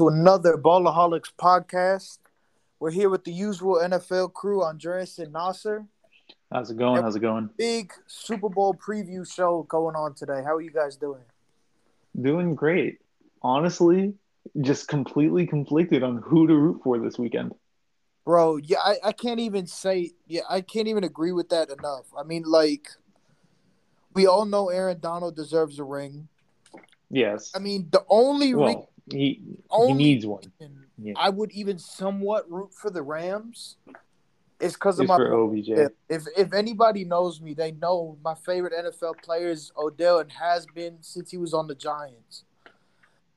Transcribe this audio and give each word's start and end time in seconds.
to 0.00 0.08
another 0.08 0.56
Ballaholics 0.56 1.30
podcast. 1.38 2.20
We're 2.78 2.90
here 2.90 3.10
with 3.10 3.24
the 3.24 3.32
usual 3.32 3.82
NFL 3.82 4.32
crew, 4.32 4.62
Andreas 4.62 5.18
and 5.18 5.30
Nasser. 5.30 5.84
How's 6.50 6.70
it 6.70 6.78
going? 6.78 7.02
How's 7.02 7.16
it 7.16 7.20
going? 7.20 7.50
Big 7.58 7.92
Super 8.06 8.48
Bowl 8.48 8.72
preview 8.72 9.30
show 9.30 9.64
going 9.64 9.96
on 9.96 10.14
today. 10.14 10.40
How 10.42 10.56
are 10.56 10.62
you 10.62 10.70
guys 10.70 10.96
doing? 10.96 11.20
Doing 12.18 12.54
great. 12.54 13.00
Honestly, 13.42 14.14
just 14.62 14.88
completely 14.88 15.46
conflicted 15.46 16.02
on 16.02 16.16
who 16.16 16.46
to 16.46 16.54
root 16.54 16.80
for 16.82 16.98
this 16.98 17.18
weekend. 17.18 17.52
Bro, 18.24 18.60
yeah, 18.64 18.78
I, 18.82 18.94
I 19.04 19.12
can't 19.12 19.40
even 19.40 19.66
say 19.66 20.12
yeah, 20.26 20.44
I 20.48 20.62
can't 20.62 20.88
even 20.88 21.04
agree 21.04 21.32
with 21.32 21.50
that 21.50 21.68
enough. 21.68 22.06
I 22.18 22.22
mean, 22.22 22.44
like 22.46 22.88
we 24.14 24.26
all 24.26 24.46
know 24.46 24.70
Aaron 24.70 24.98
Donald 24.98 25.36
deserves 25.36 25.78
a 25.78 25.84
ring. 25.84 26.28
Yes. 27.10 27.52
I 27.54 27.58
mean, 27.58 27.88
the 27.90 28.02
only 28.08 28.54
well, 28.54 28.66
ring 28.66 28.86
he 29.12 29.42
only 29.70 29.92
he 29.92 29.98
needs 29.98 30.26
one. 30.26 30.42
Yeah. 30.98 31.14
I 31.16 31.30
would 31.30 31.50
even 31.52 31.78
somewhat 31.78 32.50
root 32.50 32.74
for 32.74 32.90
the 32.90 33.02
Rams 33.02 33.76
It's 34.60 34.74
because 34.74 34.98
of 34.98 35.06
Just 35.06 35.08
my 35.08 35.16
for 35.16 35.32
OBJ. 35.32 35.68
if, 35.70 35.92
if 36.08 36.26
if 36.36 36.52
anybody 36.52 37.04
knows 37.04 37.40
me, 37.40 37.54
they 37.54 37.72
know 37.72 38.18
my 38.22 38.34
favorite 38.34 38.74
NFL 38.74 39.22
player 39.22 39.48
is 39.48 39.72
Odell 39.78 40.18
and 40.18 40.30
has 40.32 40.66
been 40.66 40.98
since 41.00 41.30
he 41.30 41.38
was 41.38 41.54
on 41.54 41.66
the 41.66 41.74
Giants. 41.74 42.44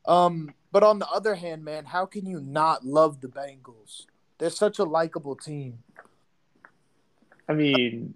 Um, 0.05 0.53
but 0.73 0.83
on 0.83 0.99
the 0.99 1.07
other 1.07 1.35
hand, 1.35 1.63
man, 1.63 1.85
how 1.85 2.05
can 2.05 2.25
you 2.25 2.41
not 2.41 2.85
love 2.85 3.21
the 3.21 3.29
Bengals? 3.29 4.05
They're 4.37 4.49
such 4.49 4.79
a 4.79 4.83
likable 4.83 5.35
team. 5.35 5.79
I 7.47 7.53
mean, 7.53 8.15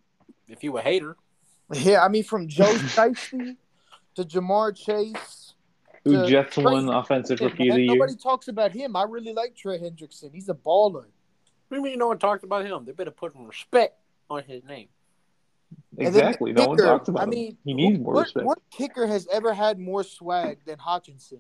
If 0.50 0.64
you 0.64 0.74
were 0.74 0.80
a 0.80 0.84
hater, 0.84 1.16
Yeah, 1.72 2.04
I 2.04 2.10
mean 2.10 2.24
from 2.24 2.48
Joe 2.48 2.74
Shiesty 2.74 3.56
to 4.16 4.24
Ja'Marr 4.24 4.76
Chase. 4.76 5.47
Who 6.08 6.28
just 6.28 6.54
Trey 6.54 6.64
won 6.64 6.90
offensive 6.90 7.40
rookie 7.40 7.70
of 7.70 7.76
the 7.76 7.82
year? 7.82 7.96
Nobody 7.96 8.16
talks 8.16 8.48
about 8.48 8.72
him. 8.72 8.96
I 8.96 9.04
really 9.04 9.34
like 9.34 9.56
Trey 9.56 9.80
Hendrickson. 9.80 10.34
He's 10.34 10.50
a 10.50 10.54
baller. 10.54 11.06
we 11.70 11.80
mean 11.80 12.00
no 12.00 12.08
one 12.08 12.20
talked 12.20 12.44
about 12.44 12.66
him. 12.66 12.86
They 12.86 12.92
better 12.92 13.12
put 13.12 13.34
some 13.34 13.46
respect 13.46 13.98
on 14.30 14.44
his 14.44 14.64
name. 14.64 14.88
Exactly. 15.98 16.54
No 16.54 16.68
one 16.68 16.78
talks 16.78 17.10
about 17.10 17.18
him. 17.18 17.18
I 17.18 17.24
him. 17.24 17.30
mean, 17.30 17.58
he 17.66 17.74
needs 17.74 18.00
more 18.00 18.14
what, 18.14 18.26
respect. 18.26 18.46
What 18.46 18.60
kicker 18.72 19.08
has 19.08 19.28
ever 19.32 19.54
had 19.54 19.80
more 19.80 20.04
swag 20.04 20.60
than 20.66 20.80
Hutchinson? 20.80 21.40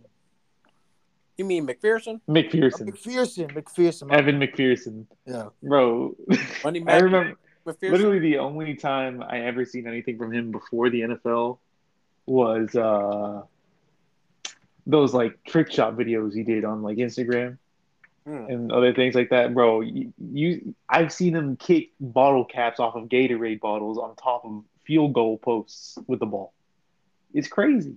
You 1.38 1.46
mean 1.46 1.68
McPherson? 1.68 2.20
McPherson. 2.28 2.90
McPherson, 2.90 3.52
McPherson. 3.54 4.12
Evan 4.12 4.40
McPherson. 4.40 5.06
Yeah. 5.26 5.50
Bro, 5.62 6.16
Money 6.64 6.84
I 6.88 6.98
remember 6.98 7.38
McPherson. 7.66 7.92
literally 7.92 8.20
the 8.20 8.40
only 8.40 8.76
time 8.76 9.22
I 9.22 9.42
ever 9.42 9.64
seen 9.64 9.88
anything 9.88 10.18
from 10.18 10.34
him 10.34 10.52
before 10.52 10.90
the 10.90 11.02
NFL 11.02 11.60
was 12.26 12.76
uh 12.76 13.44
those 14.88 15.14
like 15.14 15.44
trick 15.44 15.72
shot 15.72 15.96
videos 15.96 16.34
he 16.34 16.42
did 16.44 16.66
on 16.66 16.82
like 16.82 16.98
Instagram 16.98 17.58
Hmm. 18.28 18.46
and 18.50 18.72
other 18.74 18.94
things 18.94 19.16
like 19.16 19.30
that, 19.30 19.54
bro. 19.54 19.80
You, 19.80 20.12
you 20.20 20.76
I've 20.90 21.14
seen 21.14 21.34
him 21.34 21.56
kick 21.56 21.92
bottle 22.02 22.44
caps 22.44 22.78
off 22.78 22.96
of 22.96 23.06
Gatorade 23.08 23.62
bottles 23.62 23.98
on 23.98 24.18
top 24.18 24.44
of 24.44 24.64
field 24.84 25.14
goal 25.14 25.38
posts 25.38 25.98
with 26.08 26.20
the 26.20 26.26
ball. 26.26 26.52
It's 27.34 27.48
crazy. 27.48 27.96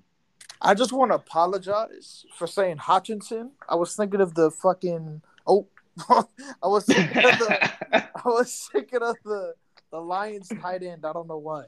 I 0.63 0.75
just 0.75 0.93
want 0.93 1.11
to 1.11 1.17
apologize 1.17 2.27
for 2.37 2.47
saying 2.47 2.77
Hutchinson. 2.77 3.53
I 3.69 3.75
was 3.75 3.97
thinking 3.97 4.21
of 4.21 4.35
the 4.35 4.53
fucking 4.53 5.23
oh, 5.49 5.67
I 6.09 6.25
was 6.63 6.85
thinking 6.85 7.25
of 7.25 7.39
the 7.41 7.71
I 7.93 8.29
was 8.29 8.69
thinking 8.73 9.03
of 9.03 9.17
the 9.25 9.55
the 9.91 9.99
Lions 9.99 10.49
tight 10.63 10.85
end. 10.85 11.05
I 11.05 11.13
don't 11.13 11.27
know 11.27 11.39
why. 11.39 11.65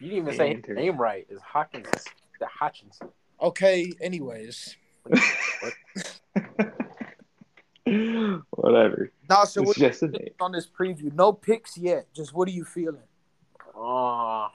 You 0.00 0.08
didn't 0.08 0.24
even 0.24 0.36
say 0.36 0.54
his 0.56 0.76
name 0.76 0.96
right. 0.96 1.24
It's 1.30 1.40
Hockenson. 1.42 2.04
The 2.40 2.46
Hutchinson. 2.46 3.10
Okay. 3.42 3.92
Anyways, 4.00 4.76
Whatever. 8.50 9.10
nah. 9.28 9.44
So 9.44 9.62
It's 9.62 9.68
what 9.68 9.76
just 9.76 10.02
a 10.02 10.30
on 10.40 10.52
this 10.52 10.66
preview? 10.66 11.12
No 11.12 11.32
picks 11.32 11.76
yet. 11.78 12.12
Just 12.14 12.32
what 12.34 12.46
are 12.48 12.52
you 12.52 12.64
feeling? 12.64 13.02
Uh, 13.74 14.44
uh, 14.44 14.48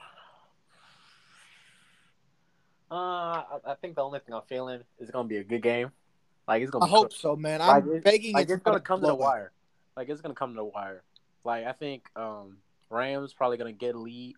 I, 2.90 3.58
I 3.66 3.74
think 3.80 3.96
the 3.96 4.02
only 4.02 4.20
thing 4.20 4.34
I'm 4.34 4.42
feeling 4.48 4.80
is 4.98 5.10
gonna 5.10 5.28
be 5.28 5.38
a 5.38 5.44
good 5.44 5.62
game. 5.62 5.90
Like 6.46 6.62
it's 6.62 6.70
gonna. 6.70 6.84
I 6.84 6.88
be 6.88 6.92
hope 6.92 7.12
so, 7.12 7.34
man. 7.36 7.60
I'm 7.60 7.90
Like, 7.90 8.04
begging. 8.04 8.34
like 8.34 8.44
it's 8.44 8.52
it's 8.52 8.62
gonna 8.62 8.76
not 8.76 8.80
a 8.82 8.84
come 8.84 9.00
to 9.00 9.06
the 9.08 9.14
blowout. 9.14 9.32
wire. 9.32 9.52
Like 9.96 10.08
it's 10.08 10.20
gonna 10.20 10.34
come 10.34 10.50
to 10.52 10.56
the 10.56 10.64
wire. 10.64 11.02
Like 11.44 11.66
I 11.66 11.72
think 11.72 12.04
um 12.16 12.58
Rams 12.90 13.34
probably 13.34 13.56
gonna 13.56 13.72
get 13.72 13.94
a 13.96 13.98
lead 13.98 14.36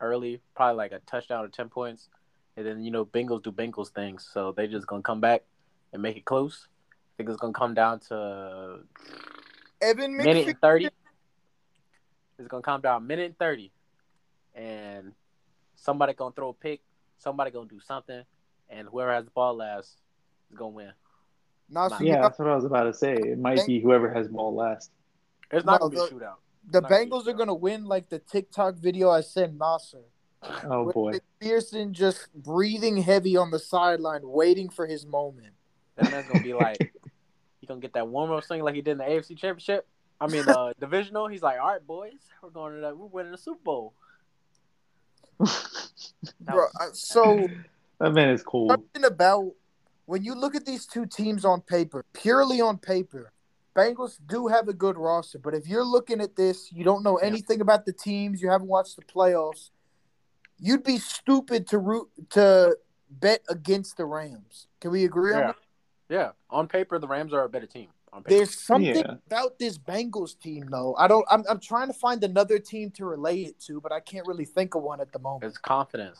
early, 0.00 0.40
probably 0.56 0.76
like 0.76 0.92
a 0.92 1.00
touchdown 1.00 1.44
or 1.44 1.48
ten 1.48 1.68
points, 1.68 2.08
and 2.56 2.66
then 2.66 2.82
you 2.82 2.90
know 2.90 3.04
Bengals 3.04 3.42
do 3.42 3.52
Bengals 3.52 3.88
things, 3.88 4.28
so 4.32 4.52
they 4.52 4.66
just 4.66 4.86
gonna 4.86 5.02
come 5.02 5.20
back 5.20 5.42
and 5.92 6.02
make 6.02 6.16
it 6.16 6.24
close. 6.24 6.68
I 6.70 7.12
think 7.16 7.30
it's 7.30 7.38
gonna 7.38 7.52
come 7.52 7.74
down 7.74 8.00
to 8.08 8.80
Evan 9.80 10.16
minute 10.16 10.46
McPherson. 10.46 10.48
and 10.50 10.60
thirty. 10.60 10.88
It's 12.38 12.48
gonna 12.48 12.62
come 12.62 12.80
down 12.80 13.06
minute 13.06 13.26
and 13.26 13.38
thirty, 13.38 13.70
and 14.54 15.12
somebody 15.76 16.12
gonna 16.14 16.32
throw 16.34 16.48
a 16.50 16.54
pick, 16.54 16.80
somebody 17.18 17.50
gonna 17.50 17.68
do 17.68 17.80
something, 17.80 18.22
and 18.68 18.88
whoever 18.88 19.12
has 19.12 19.24
the 19.24 19.30
ball 19.30 19.54
last 19.56 19.96
is 20.50 20.56
gonna 20.56 20.70
win. 20.70 20.92
Nah, 21.70 21.88
so 21.88 22.02
Yeah, 22.04 22.16
know, 22.16 22.22
that's 22.22 22.38
what 22.38 22.48
I 22.48 22.54
was 22.56 22.64
about 22.64 22.84
to 22.84 22.94
say. 22.94 23.14
It 23.14 23.38
might 23.38 23.64
be 23.66 23.80
whoever 23.80 24.12
has 24.12 24.28
ball 24.28 24.54
last. 24.54 24.90
It's 25.50 25.64
not 25.64 25.80
No, 25.80 25.88
gonna 25.88 25.90
be 25.90 25.96
a 25.96 26.00
the- 26.00 26.14
shootout. 26.24 26.36
the 26.70 26.80
not 26.80 26.90
gonna 26.90 27.06
Bengals 27.06 27.26
are 27.26 27.32
shootout. 27.32 27.38
gonna 27.38 27.54
win 27.54 27.84
like 27.84 28.08
the 28.08 28.18
TikTok 28.18 28.74
video 28.76 29.10
I 29.10 29.20
sent 29.20 29.56
Nasser. 29.56 30.04
Oh 30.64 30.84
with 30.84 30.94
boy. 30.94 31.12
McPherson 31.42 31.92
just 31.92 32.32
breathing 32.34 32.98
heavy 32.98 33.36
on 33.36 33.50
the 33.50 33.58
sideline, 33.58 34.20
waiting 34.22 34.68
for 34.68 34.86
his 34.86 35.06
moment. 35.06 35.54
That 35.96 36.10
man's 36.10 36.26
gonna 36.26 36.42
be 36.42 36.54
like, 36.54 36.78
he 37.60 37.66
gonna 37.66 37.80
get 37.80 37.94
that 37.94 38.08
warm 38.08 38.30
up 38.32 38.44
thing 38.44 38.62
like 38.62 38.74
he 38.74 38.82
did 38.82 38.92
in 38.92 38.98
the 38.98 39.04
AFC 39.04 39.36
Championship. 39.36 39.86
I 40.20 40.26
mean, 40.26 40.48
uh, 40.48 40.72
divisional. 40.80 41.28
He's 41.28 41.42
like, 41.42 41.58
all 41.60 41.68
right, 41.68 41.86
boys, 41.86 42.12
we're 42.42 42.50
going 42.50 42.74
to 42.74 42.80
that. 42.82 42.96
We're 42.96 43.06
winning 43.06 43.32
the 43.32 43.38
Super 43.38 43.60
Bowl. 43.62 43.94
Bro, 46.40 46.66
so 46.92 47.48
That 48.00 48.12
man 48.12 48.30
is 48.30 48.42
cool. 48.42 48.68
something 48.68 49.04
about 49.04 49.52
when 50.06 50.22
you 50.22 50.34
look 50.34 50.54
at 50.54 50.64
these 50.66 50.86
two 50.86 51.06
teams 51.06 51.44
on 51.44 51.60
paper, 51.62 52.04
purely 52.12 52.60
on 52.60 52.78
paper, 52.78 53.32
Bengals 53.74 54.18
do 54.24 54.46
have 54.46 54.68
a 54.68 54.72
good 54.72 54.96
roster. 54.96 55.38
But 55.38 55.54
if 55.54 55.66
you're 55.66 55.84
looking 55.84 56.20
at 56.20 56.36
this, 56.36 56.70
you 56.72 56.84
don't 56.84 57.02
know 57.02 57.18
Yeah. 57.20 57.26
anything 57.26 57.60
about 57.60 57.86
the 57.86 57.92
teams, 57.92 58.40
you 58.40 58.50
haven't 58.50 58.68
watched 58.68 58.96
the 58.96 59.02
playoffs, 59.02 59.70
you'd 60.58 60.84
be 60.84 60.98
stupid 60.98 61.66
to 61.68 61.78
root 61.78 62.08
to 62.30 62.76
bet 63.10 63.42
against 63.48 63.96
the 63.96 64.04
Rams. 64.04 64.66
Can 64.80 64.90
we 64.90 65.04
agree 65.04 65.32
on 65.34 65.40
yeah, 65.40 65.46
that? 65.48 65.56
yeah. 66.08 66.30
On 66.50 66.66
paper, 66.68 66.98
the 66.98 67.08
Rams 67.08 67.32
are 67.32 67.44
a 67.44 67.48
better 67.48 67.66
team. 67.66 67.88
On 68.12 68.22
paper, 68.22 68.36
There's 68.36 68.58
something 68.58 68.94
Yeah. 68.96 69.16
about 69.26 69.58
this 69.58 69.78
Bengals 69.78 70.38
team, 70.38 70.68
though. 70.70 70.94
I 70.96 71.08
don't. 71.08 71.26
I'm, 71.30 71.44
I'm 71.48 71.60
trying 71.60 71.88
to 71.88 71.94
find 71.94 72.22
another 72.24 72.58
team 72.58 72.90
to 72.92 73.04
relate 73.04 73.48
it 73.48 73.60
to, 73.66 73.80
but 73.80 73.92
I 73.92 74.00
can't 74.00 74.26
really 74.26 74.44
think 74.44 74.74
of 74.74 74.82
one 74.82 75.00
at 75.00 75.12
the 75.12 75.18
moment. 75.18 75.44
it's 75.44 75.58
confidence. 75.58 76.18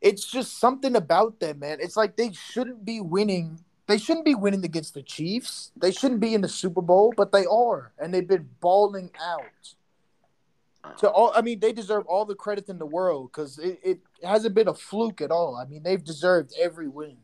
It's 0.00 0.24
just 0.30 0.58
something 0.58 0.96
about 0.96 1.40
them, 1.40 1.58
man. 1.58 1.78
It's 1.80 1.96
like 1.96 2.16
they 2.16 2.32
shouldn't 2.32 2.84
be 2.84 3.00
winning. 3.00 3.60
They 3.86 3.98
shouldn't 3.98 4.24
be 4.24 4.34
winning 4.34 4.64
against 4.64 4.94
the 4.94 5.02
Chiefs. 5.02 5.72
They 5.76 5.90
shouldn't 5.92 6.20
be 6.20 6.32
in 6.32 6.40
the 6.40 6.48
Super 6.48 6.80
Bowl, 6.80 7.12
but 7.16 7.32
they 7.32 7.44
are, 7.46 7.92
and 7.98 8.14
they've 8.14 8.26
been 8.26 8.48
balling 8.60 9.10
out. 9.20 9.74
To 10.98 11.10
all, 11.10 11.32
I 11.34 11.42
mean, 11.42 11.60
they 11.60 11.72
deserve 11.72 12.06
all 12.06 12.24
the 12.24 12.34
credit 12.34 12.68
in 12.68 12.78
the 12.78 12.86
world 12.86 13.30
because 13.30 13.58
it, 13.58 13.78
it 13.82 14.00
hasn't 14.22 14.54
been 14.54 14.68
a 14.68 14.74
fluke 14.74 15.20
at 15.20 15.30
all. 15.30 15.56
I 15.56 15.66
mean, 15.66 15.82
they've 15.82 16.02
deserved 16.02 16.54
every 16.58 16.88
win. 16.88 17.18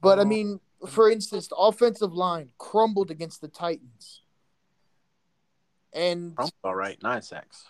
But 0.00 0.18
I 0.18 0.22
uh-huh. 0.22 0.28
mean, 0.28 0.60
for 0.86 1.10
instance, 1.10 1.48
the 1.48 1.56
offensive 1.56 2.12
line 2.12 2.50
crumbled 2.58 3.10
against 3.10 3.40
the 3.40 3.48
Titans, 3.48 4.22
and 5.92 6.38
all 6.62 6.74
right. 6.74 7.02
Nine 7.02 7.22
sacks. 7.22 7.64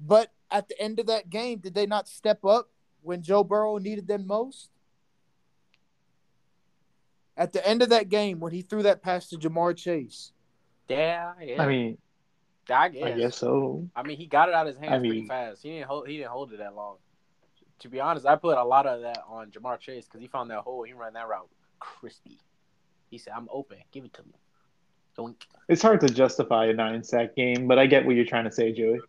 but 0.00 0.32
at 0.50 0.68
the 0.68 0.80
end 0.80 0.98
of 0.98 1.06
that 1.06 1.30
game, 1.30 1.58
did 1.58 1.74
they 1.74 1.86
not 1.86 2.08
step 2.08 2.44
up 2.44 2.70
when 3.02 3.22
Joe 3.22 3.44
Burrow 3.44 3.78
needed 3.78 4.06
them 4.08 4.26
most? 4.26 4.70
At 7.36 7.52
the 7.52 7.66
end 7.66 7.82
of 7.82 7.90
that 7.90 8.08
game, 8.08 8.40
when 8.40 8.52
he 8.52 8.62
threw 8.62 8.82
that 8.84 9.02
pass 9.02 9.28
to 9.28 9.36
Ja'Marr 9.36 9.76
Chase, 9.76 10.32
Yeah, 10.88 11.32
yeah. 11.40 11.62
I 11.62 11.66
mean, 11.66 11.98
I 12.70 12.88
guess. 12.88 13.04
I 13.04 13.10
guess 13.12 13.36
so. 13.36 13.88
I 13.94 14.02
mean, 14.02 14.16
he 14.16 14.26
got 14.26 14.48
it 14.48 14.54
out 14.54 14.66
of 14.66 14.74
his 14.74 14.78
hands 14.82 14.94
I 14.94 14.98
pretty 14.98 15.26
fast. 15.26 15.62
He 15.62 15.70
didn't 15.70 15.86
hold. 15.86 16.08
He 16.08 16.16
didn't 16.16 16.30
hold 16.30 16.52
it 16.52 16.58
that 16.58 16.74
long. 16.74 16.96
To 17.80 17.88
be 17.88 18.00
honest, 18.00 18.26
I 18.26 18.36
put 18.36 18.56
a 18.56 18.64
lot 18.64 18.86
of 18.86 19.02
that 19.02 19.22
on 19.28 19.50
Ja'Marr 19.50 19.78
Chase 19.78 20.06
because 20.06 20.20
he 20.20 20.26
found 20.28 20.50
that 20.50 20.60
hole. 20.60 20.82
He 20.82 20.92
ran 20.92 21.12
that 21.12 21.28
route 21.28 21.48
crispy. 21.78 22.38
He 23.10 23.18
said, 23.18 23.34
"I'm 23.36 23.48
open. 23.52 23.78
Give 23.92 24.04
it 24.04 24.14
to 24.14 24.22
me." 24.22 24.32
Doink. 25.16 25.36
It's 25.68 25.82
hard 25.82 26.00
to 26.00 26.08
justify 26.08 26.66
a 26.66 26.72
nine 26.72 27.02
sack 27.02 27.36
game, 27.36 27.66
but 27.66 27.78
I 27.78 27.86
get 27.86 28.04
what 28.04 28.16
you're 28.16 28.24
trying 28.24 28.44
to 28.44 28.52
say, 28.52 28.72
Joey. 28.72 29.00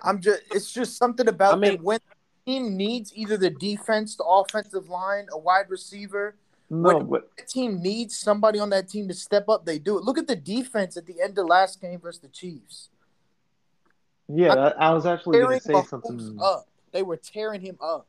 I'm 0.00 0.20
just 0.20 0.42
it's 0.50 0.72
just 0.72 0.96
something 0.96 1.28
about 1.28 1.54
I 1.54 1.56
mean- 1.56 1.82
when 1.82 2.00
the 2.44 2.52
team 2.52 2.76
needs 2.76 3.12
either 3.14 3.36
the 3.36 3.50
defense, 3.50 4.16
the 4.16 4.24
offensive 4.24 4.88
line, 4.88 5.26
a 5.32 5.38
wide 5.38 5.68
receiver. 5.68 6.36
No, 6.72 6.96
When- 6.96 7.06
but 7.06 7.36
The 7.36 7.44
team 7.44 7.82
needs 7.82 8.18
somebody 8.18 8.58
on 8.58 8.70
that 8.70 8.88
team 8.88 9.06
to 9.08 9.14
step 9.14 9.46
up. 9.50 9.66
They 9.66 9.78
do 9.78 9.98
it. 9.98 10.04
Look 10.04 10.16
at 10.16 10.26
the 10.26 10.34
defense 10.34 10.96
at 10.96 11.04
the 11.04 11.20
end 11.20 11.38
of 11.38 11.46
last 11.46 11.80
game 11.82 12.00
versus 12.00 12.22
the 12.22 12.28
Chiefs. 12.28 12.88
yeah, 14.26 14.54
I, 14.54 14.88
I 14.88 14.94
was 14.94 15.04
actually 15.04 15.40
going 15.40 15.58
to 15.58 15.64
say 15.64 15.82
something. 15.82 16.38
up. 16.40 16.66
They 16.92 17.02
were 17.02 17.18
tearing 17.18 17.60
him 17.60 17.76
up. 17.80 18.06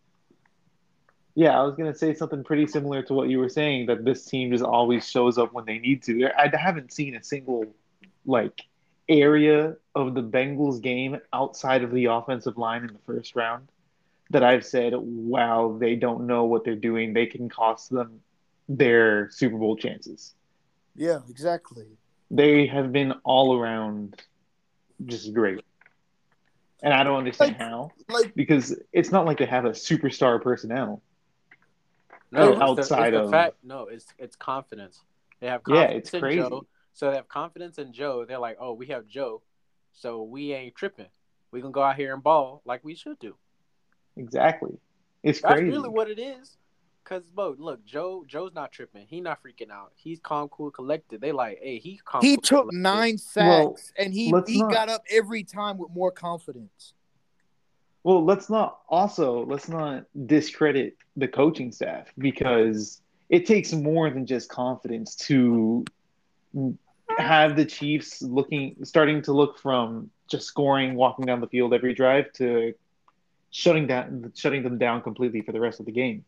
Yeah, 1.35 1.59
I 1.59 1.63
was 1.63 1.75
gonna 1.75 1.95
say 1.95 2.13
something 2.13 2.43
pretty 2.43 2.67
similar 2.67 3.01
to 3.03 3.13
what 3.15 3.27
you 3.27 3.39
were 3.39 3.49
saying 3.49 3.87
that 3.87 4.05
this 4.05 4.23
team 4.25 4.51
just 4.51 4.63
always 4.63 5.09
shows 5.09 5.39
up 5.39 5.51
when 5.51 5.65
they 5.65 5.79
need 5.79 6.03
to. 6.03 6.29
I 6.37 6.47
haven't 6.55 6.93
seen 6.93 7.15
a 7.15 7.23
single 7.23 7.65
like 8.23 8.61
area 9.09 9.75
of 9.95 10.13
the 10.13 10.21
Bengals 10.21 10.79
game 10.79 11.17
outside 11.33 11.81
of 11.83 11.91
the 11.91 12.05
offensive 12.05 12.55
line 12.57 12.83
in 12.83 12.93
the 12.93 12.99
first 12.99 13.35
round 13.35 13.67
that 14.29 14.43
I've 14.43 14.63
said, 14.63 14.93
wow, 14.95 15.75
they 15.79 15.95
don't 15.95 16.27
know 16.27 16.43
what 16.45 16.63
they're 16.65 16.75
doing. 16.75 17.13
They 17.13 17.25
can 17.25 17.49
cost 17.49 17.89
them 17.89 18.21
their 18.69 19.29
Super 19.31 19.57
Bowl 19.57 19.75
chances. 19.75 20.33
Yeah, 20.95 21.19
exactly. 21.29 21.87
They 22.31 22.65
have 22.67 22.91
been 22.91 23.13
all 23.23 23.57
around 23.57 24.21
just 25.05 25.33
great. 25.33 25.63
And 26.81 26.93
I 26.93 27.03
don't 27.03 27.17
understand 27.17 27.51
Like- 27.53 27.59
how. 27.59 27.91
Like 28.09 28.35
Because 28.35 28.77
it's 28.91 29.11
not 29.11 29.25
like 29.25 29.37
they 29.37 29.45
have 29.45 29.65
a 29.65 29.71
superstar 29.71 30.41
personnel. 30.41 31.01
No, 32.31 32.39
Like, 32.39 32.49
it's 32.49 32.57
the- 32.59 32.63
outside 32.65 33.13
it's 33.13 33.19
the 33.21 33.23
of- 33.25 33.31
fact. 33.31 33.55
No, 33.63 33.87
it's 33.87 34.07
it's 34.17 34.35
confidence. 34.35 35.01
They 35.39 35.47
have 35.47 35.61
Yeah, 35.67 35.83
it's 35.83 36.13
in 36.13 36.19
crazy. 36.21 36.39
Joe. 36.39 36.65
So 36.93 37.09
they 37.09 37.15
have 37.15 37.27
confidence 37.27 37.77
in 37.79 37.91
Joe. 37.93 38.25
They're 38.25 38.39
like, 38.39 38.57
oh, 38.59 38.73
we 38.73 38.87
have 38.87 39.07
Joe, 39.07 39.41
so 39.93 40.23
we 40.23 40.53
ain't 40.53 40.75
tripping. 40.75 41.07
We 41.51 41.61
can 41.61 41.71
go 41.71 41.81
out 41.83 41.95
here 41.95 42.13
and 42.13 42.21
ball 42.23 42.61
like 42.65 42.83
we 42.83 42.95
should 42.95 43.19
do. 43.19 43.35
Exactly. 44.17 44.77
It's 45.23 45.41
That's 45.41 45.53
crazy. 45.55 45.69
really 45.71 45.89
what 45.89 46.09
it 46.09 46.19
is. 46.19 46.57
Cause, 47.05 47.23
bro, 47.27 47.55
look, 47.59 47.83
Joe, 47.85 48.23
Joe's 48.25 48.53
not 48.53 48.71
tripping. 48.71 49.05
He 49.07 49.19
not 49.19 49.39
freaking 49.43 49.69
out. 49.69 49.91
He's 49.95 50.19
calm, 50.21 50.47
cool, 50.47 50.71
collected. 50.71 51.19
They 51.19 51.33
like, 51.33 51.59
hey, 51.61 51.77
he 51.77 51.99
calm. 52.05 52.21
he 52.21 52.35
cool, 52.37 52.41
took 52.41 52.59
collected. 52.69 52.77
nine 52.81 53.17
sacks 53.17 53.45
Well, 53.45 53.77
and 53.97 54.13
he 54.13 54.33
he 54.47 54.61
not- 54.61 54.71
got 54.71 54.89
up 54.89 55.03
every 55.09 55.43
time 55.43 55.77
with 55.77 55.91
more 55.91 56.11
confidence. 56.11 56.93
Well, 58.03 58.23
let's 58.23 58.49
not 58.49 58.79
also 58.89 59.45
let's 59.45 59.69
not 59.69 60.05
discredit 60.25 60.97
the 61.15 61.27
coaching 61.27 61.71
staff 61.71 62.07
because 62.17 63.01
it 63.29 63.45
takes 63.45 63.71
more 63.73 64.09
than 64.09 64.25
just 64.25 64.49
confidence 64.49 65.15
to 65.27 65.85
have 67.17 67.55
the 67.55 67.65
Chiefs 67.65 68.21
looking 68.21 68.75
starting 68.83 69.21
to 69.23 69.33
look 69.33 69.57
from 69.59 70.09
just 70.29 70.47
scoring, 70.47 70.95
walking 70.95 71.25
down 71.25 71.39
the 71.41 71.47
field 71.47 71.73
every 71.73 71.93
drive 71.93 72.31
to 72.33 72.73
shutting 73.51 73.87
down 73.87 74.31
shutting 74.35 74.63
them 74.63 74.77
down 74.77 75.01
completely 75.01 75.41
for 75.41 75.51
the 75.51 75.59
rest 75.59 75.79
of 75.79 75.85
the 75.85 75.91
game. 75.91 76.25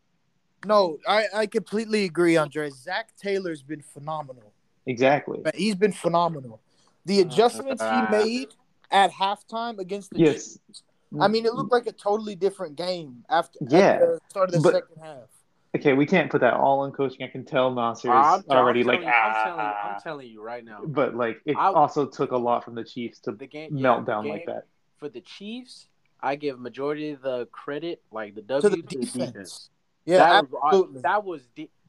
No, 0.64 0.98
I, 1.06 1.26
I 1.34 1.46
completely 1.46 2.04
agree, 2.04 2.36
Andre. 2.36 2.70
Zac 2.70 3.14
Taylor's 3.16 3.62
been 3.62 3.82
phenomenal. 3.82 4.52
Exactly. 4.86 5.42
He's 5.54 5.74
been 5.74 5.92
phenomenal. 5.92 6.60
The 7.04 7.20
adjustments 7.20 7.82
he 7.82 8.02
made 8.10 8.48
at 8.90 9.12
halftime 9.12 9.78
against 9.78 10.10
the 10.10 10.18
Yes. 10.20 10.58
Chiefs, 10.66 10.82
I 11.20 11.28
mean, 11.28 11.46
it 11.46 11.54
looked 11.54 11.72
like 11.72 11.86
a 11.86 11.92
totally 11.92 12.34
different 12.34 12.76
game 12.76 13.24
after, 13.28 13.58
Yeah, 13.68 13.78
at 13.78 14.00
the 14.00 14.20
start 14.28 14.48
of 14.48 14.54
the 14.54 14.60
but- 14.60 14.74
second 14.74 15.02
half. 15.02 15.28
Okay, 15.76 15.92
we 15.92 16.06
can't 16.06 16.30
put 16.30 16.40
that 16.40 16.54
all 16.54 16.80
on 16.80 16.92
coaching. 16.92 17.22
I 17.22 17.28
can 17.28 17.44
tell 17.44 17.70
Nasser 17.70 18.10
I'm, 18.10 18.40
is 18.40 18.46
already 18.48 18.80
I'm 18.80 18.86
like 18.86 19.00
telling 19.02 19.08
you, 19.08 19.12
I'm, 19.12 19.34
telling 19.44 19.58
you, 19.58 19.72
ah. 19.74 19.92
I'm 19.94 20.00
telling 20.00 20.28
you 20.30 20.42
right 20.42 20.64
now. 20.64 20.80
But 20.86 21.14
like 21.14 21.38
it 21.44 21.54
I- 21.54 21.70
also 21.72 22.06
took 22.06 22.30
a 22.30 22.36
lot 22.36 22.64
from 22.64 22.74
the 22.76 22.84
Chiefs 22.84 23.18
to 23.20 23.32
The 23.32 23.46
game, 23.46 23.76
yeah, 23.76 23.82
melt 23.82 24.06
the 24.06 24.12
down 24.12 24.26
like 24.26 24.46
that. 24.46 24.64
for 24.96 25.10
the 25.10 25.20
Chiefs. 25.20 25.88
I 26.22 26.36
give 26.36 26.58
majority 26.58 27.10
of 27.10 27.20
the 27.20 27.44
credit, 27.52 28.00
like 28.10 28.34
the 28.34 28.40
W, 28.42 28.62
To 28.62 28.70
to 28.70 28.82
the 28.82 28.88
the, 28.88 29.04
defense. 29.04 29.68
Yeah, 30.06 30.18
that 30.18 30.50
was, 30.50 30.60
absolutely. 30.64 31.00
that 31.02 31.24
was 31.24 31.42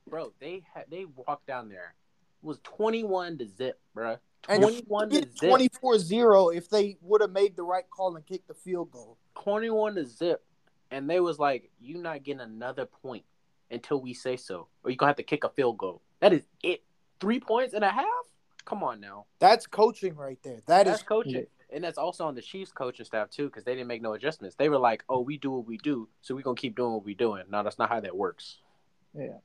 bro. 0.10 0.34
They 0.40 0.64
had 0.74 0.86
they 0.90 1.06
walked 1.06 1.48
down 1.48 1.70
there. 1.70 1.94
It 2.44 2.46
was 2.46 2.60
twenty 2.64 3.04
one 3.04 3.38
to 3.38 3.48
zip, 3.48 3.80
bro. 3.94 4.18
Twenty 4.42 4.84
one 4.88 5.10
to 5.10 5.22
zip. 5.22 5.50
24 5.50 6.00
0 6.00 6.50
if 6.50 6.70
they 6.70 6.98
would 7.02 7.22
have 7.22 7.32
made 7.32 7.56
the 7.56 7.64
right 7.64 7.90
call 7.90 8.16
and 8.16 8.26
kicked 8.26 8.48
the 8.48 8.54
field 8.54 8.92
goal. 8.92 9.18
21 9.44 9.96
to 9.96 10.06
zip, 10.06 10.44
and 10.90 11.10
they 11.10 11.20
was 11.20 11.38
like, 11.38 11.70
"You 11.80 11.98
not 11.98 12.24
getting 12.24 12.42
another 12.42 12.86
point 12.86 13.24
until 13.70 14.02
we 14.02 14.14
say 14.14 14.36
so, 14.36 14.68
or 14.84 14.90
you 14.90 14.98
gonna 14.98 15.10
have 15.10 15.18
to 15.18 15.24
kick 15.24 15.44
a 15.44 15.50
field 15.50 15.78
goal." 15.78 16.02
That 16.20 16.34
is 16.34 16.48
it. 16.64 16.84
Three 17.20 17.40
points 17.40 17.74
and 17.74 17.84
a 17.84 17.90
half. 17.90 18.06
Come 18.66 18.84
on 18.84 19.00
now, 19.00 19.28
That's 19.40 19.66
coaching 19.66 20.16
right 20.16 20.40
there. 20.44 20.62
That 20.66 20.86
that's 20.86 21.00
is 21.00 21.04
coaching. 21.04 21.46
And 21.72 21.84
that's 21.84 21.98
also 21.98 22.26
on 22.26 22.36
the 22.36 22.42
Chiefs 22.42 22.72
coaching 22.72 23.06
staff 23.06 23.30
too, 23.30 23.46
because 23.46 23.64
they 23.64 23.74
didn't 23.74 23.88
make 23.88 24.02
no 24.02 24.14
adjustments. 24.14 24.56
They 24.56 24.70
were 24.70 24.78
like, 24.78 25.04
"Oh, 25.10 25.22
we 25.22 25.38
do 25.38 25.52
what 25.52 25.68
we 25.68 25.78
do, 25.78 26.08
so 26.22 26.36
we're 26.36 26.42
gonna 26.42 26.56
keep 26.56 26.76
doing 26.76 26.94
what 26.94 27.04
we're 27.04 27.16
doing." 27.16 27.44
No, 27.50 27.64
that's 27.64 27.78
not 27.78 27.90
how 27.90 28.00
that 28.00 28.16
works. 28.16 28.60
Yeah. 29.14 29.38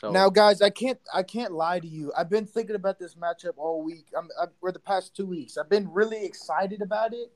So 0.00 0.10
Now, 0.10 0.30
guys, 0.30 0.62
I 0.62 0.70
can't 0.70 0.98
I 1.12 1.22
can't 1.22 1.52
lie 1.52 1.78
to 1.78 1.86
you. 1.86 2.10
I've 2.16 2.30
been 2.30 2.46
thinking 2.46 2.74
about 2.74 2.98
this 2.98 3.16
matchup 3.16 3.58
all 3.58 3.82
week. 3.82 4.06
I'm, 4.16 4.28
i 4.40 4.46
or 4.62 4.72
the 4.72 4.78
past 4.78 5.14
two 5.14 5.26
weeks. 5.26 5.58
I've 5.58 5.68
been 5.68 5.92
really 5.92 6.24
excited 6.24 6.80
about 6.80 7.12
it. 7.12 7.30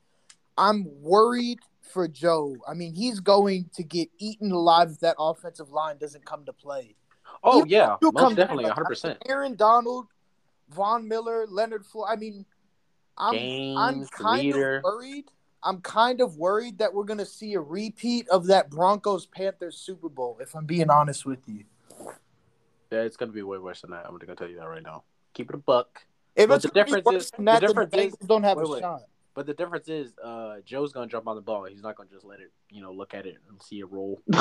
I'm 0.57 0.87
worried 1.03 1.59
for 1.83 2.09
Joe. 2.09 2.57
I 2.67 2.73
mean, 2.73 2.95
he's 2.95 3.21
going 3.21 3.69
to 3.75 3.83
get 3.83 4.09
eaten 4.19 4.51
alive 4.51 4.93
if 4.93 5.01
that 5.01 5.17
offensive 5.19 5.71
line 5.71 5.99
doesn't 5.99 6.25
come 6.25 6.47
to 6.47 6.53
play. 6.55 6.97
oh 7.43 7.65
yeah, 7.67 7.97
most 8.01 8.37
definitely, 8.37 8.65
back. 8.65 8.77
100. 8.77 8.85
percent 8.87 9.19
Aaron 9.27 9.57
Donald, 9.57 10.07
Von 10.71 11.07
Miller, 11.07 11.47
Leonard 11.47 11.85
Floyd. 11.85 12.09
I 12.11 12.17
mean, 12.17 12.47
I'm 13.19 13.77
I'm 13.77 14.07
kind 14.09 14.43
leader. 14.47 14.77
of 14.79 14.85
worried. 14.85 15.25
I'm 15.63 15.81
kind 15.81 16.21
of 16.21 16.37
worried 16.37 16.79
that 16.79 16.93
we're 16.93 17.05
gonna 17.05 17.25
see 17.25 17.55
a 17.55 17.61
repeat 17.61 18.29
of 18.29 18.47
that 18.49 18.71
Broncos 18.71 19.27
Panthers 19.27 19.77
Super 19.79 20.09
Bowl. 20.09 20.37
If 20.41 20.55
I'm 20.55 20.67
being 20.67 20.91
honest 20.91 21.25
with 21.25 21.41
you, 21.49 21.65
Yeah, 22.91 23.01
it's 23.03 23.17
gonna 23.17 23.33
be 23.33 23.43
way 23.43 23.59
worse 23.59 23.81
than 23.81 23.91
that. 23.93 24.05
I'm 24.07 24.19
gonna 24.19 24.35
tell 24.37 24.49
you 24.49 24.57
that 24.57 24.69
right 24.69 24.83
now. 24.83 25.05
Keep 25.33 25.51
it 25.51 25.55
a 25.57 25.59
buck. 25.59 26.05
if 26.37 26.49
But 26.49 26.57
it's 26.57 26.63
the 26.65 26.69
gonna 26.71 26.85
be 26.85 26.91
difference 26.91 27.07
worse 27.07 27.25
is- 27.25 27.31
than 27.31 27.45
the 27.47 27.53
that, 27.53 27.61
then 27.61 27.69
difference 27.71 27.91
the 27.93 27.99
is- 28.03 28.15
Bengals 28.17 28.27
don't 28.27 28.43
have 28.43 28.57
wait, 28.59 28.67
a 28.67 28.71
wait. 28.71 28.81
shot. 28.81 29.03
But 29.35 29.47
the 29.47 29.55
difference 29.55 29.89
is, 29.89 30.17
uh, 30.23 30.61
Joe's 30.65 30.93
gonna 30.93 31.07
jump 31.09 31.27
on 31.27 31.35
the 31.37 31.43
ball. 31.43 31.65
He's 31.65 31.83
not 31.83 31.97
gonna 31.97 32.09
just 32.11 32.25
let 32.25 32.41
it, 32.41 32.53
you 32.71 32.81
know, 32.83 32.93
look 32.93 33.15
at 33.15 33.27
it 33.27 33.37
and 33.49 33.61
see 33.63 33.81
it 33.81 33.91
roll. 33.91 34.21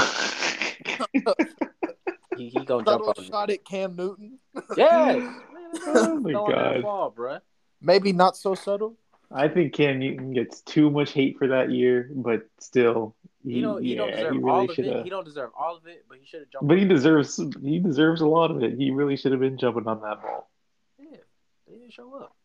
He, 2.35 2.49
he 2.49 2.65
gonna 2.65 2.83
jump 2.83 2.87
Subtle 3.03 3.09
on 3.15 3.23
it. 3.23 3.27
shot 3.27 3.49
at 3.51 3.63
Cam 3.63 3.95
Newton. 3.95 4.39
Yes. 4.75 5.21
Oh 5.87 6.19
my 6.19 6.31
God. 6.31 6.81
ball, 6.83 7.11
bruh. 7.11 7.39
Maybe 7.83 8.13
not 8.13 8.35
so 8.37 8.55
subtle. 8.55 8.95
I 9.31 9.47
think 9.47 9.73
Cam 9.73 9.99
Newton 9.99 10.31
gets 10.33 10.61
too 10.61 10.89
much 10.89 11.11
hate 11.11 11.37
for 11.37 11.47
that 11.49 11.71
year, 11.71 12.09
but 12.13 12.47
still, 12.59 13.15
he, 13.43 13.55
He 13.55 13.61
don't. 13.61 13.83
He 13.83 13.91
yeah, 13.95 13.97
don't 13.97 14.11
deserve 14.11 14.33
he 14.35 14.39
all 14.43 14.43
really 14.61 14.65
of 14.69 14.75
should 14.75 14.85
it. 14.85 15.03
He 15.03 15.09
don't 15.09 15.25
deserve 15.25 15.49
all 15.59 15.75
of 15.75 15.85
it, 15.87 16.05
but 16.07 16.17
he 16.19 16.25
should 16.25 16.39
have 16.41 16.49
jumped. 16.49 16.67
But 16.67 16.73
on 16.75 16.79
he 16.79 16.85
it. 16.85 16.89
deserves 16.89 17.39
he 17.61 17.79
deserves 17.79 18.21
a 18.21 18.27
lot 18.27 18.51
of 18.51 18.61
it. 18.63 18.75
He 18.77 18.91
really 18.91 19.17
should 19.17 19.31
have 19.31 19.41
been 19.41 19.57
jumping 19.57 19.87
on 19.87 20.01
that 20.01 20.21
ball. 20.21 20.49
Yeah, 20.99 21.17
they 21.67 21.77
didn't 21.77 21.93
show 21.93 22.13
up, 22.15 22.35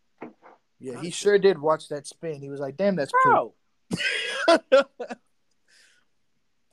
Yeah, 0.80 1.00
he 1.00 1.10
sure 1.10 1.38
did 1.38 1.58
watch 1.58 1.88
that 1.88 2.06
spin. 2.06 2.40
He 2.40 2.48
was 2.48 2.58
like, 2.60 2.76
"Damn, 2.76 2.96
that's 2.96 3.12
bro. 3.24 3.54
pretty." 3.90 4.02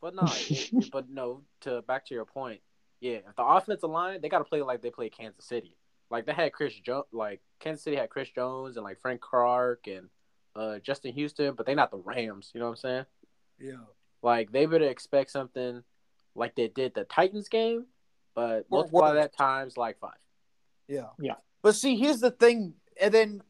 But 0.01 0.13
no, 0.15 0.23
it- 0.27 0.91
but 0.91 1.09
no. 1.09 1.41
To 1.61 1.81
back 1.81 2.05
to 2.07 2.13
your 2.13 2.25
point, 2.25 2.61
yeah. 3.01 3.19
If 3.27 3.35
the 3.35 3.43
offensive 3.43 3.89
line, 3.89 4.21
they 4.21 4.29
got 4.29 4.37
to 4.39 4.43
play 4.43 4.61
like 4.61 4.81
they 4.81 4.91
play 4.91 5.09
Kansas 5.09 5.45
City. 5.45 5.75
Like 6.09 6.25
they 6.25 6.33
had 6.33 6.53
Chris 6.53 6.73
Jones, 6.79 7.05
like 7.11 7.41
Kansas 7.59 7.83
City 7.83 7.95
had 7.97 8.09
Chris 8.09 8.29
Jones 8.29 8.77
and 8.77 8.83
like 8.83 8.99
Frank 8.99 9.21
Clark 9.21 9.87
and 9.87 10.09
uh, 10.55 10.79
Justin 10.79 11.13
Houston, 11.13 11.53
but 11.55 11.65
they 11.65 11.75
not 11.75 11.91
the 11.91 11.97
Rams. 11.97 12.51
You 12.53 12.59
know 12.59 12.67
what 12.67 12.71
I'm 12.73 12.77
saying? 12.77 13.05
yeah. 13.59 13.83
Like 14.21 14.51
they 14.51 14.65
better 14.65 14.85
expect 14.85 15.29
something 15.31 15.83
like 16.35 16.55
they 16.55 16.67
did 16.67 16.93
the 16.95 17.03
Titans 17.05 17.47
game, 17.49 17.85
but 18.33 18.65
Or 18.69 18.79
multiply 18.79 19.11
worse. 19.11 19.21
that 19.23 19.37
times 19.37 19.77
like 19.77 19.99
five. 19.99 20.17
Yeah. 20.87 21.09
Yeah. 21.19 21.35
But 21.61 21.75
see, 21.75 21.95
here's 21.95 22.19
the 22.21 22.31
thing, 22.31 22.73
and 23.01 23.13
then, 23.13 23.41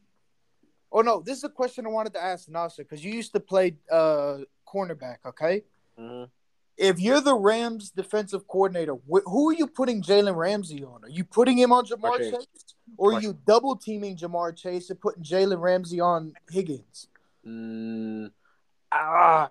oh 0.92 1.00
no, 1.00 1.20
this 1.20 1.38
is 1.38 1.44
a 1.44 1.48
question 1.48 1.86
I 1.86 1.90
wanted 1.90 2.14
to 2.14 2.22
ask 2.22 2.48
Nasser 2.48 2.82
because 2.82 3.04
you 3.04 3.12
used 3.12 3.32
to 3.32 3.40
play 3.40 3.76
uh 3.90 4.38
cornerback. 4.66 5.18
Okay, 5.26 5.62
Mm-hmm. 5.98 6.24
If 6.76 7.00
you're 7.00 7.20
the 7.20 7.34
Rams 7.34 7.90
defensive 7.90 8.46
coordinator, 8.46 8.94
wh- 9.10 9.24
who 9.24 9.48
are 9.50 9.54
you 9.54 9.66
putting 9.66 10.02
Jalen 10.02 10.36
Ramsey 10.36 10.84
on? 10.84 11.04
Are 11.04 11.08
you 11.08 11.24
putting 11.24 11.56
him 11.56 11.72
on 11.72 11.86
Ja'Marr 11.86 12.18
Chase. 12.18 12.30
Chase, 12.32 12.74
or 12.98 13.14
are 13.14 13.20
you 13.20 13.38
double 13.46 13.76
teaming 13.76 14.16
Ja'Marr 14.16 14.54
Chase 14.54 14.90
and 14.90 15.00
putting 15.00 15.22
Jalen 15.22 15.60
Ramsey 15.60 16.00
on 16.00 16.34
Higgins? 16.50 17.08
Mm, 17.46 18.30
ah, 18.92 19.50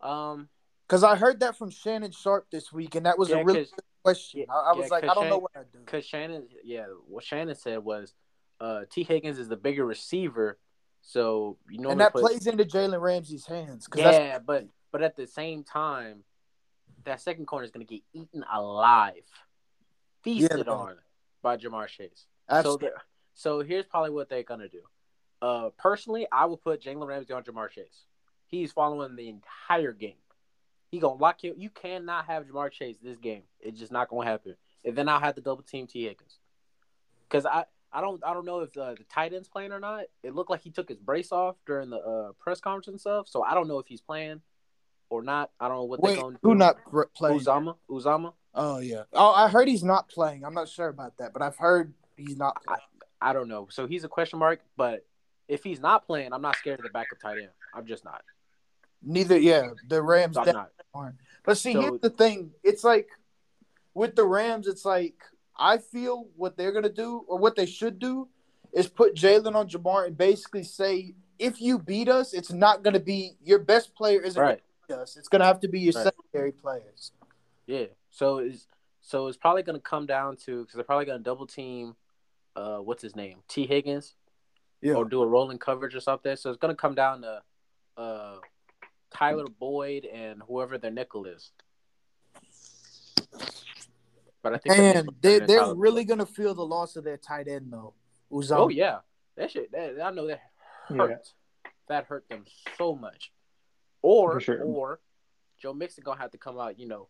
um, 0.00 0.48
Because 0.88 1.04
I 1.04 1.14
heard 1.14 1.40
that 1.40 1.56
from 1.56 1.70
Shannon 1.70 2.10
Sharpe 2.10 2.46
this 2.50 2.72
week, 2.72 2.96
and 2.96 3.06
that 3.06 3.18
was 3.18 3.28
Yeah, 3.30 3.36
a 3.36 3.44
really 3.44 3.58
good 3.60 3.84
question. 4.02 4.40
yeah, 4.40 4.46
I, 4.52 4.70
I 4.70 4.72
was 4.72 4.86
yeah, 4.86 4.94
like, 4.94 5.04
I 5.04 5.14
don't 5.14 5.28
know 5.28 5.38
what 5.38 5.52
I 5.54 5.60
do. 5.72 5.78
because 5.84 6.04
Shannon, 6.04 6.48
yeah, 6.64 6.86
what 7.06 7.22
Shannon 7.22 7.54
said 7.54 7.78
was, 7.84 8.14
uh, 8.60 8.82
Tee 8.90 9.04
Higgins 9.04 9.38
is 9.38 9.48
the 9.48 9.56
bigger 9.56 9.86
receiver, 9.86 10.58
so 11.02 11.56
you 11.70 11.78
know 11.78 11.90
And 11.90 12.00
that 12.00 12.12
plays 12.12 12.46
into 12.46 12.64
Jalen 12.64 13.00
Ramsey's 13.00 13.46
hands. 13.46 13.86
Because 13.86 14.00
Yeah, 14.00 14.38
but 14.38 14.66
but 14.92 15.02
at 15.02 15.16
the 15.16 15.26
same 15.26 15.64
time, 15.64 16.24
that 17.04 17.20
second 17.20 17.46
corner 17.46 17.64
is 17.64 17.70
going 17.70 17.86
to 17.86 17.94
get 17.94 18.02
eaten 18.12 18.44
alive, 18.52 19.22
feasted 20.22 20.66
man. 20.66 20.68
on 20.68 20.96
by 21.42 21.56
Ja'Marr 21.56 21.88
Chase. 21.88 22.26
So, 22.50 22.78
so 23.34 23.60
here's 23.60 23.86
probably 23.86 24.10
what 24.10 24.28
they're 24.28 24.42
gonna 24.42 24.68
do. 24.68 24.82
Uh, 25.40 25.70
personally, 25.78 26.26
I 26.30 26.46
would 26.46 26.60
put 26.60 26.82
Jalen 26.82 27.06
Ramsey 27.06 27.32
on 27.32 27.42
Ja'Marr 27.42 27.70
Chase. 27.70 28.04
He's 28.46 28.72
following 28.72 29.16
the 29.16 29.28
entire 29.28 29.92
game. 29.92 30.14
He 30.90 30.98
gonna 30.98 31.20
lock 31.20 31.42
you. 31.44 31.54
You 31.56 31.70
cannot 31.70 32.26
have 32.26 32.44
Ja'Marr 32.44 32.72
Chase 32.72 32.96
this 33.02 33.18
game. 33.18 33.42
It's 33.60 33.78
just 33.78 33.92
not 33.92 34.08
gonna 34.08 34.28
happen. 34.28 34.56
And 34.84 34.96
then 34.96 35.08
I'll 35.08 35.20
have 35.20 35.36
to 35.36 35.40
double 35.40 35.62
team 35.62 35.86
Tee 35.86 36.04
Higgins. 36.04 36.38
Cause 37.28 37.46
I, 37.46 37.64
I 37.92 38.00
don't 38.00 38.20
I 38.26 38.34
don't 38.34 38.44
know 38.44 38.60
if 38.60 38.72
the, 38.72 38.96
the 38.98 39.04
tight 39.04 39.32
end's 39.32 39.48
playing 39.48 39.72
or 39.72 39.78
not. 39.78 40.04
It 40.24 40.34
looked 40.34 40.50
like 40.50 40.62
he 40.62 40.70
took 40.70 40.88
his 40.88 40.98
brace 40.98 41.30
off 41.30 41.56
during 41.64 41.90
the 41.90 41.98
uh, 41.98 42.32
press 42.40 42.60
conference 42.60 42.88
and 42.88 43.00
stuff. 43.00 43.28
So 43.28 43.44
I 43.44 43.54
don't 43.54 43.68
know 43.68 43.78
if 43.78 43.86
he's 43.86 44.00
playing. 44.00 44.40
Or 45.10 45.22
not. 45.22 45.50
I 45.60 45.68
don't 45.68 45.76
know 45.76 45.84
what 45.84 46.00
Wait, 46.00 46.14
they're 46.14 46.22
gonna 46.22 46.38
who 46.42 46.52
do. 46.52 46.58
not 46.58 46.76
pr- 46.88 47.02
playing? 47.14 47.40
Uzomah? 47.40 47.74
Uzomah? 47.90 48.32
Oh 48.54 48.78
yeah. 48.78 49.02
Oh, 49.12 49.32
I 49.32 49.48
heard 49.48 49.68
he's 49.68 49.84
not 49.84 50.08
playing. 50.08 50.44
I'm 50.44 50.54
not 50.54 50.68
sure 50.68 50.88
about 50.88 51.16
that, 51.18 51.32
but 51.32 51.42
I've 51.42 51.56
heard 51.56 51.92
he's 52.16 52.36
not 52.36 52.62
playing. 52.64 52.80
I 53.20 53.32
don't 53.32 53.48
know. 53.48 53.66
So 53.70 53.86
he's 53.86 54.04
a 54.04 54.08
question 54.08 54.38
mark, 54.38 54.60
but 54.76 55.04
if 55.48 55.62
he's 55.64 55.80
not 55.80 56.06
playing, 56.06 56.32
I'm 56.32 56.40
not 56.42 56.56
scared 56.56 56.78
of 56.78 56.84
the 56.84 56.90
backup 56.90 57.18
tight 57.20 57.38
end. 57.38 57.48
I'm 57.74 57.86
just 57.86 58.04
not. 58.04 58.22
Neither. 59.02 59.38
Yeah, 59.38 59.70
the 59.88 60.00
Rams 60.02 60.36
I'm 60.36 60.46
not. 60.46 60.70
aren't. 60.94 61.16
But 61.44 61.58
see, 61.58 61.72
So- 61.72 61.80
here's 61.82 62.00
the 62.00 62.10
thing. 62.10 62.52
It's 62.62 62.84
like 62.84 63.08
with 63.94 64.14
the 64.14 64.24
Rams, 64.24 64.68
it's 64.68 64.84
like 64.84 65.16
I 65.58 65.78
feel 65.78 66.28
what 66.36 66.56
they're 66.56 66.72
gonna 66.72 66.88
do 66.88 67.24
or 67.26 67.36
what 67.36 67.56
they 67.56 67.66
should 67.66 67.98
do 67.98 68.28
is 68.72 68.86
put 68.88 69.16
Jalen 69.16 69.56
on 69.56 69.68
Ja'Marr 69.68 70.06
and 70.06 70.16
basically 70.16 70.62
say, 70.62 71.14
if 71.40 71.60
you 71.60 71.78
beat 71.78 72.08
us, 72.08 72.32
it's 72.32 72.52
not 72.52 72.82
gonna 72.84 73.00
be 73.00 73.32
your 73.42 73.58
best 73.58 73.94
player 73.96 74.20
isn't 74.20 74.40
Right. 74.40 74.60
Gonna 74.90 74.98
beat 74.98 75.02
us. 75.02 75.16
It's 75.16 75.28
gonna 75.28 75.44
have 75.44 75.60
to 75.60 75.68
be 75.68 75.80
your 75.80 75.92
Right. 75.94 76.04
secondary 76.04 76.52
players. 76.52 77.12
Yeah. 77.66 77.86
So 78.10 78.38
is 78.38 78.66
so 79.00 79.28
it's 79.28 79.38
probably 79.38 79.62
gonna 79.62 79.80
come 79.80 80.06
down 80.06 80.36
to 80.44 80.60
because 80.62 80.74
they're 80.74 80.84
probably 80.84 81.06
gonna 81.06 81.18
double 81.20 81.46
team. 81.46 81.96
Uh, 82.56 82.78
what's 82.78 83.02
his 83.02 83.14
name? 83.16 83.42
Tee 83.48 83.66
Higgins. 83.66 84.14
Yeah. 84.82 84.94
Or 84.94 85.04
do 85.04 85.22
a 85.22 85.26
rolling 85.26 85.58
coverage 85.58 85.94
or 85.94 86.00
something. 86.00 86.34
So 86.36 86.50
it's 86.50 86.58
gonna 86.58 86.74
come 86.74 86.94
down 86.94 87.22
to 87.22 87.42
uh 87.96 88.38
Tyler 89.10 89.46
Boyd 89.46 90.04
and 90.06 90.42
whoever 90.42 90.78
their 90.78 90.90
nickel 90.90 91.26
is. 91.26 91.52
But 94.42 94.54
I 94.54 94.58
think 94.58 94.74
And 94.78 94.94
nickel 94.96 95.14
they 95.20 95.28
better 95.28 95.38
than 95.40 95.46
they're 95.48 95.58
Tyler 95.60 95.74
really 95.74 96.02
Boyd. 96.04 96.08
gonna 96.08 96.26
feel 96.26 96.54
the 96.54 96.64
loss 96.66 96.96
of 96.96 97.04
their 97.04 97.16
tight 97.18 97.46
end 97.48 97.72
though. 97.72 97.94
Uzomah. 98.32 98.56
Oh 98.58 98.68
yeah, 98.68 99.00
that 99.36 99.50
shit. 99.50 99.70
That, 99.72 100.00
I 100.02 100.10
know 100.10 100.26
that 100.28 100.40
hurt. 100.88 101.10
Yeah. 101.10 101.70
That 101.88 102.04
hurt 102.06 102.28
them 102.28 102.44
so 102.78 102.94
much. 102.94 103.32
Or 104.02 104.40
sure. 104.40 104.62
or 104.62 105.00
Joe 105.58 105.74
Mixon 105.74 106.02
gonna 106.04 106.20
have 106.20 106.30
to 106.30 106.38
come 106.38 106.58
out. 106.58 106.78
You 106.78 106.88
know, 106.88 107.08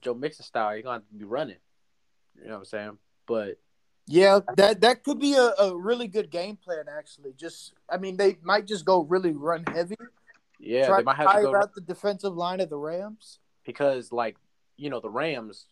Joe 0.00 0.14
Mixon 0.14 0.44
style. 0.44 0.74
He's 0.74 0.84
gonna 0.84 0.96
have 0.96 1.08
to 1.08 1.14
be 1.14 1.24
running. 1.24 1.56
You 2.36 2.44
know 2.48 2.52
what 2.52 2.58
I'm 2.58 2.64
saying? 2.64 2.98
But 3.26 3.58
Yeah, 4.06 4.40
that 4.56 4.80
that 4.80 5.04
could 5.04 5.18
be 5.18 5.34
a, 5.34 5.52
a 5.58 5.76
really 5.76 6.08
good 6.08 6.30
game 6.30 6.56
plan. 6.56 6.84
Actually, 6.88 7.32
just 7.36 7.74
I 7.88 7.98
mean, 7.98 8.16
they 8.16 8.36
might 8.42 8.66
just 8.66 8.84
go 8.84 9.02
really 9.02 9.32
run 9.32 9.64
heavy. 9.72 9.96
yeah, 10.58 10.86
try 10.86 10.98
they 10.98 11.04
might 11.04 11.16
have 11.16 11.34
to 11.34 11.42
go 11.42 11.56
out 11.56 11.74
the 11.74 11.80
defensive 11.80 12.34
line 12.34 12.60
of 12.60 12.70
the 12.70 12.78
Rams. 12.78 13.38
because 13.64 14.12
like 14.12 14.36
you 14.76 14.90
know 14.90 15.00
the 15.00 15.10
Rams, 15.10 15.66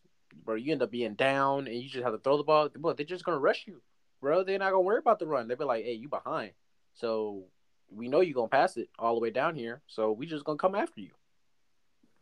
bro. 0.44 0.54
You 0.54 0.72
end 0.72 0.82
up 0.82 0.90
being 0.90 1.14
down 1.14 1.66
and 1.66 1.76
you 1.76 1.88
just 1.88 2.04
have 2.04 2.12
to 2.12 2.18
throw 2.18 2.36
the 2.36 2.44
ball. 2.44 2.68
But 2.76 2.96
they're 2.96 3.06
just 3.06 3.24
gonna 3.24 3.38
rush 3.38 3.64
you, 3.66 3.82
bro. 4.20 4.44
They're 4.44 4.58
not 4.58 4.70
gonna 4.70 4.80
worry 4.80 4.98
about 4.98 5.18
the 5.18 5.26
run. 5.26 5.48
They'll 5.48 5.56
be 5.56 5.64
like, 5.64 5.84
hey, 5.84 5.94
you 5.94 6.08
behind, 6.08 6.52
so 6.94 7.44
we 7.90 8.08
know 8.08 8.20
you're 8.20 8.34
gonna 8.34 8.48
pass 8.48 8.76
it 8.76 8.88
all 8.98 9.14
the 9.14 9.20
way 9.20 9.30
down 9.30 9.54
here. 9.54 9.82
So 9.86 10.12
we 10.12 10.26
just 10.26 10.44
gonna 10.44 10.58
come 10.58 10.74
after 10.74 11.00
you. 11.00 11.10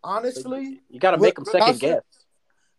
Honestly, 0.05 0.81
You 0.89 0.99
got 0.99 1.13
to 1.13 1.19
make 1.19 1.37
them 1.37 1.45
second 1.45 1.61
Nasser- 1.61 1.79
guess. 1.79 2.03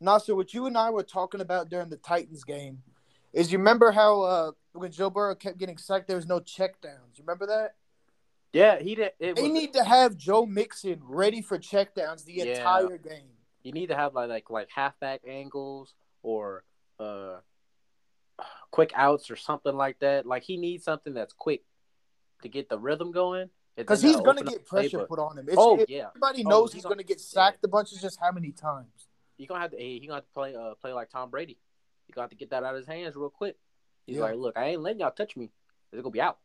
Nasser, 0.01 0.35
what 0.35 0.53
you 0.53 0.65
and 0.65 0.77
I 0.77 0.89
were 0.89 1.03
talking 1.03 1.39
about 1.39 1.69
during 1.69 1.89
the 1.89 1.95
Titans 1.97 2.43
game 2.43 2.83
is 3.31 3.51
you 3.51 3.57
remember 3.57 3.91
how 3.91 4.21
uh, 4.23 4.51
when 4.73 4.91
Joe 4.91 5.09
Burrow 5.09 5.33
kept 5.33 5.57
getting 5.57 5.77
sacked, 5.77 6.07
there 6.07 6.17
was 6.17 6.27
no 6.27 6.41
checkdowns. 6.41 7.15
You 7.15 7.23
remember 7.25 7.45
that? 7.47 7.75
Yeah, 8.51 8.79
he 8.79 8.95
did. 8.95 9.13
It 9.19 9.35
They 9.37 9.43
was, 9.43 9.51
need 9.51 9.73
to 9.73 9.83
have 9.83 10.17
Joe 10.17 10.45
Mixon 10.45 10.99
ready 11.01 11.41
for 11.41 11.57
checkdowns 11.57 12.25
the 12.25 12.33
Yeah. 12.33 12.43
entire 12.57 12.97
game. 12.97 13.29
you 13.63 13.71
need 13.71 13.87
to 13.87 13.95
have 13.95 14.13
like 14.13 14.27
like 14.29 14.49
like 14.49 14.69
halfback 14.69 15.21
angles 15.25 15.93
or 16.21 16.65
uh 16.99 17.37
quick 18.71 18.91
outs 18.93 19.31
or 19.31 19.37
something 19.37 19.73
like 19.75 19.99
that. 19.99 20.25
Like 20.25 20.43
he 20.43 20.57
needs 20.57 20.83
something 20.83 21.13
that's 21.13 21.31
quick 21.33 21.63
to 22.43 22.49
get 22.49 22.69
the 22.69 22.77
rhythm 22.79 23.11
going. 23.11 23.49
Because 23.75 24.01
he's 24.03 24.15
going 24.17 24.37
to 24.37 24.43
get 24.43 24.65
pressure 24.67 25.05
put 25.05 25.17
on 25.17 25.37
him. 25.37 25.47
It's, 25.47 25.57
Oh 25.57 25.79
it- 25.79 25.89
yeah, 25.89 26.09
everybody 26.09 26.45
Oh, 26.45 26.49
knows 26.49 26.71
he 26.71 26.77
he's 26.77 26.83
gonna- 26.83 26.95
going 26.95 27.05
to 27.05 27.11
get 27.11 27.19
sacked 27.19 27.63
a 27.63 27.67
bunch. 27.67 27.91
It's 27.91 28.01
just 28.01 28.19
how 28.19 28.31
many 28.31 28.51
times. 28.51 29.07
you 29.37 29.47
gonna 29.47 29.61
have 29.61 29.71
to. 29.71 29.77
He 29.77 29.99
gonna 30.01 30.17
have 30.17 30.25
to 30.25 30.31
play 30.31 30.55
uh 30.55 30.75
play 30.75 30.93
like 30.93 31.09
Tom 31.09 31.31
Brady. 31.31 31.57
You 32.07 32.13
gonna 32.13 32.23
have 32.25 32.29
to 32.29 32.35
get 32.35 32.51
that 32.51 32.63
out 32.63 32.75
of 32.75 32.77
his 32.77 32.87
hands 32.87 33.15
real 33.15 33.31
quick. 33.31 33.57
He's 34.05 34.17
Yeah. 34.17 34.23
like, 34.23 34.35
look, 34.35 34.55
I 34.55 34.65
ain't 34.65 34.81
letting 34.81 34.99
y'all 34.99 35.09
touch 35.11 35.35
me. 35.35 35.49
It's 35.91 36.01
gonna 36.03 36.11
be 36.11 36.21
out. 36.21 36.37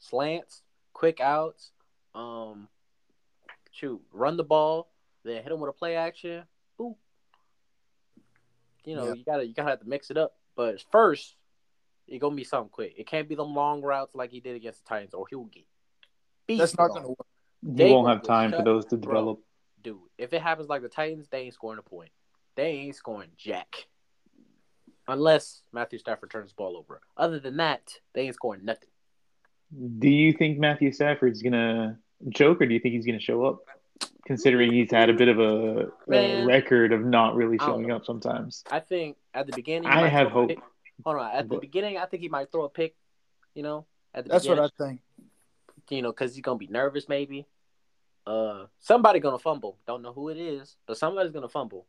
Slants, 0.00 0.62
quick 0.92 1.20
outs, 1.20 1.70
um, 2.14 2.68
shoot, 3.70 4.02
run 4.12 4.36
the 4.36 4.44
ball, 4.44 4.88
then 5.22 5.42
hit 5.42 5.52
him 5.52 5.60
with 5.60 5.70
a 5.70 5.72
play 5.72 5.94
action. 5.96 6.44
Boop. 6.78 6.96
You 8.84 8.96
know, 8.96 9.04
Yeah. 9.06 9.12
you 9.14 9.24
gotta 9.24 9.46
you 9.46 9.54
gotta 9.54 9.70
have 9.70 9.80
to 9.80 9.88
mix 9.88 10.10
it 10.10 10.16
up. 10.16 10.36
But 10.56 10.80
first, 10.90 11.36
it 12.08 12.18
gonna 12.18 12.36
be 12.36 12.44
something 12.44 12.70
quick. 12.70 12.94
It 12.96 13.06
can't 13.06 13.28
be 13.28 13.34
them 13.34 13.54
long 13.54 13.82
routes 13.82 14.14
like 14.14 14.30
he 14.30 14.40
did 14.40 14.56
against 14.56 14.84
the 14.84 14.88
Titans, 14.88 15.14
or 15.14 15.26
he'll 15.28 15.44
get 15.44 15.64
beat. 16.46 16.58
That's 16.58 16.76
not 16.76 16.88
going 16.88 17.02
to 17.02 17.08
work. 17.08 17.26
You 17.62 17.74
They 17.74 17.90
won't 17.90 18.08
have 18.08 18.22
time 18.22 18.52
for 18.52 18.62
those 18.62 18.84
to 18.86 18.96
bro. 18.96 19.12
develop. 19.12 19.40
dude. 19.82 19.98
If 20.18 20.32
it 20.32 20.42
happens 20.42 20.68
like 20.68 20.82
the 20.82 20.88
Titans, 20.88 21.28
they 21.28 21.40
ain't 21.42 21.54
scoring 21.54 21.78
a 21.78 21.82
point. 21.82 22.10
They 22.54 22.68
ain't 22.68 22.96
scoring 22.96 23.30
jack. 23.36 23.86
Unless 25.08 25.62
Matthew 25.72 25.98
Stafford 25.98 26.30
turns 26.30 26.50
the 26.50 26.56
ball 26.56 26.76
over. 26.76 27.00
Other 27.16 27.38
than 27.38 27.58
that, 27.58 27.82
they 28.12 28.22
ain't 28.22 28.34
scoring 28.34 28.64
nothing. 28.64 28.88
Do 29.98 30.08
you 30.08 30.32
think 30.32 30.58
Matthew 30.58 30.92
Stafford's 30.92 31.42
gonna 31.42 31.98
choke, 32.34 32.60
or 32.60 32.66
do 32.66 32.74
you 32.74 32.80
think 32.80 32.94
he's 32.94 33.06
gonna 33.06 33.20
show 33.20 33.44
up? 33.44 33.58
Considering 34.26 34.72
he's 34.72 34.90
had 34.90 35.08
a 35.08 35.12
bit 35.12 35.28
of 35.28 35.38
a, 35.38 35.88
a 36.10 36.44
record 36.44 36.92
of 36.92 37.04
not 37.04 37.36
really 37.36 37.58
showing 37.58 37.92
up 37.92 38.04
sometimes. 38.04 38.64
I 38.70 38.80
think 38.80 39.16
at 39.34 39.46
the 39.46 39.52
beginning, 39.52 39.88
I 39.88 40.08
have 40.08 40.30
hope. 40.32 40.48
pick. 40.48 40.58
Hold 41.04 41.18
on, 41.18 41.30
at 41.32 41.48
the 41.48 41.54
But- 41.56 41.60
beginning, 41.60 41.98
I 41.98 42.06
think 42.06 42.22
he 42.22 42.28
might 42.28 42.50
throw 42.50 42.64
a 42.64 42.68
pick. 42.68 42.96
You 43.54 43.62
know, 43.62 43.86
at 44.14 44.24
the 44.24 44.30
That's 44.30 44.46
what 44.48 44.58
I 44.58 44.68
think. 44.68 45.00
you 45.90 46.02
know, 46.02 46.10
because 46.10 46.34
he's 46.34 46.42
gonna 46.42 46.58
be 46.58 46.66
nervous. 46.66 47.08
Maybe, 47.08 47.46
uh, 48.26 48.66
somebody 48.80 49.20
gonna 49.20 49.38
fumble. 49.38 49.78
Don't 49.86 50.02
know 50.02 50.12
who 50.12 50.28
it 50.28 50.36
is, 50.36 50.76
but 50.86 50.98
somebody's 50.98 51.32
gonna 51.32 51.48
fumble. 51.48 51.86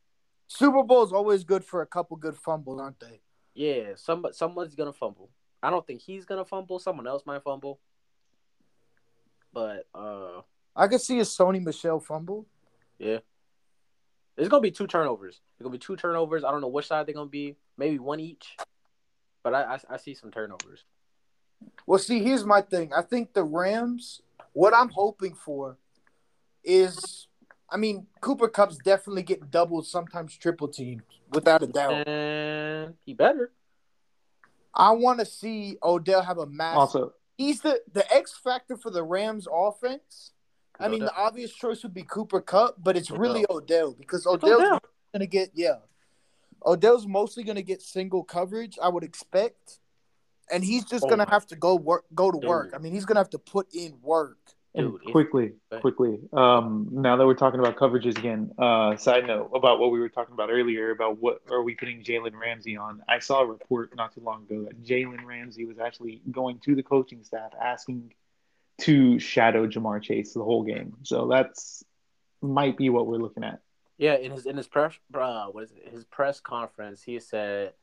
Super 0.48 0.84
Bowl's 0.84 1.12
always 1.12 1.44
good 1.44 1.66
for 1.66 1.82
a 1.82 1.86
couple 1.88 2.16
good 2.16 2.38
fumbles, 2.38 2.80
aren't 2.80 3.00
they? 3.00 3.22
Yeah, 3.54 3.96
some 3.96 4.26
someone's 4.32 4.76
gonna 4.76 4.94
fumble. 4.94 5.30
I 5.64 5.70
don't 5.70 5.86
think 5.86 6.02
he's 6.02 6.26
gonna 6.26 6.46
fumble. 6.46 6.80
Someone 6.80 7.08
else 7.08 7.26
might 7.26 7.44
fumble. 7.44 7.80
But 9.52 9.88
uh, 9.94 10.42
I 10.76 10.88
could 10.88 11.02
see 11.02 11.20
a 11.20 11.24
Sony 11.24 11.62
Michel 11.64 12.00
fumble. 12.00 12.46
Yeah. 13.00 13.20
There's 14.36 14.50
gonna 14.50 14.62
be 14.62 14.72
two 14.72 14.86
turnovers. 14.88 15.42
There's 15.58 15.66
gonna 15.66 15.74
be 15.74 15.80
two 15.80 15.96
turnovers. 15.96 16.44
I 16.44 16.52
don't 16.52 16.62
know 16.62 16.68
which 16.68 16.88
side 16.88 17.08
they're 17.08 17.16
gonna 17.16 17.30
be. 17.30 17.56
Maybe 17.78 17.98
one 18.00 18.20
each. 18.20 18.56
But 19.44 19.53
I, 19.53 19.75
I, 19.75 19.79
I 19.91 19.98
see 19.98 20.13
some 20.13 20.32
turnovers. 20.32 20.84
Well, 21.86 22.00
see, 22.00 22.24
here's 22.24 22.46
my 22.46 22.62
thing. 22.62 22.91
I 22.94 23.01
think 23.01 23.34
the 23.34 23.44
Rams, 23.44 24.22
what 24.53 24.74
I'm 24.74 24.89
hoping 24.89 25.34
for 25.34 25.77
is, 26.63 27.27
I 27.70 27.77
mean, 27.77 28.08
Cooper 28.22 28.48
Kupp's 28.48 28.77
definitely 28.77 29.24
getting 29.24 29.48
doubled, 29.48 29.88
sometimes 29.88 30.38
triple 30.38 30.67
teamed, 30.67 31.03
without 31.32 31.63
a 31.63 31.67
doubt. 31.67 32.08
And 32.08 32.94
he 33.06 33.13
better. 33.13 33.51
I 34.74 34.91
want 34.91 35.20
to 35.20 35.25
see 35.25 35.77
Odell 35.82 36.22
have 36.22 36.38
a 36.38 36.46
massive. 36.46 36.77
Also, 36.77 37.13
he's 37.38 37.62
the 37.62 37.82
the 37.91 38.12
X 38.13 38.34
factor 38.34 38.77
for 38.77 38.91
the 38.91 39.03
Rams 39.03 39.48
offense. 39.51 40.34
I 40.79 40.88
mean, 40.89 41.00
the 41.00 41.15
obvious 41.15 41.51
choice 41.51 41.82
would 41.82 41.94
be 41.94 42.03
Cooper 42.03 42.39
Kupp, 42.39 42.75
but 42.77 42.96
it's 42.96 43.10
really 43.10 43.46
Odell 43.50 43.94
because 43.94 44.27
Odell's 44.27 44.62
Odell. 44.62 44.82
going 45.12 45.22
to 45.22 45.27
get 45.27 45.50
yeah. 45.56 45.77
Odell's 46.66 47.08
mostly 47.08 47.44
going 47.44 47.56
to 47.56 47.64
get 47.64 47.82
single 47.82 48.24
coverage, 48.24 48.78
I 48.82 48.90
would 48.90 49.04
expect, 49.04 49.80
and 50.52 50.64
he's 50.64 50.86
just 50.86 51.04
Oh 51.06 51.08
going 51.08 51.20
to 51.26 51.30
have 51.30 51.46
to 51.48 51.56
go 51.56 51.76
work, 51.76 52.06
go 52.14 52.32
to 52.32 52.38
work. 52.38 52.72
I 52.74 52.78
mean, 52.80 52.94
he's 52.94 53.06
going 53.06 53.16
to 53.16 53.20
have 53.20 53.30
to 53.32 53.40
put 53.40 53.68
in 53.74 53.94
work. 54.02 54.38
and 54.76 54.92
Dude, 54.92 55.02
if- 55.06 55.12
quickly, 55.12 55.48
Go 55.48 55.56
ahead. 55.72 55.82
quickly. 55.82 56.20
Um, 56.34 56.90
now 56.92 57.16
that 57.18 57.26
we're 57.26 57.34
talking 57.36 57.60
about 57.60 57.76
coverages 57.78 58.18
again, 58.18 58.52
uh, 58.60 58.96
side 58.98 59.26
note 59.26 59.50
about 59.56 59.80
what 59.80 59.92
we 59.92 60.00
were 60.00 60.10
talking 60.10 60.34
about 60.34 60.50
earlier 60.52 60.92
about 60.92 61.20
what 61.20 61.42
are 61.50 61.64
we 61.64 61.74
putting 61.76 62.04
Jalen 62.04 62.34
Ramsey 62.34 62.78
on? 62.78 63.02
I 63.08 63.20
saw 63.20 63.42
a 63.42 63.46
report 63.46 63.96
not 63.96 64.14
too 64.14 64.22
long 64.22 64.44
ago 64.44 64.64
that 64.66 64.84
Jalen 64.84 65.26
Ramsey 65.26 65.66
was 65.66 65.80
actually 65.80 66.22
going 66.32 66.60
to 66.66 66.76
the 66.76 66.84
coaching 66.84 67.24
staff 67.24 67.52
asking 67.62 68.14
to 68.82 69.18
shadow 69.20 69.68
Ja'Marr 69.68 70.02
Chase 70.04 70.34
the 70.34 70.44
whole 70.44 70.64
game. 70.64 70.94
So 71.04 71.28
that's 71.28 71.84
might 72.42 72.78
be 72.78 72.90
what 72.90 73.08
we're 73.08 73.18
looking 73.18 73.44
at. 73.44 73.62
Yeah, 73.98 74.16
in 74.16 74.32
his 74.32 74.46
in 74.46 74.58
his 74.58 74.68
press 74.68 74.94
uh, 75.13 75.48
what 75.48 75.63
is 75.63 75.72
it? 75.72 75.92
His 75.92 76.06
press 76.06 76.39
conference, 76.39 77.01
he 77.01 77.20
said, 77.20 77.74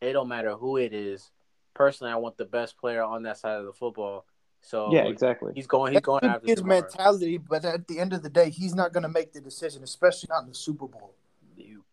"It 0.00 0.12
don't 0.12 0.28
matter 0.28 0.54
who 0.54 0.76
it 0.76 0.92
is. 0.92 1.30
Personally, 1.74 2.12
I 2.12 2.16
want 2.16 2.36
the 2.36 2.44
best 2.44 2.78
player 2.78 3.02
on 3.02 3.24
that 3.24 3.38
side 3.38 3.58
of 3.58 3.66
the 3.66 3.72
football." 3.72 4.26
So 4.62 4.92
yeah, 4.92 5.02
exactly. 5.02 5.52
he's 5.54 5.66
going. 5.66 5.92
He's 5.92 5.96
That's 5.96 6.06
going 6.06 6.24
after 6.24 6.46
his 6.46 6.60
Ja'Marr. 6.60 6.82
mentality, 6.82 7.38
but 7.38 7.64
at 7.64 7.88
the 7.88 7.98
end 7.98 8.12
of 8.12 8.22
the 8.22 8.30
day, 8.30 8.50
he's 8.50 8.74
not 8.74 8.92
going 8.92 9.02
to 9.02 9.08
make 9.08 9.32
the 9.32 9.40
decision, 9.40 9.82
especially 9.82 10.28
not 10.30 10.42
in 10.42 10.48
the 10.48 10.54
Super 10.54 10.86
Bowl. 10.86 11.14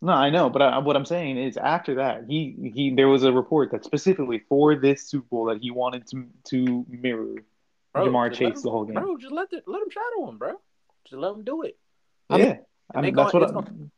No, 0.03 0.11
I 0.11 0.29
know, 0.29 0.49
but 0.49 0.61
I, 0.61 0.79
what 0.79 0.97
I'm 0.97 1.05
saying 1.05 1.37
is 1.37 1.55
after 1.55 1.95
that, 1.95 2.25
he 2.27 2.71
he 2.75 2.93
there 2.93 3.07
was 3.07 3.23
a 3.23 3.31
report 3.31 3.71
that 3.71 3.85
specifically 3.85 4.43
for 4.49 4.75
this 4.75 5.07
Super 5.07 5.25
Bowl 5.29 5.45
that 5.45 5.59
he 5.61 5.71
wanted 5.71 6.05
to 6.07 6.27
to 6.49 6.85
mirror 6.89 7.35
Bro, 7.93 8.07
Ja'Marr 8.07 8.33
Chase 8.33 8.57
him- 8.57 8.61
the 8.63 8.69
whole 8.69 8.83
game. 8.83 8.95
Bro, 8.95 9.17
just 9.17 9.31
let 9.31 9.49
the, 9.49 9.63
let 9.65 9.81
him 9.81 9.89
shadow 9.89 10.29
him, 10.29 10.37
bro. 10.37 10.59
Just 11.05 11.19
let 11.21 11.33
him 11.33 11.43
do 11.43 11.61
it. 11.61 11.77
I 12.29 12.37
mean- 12.37 12.47
yeah, 12.47 12.57
I 12.93 13.01
they 13.01 13.07
mean 13.07 13.13
gonna- 13.15 13.25
that's 13.25 13.33
what. 13.33 13.43
it's 13.43 13.51
I, 13.51 13.55
gonna- 13.55 13.91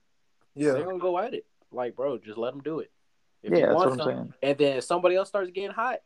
Yeah, 0.56 0.72
They're 0.74 0.86
gonna 0.86 1.00
go 1.00 1.18
at 1.20 1.34
it. 1.34 1.46
Like, 1.72 1.96
bro, 1.96 2.18
just 2.18 2.38
let 2.38 2.54
them 2.54 2.62
do 2.64 2.80
it. 2.80 2.92
If 3.44 3.52
yeah, 3.52 3.68
that's 3.68 3.76
what 3.76 3.88
I'm 3.92 3.98
some- 3.98 4.08
saying. 4.08 4.34
And 4.42 4.58
then 4.58 4.78
if 4.78 4.84
somebody 4.86 5.16
else 5.16 5.28
starts 5.30 5.52
getting 5.52 5.72
hot, 5.72 6.00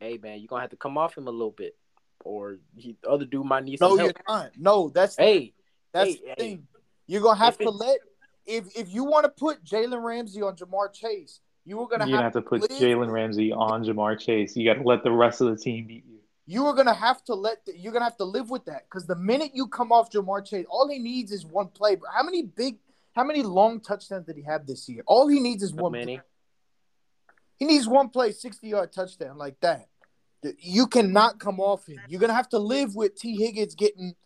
hey 0.00 0.18
man, 0.18 0.38
you're 0.38 0.46
gonna 0.48 0.62
have 0.62 0.70
to 0.70 0.76
come 0.76 0.96
off 0.96 1.16
him 1.16 1.26
a 1.26 1.30
little 1.30 1.50
bit, 1.50 1.76
or 2.24 2.56
he, 2.76 2.96
the 3.02 3.10
other 3.10 3.24
dude 3.24 3.44
might 3.44 3.64
need 3.64 3.78
some 3.78 3.90
no, 3.90 3.96
you're 4.04 4.12
help. 4.26 4.28
not. 4.28 4.50
No, 4.56 4.88
that's 4.88 5.16
Hey, 5.16 5.54
That's 5.92 6.10
Hey, 6.10 6.16
the 6.16 6.26
hey. 6.28 6.34
thing. 6.38 6.66
You're 7.06 7.20
gonna 7.22 7.38
have 7.38 7.54
If 7.54 7.66
to 7.66 7.70
let 7.70 7.98
if 8.46 8.76
if 8.76 8.92
you 8.94 9.04
want 9.04 9.24
to 9.24 9.28
put 9.30 9.62
Jalen 9.64 10.02
Ramsey 10.02 10.40
on 10.42 10.56
Ja'Marr 10.56 10.92
Chase, 10.92 11.40
you 11.64 11.76
were 11.76 11.86
gonna 11.86 12.06
You're 12.06 12.16
gonna 12.16 12.24
have, 12.24 12.34
have 12.34 12.42
to 12.44 12.48
put 12.48 12.62
Jalen 12.70 13.10
Ramsey 13.10 13.52
on 13.52 13.84
Ja'Marr 13.84 14.18
Chase. 14.18 14.56
You 14.56 14.64
got 14.64 14.80
to 14.80 14.88
let 14.88 15.02
the 15.04 15.12
rest 15.12 15.40
of 15.42 15.48
the 15.48 15.56
team 15.56 15.86
beat 15.86 16.04
you. 16.06 16.18
You 16.46 16.66
are 16.66 16.74
gonna 16.74 16.94
have 16.94 17.22
to 17.24 17.34
let 17.34 17.64
the, 17.64 17.78
you're 17.78 17.92
gonna 17.92 18.04
have 18.04 18.16
to 18.16 18.24
live 18.24 18.50
with 18.50 18.64
that 18.64 18.84
because 18.88 19.06
the 19.06 19.16
minute 19.16 19.52
you 19.54 19.68
come 19.68 19.92
off 19.92 20.10
Ja'Marr 20.10 20.44
Chase, 20.44 20.66
all 20.68 20.88
he 20.88 20.98
needs 20.98 21.30
is 21.30 21.46
one 21.46 21.68
play. 21.68 21.96
How 22.12 22.24
many 22.24 22.42
big, 22.42 22.78
how 23.12 23.24
many 23.24 23.42
long 23.42 23.80
touchdowns 23.80 24.26
did 24.26 24.36
he 24.36 24.42
have 24.42 24.66
this 24.66 24.88
year? 24.88 25.02
All 25.06 25.28
he 25.28 25.38
needs 25.38 25.62
is 25.62 25.70
Too 25.70 25.76
one. 25.76 25.92
many. 25.92 26.20
He 27.58 27.64
needs 27.64 27.86
one 27.86 28.08
play, 28.08 28.32
sixty 28.32 28.68
yard 28.68 28.92
touchdown 28.92 29.38
like 29.38 29.60
that. 29.60 29.88
You 30.58 30.88
cannot 30.88 31.38
come 31.38 31.60
off 31.60 31.86
him. 31.86 32.00
You're 32.08 32.20
gonna 32.20 32.34
have 32.34 32.48
to 32.48 32.58
live 32.58 32.96
with 32.96 33.14
Tee 33.14 33.36
Higgins 33.36 33.76
getting. 33.76 34.16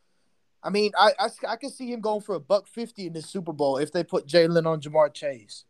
I 0.62 0.70
mean, 0.70 0.92
I 0.98 1.12
I, 1.18 1.28
I 1.48 1.56
can 1.56 1.68
see 1.68 1.92
him 1.92 2.00
going 2.00 2.22
for 2.22 2.34
a 2.36 2.40
buck 2.40 2.66
fifty 2.66 3.06
in 3.08 3.12
this 3.12 3.26
Super 3.28 3.52
Bowl 3.52 3.76
if 3.76 3.92
they 3.92 4.02
put 4.02 4.26
Jalen 4.26 4.66
on 4.66 4.80
Ja'Marr 4.80 5.12
Chase. 5.12 5.64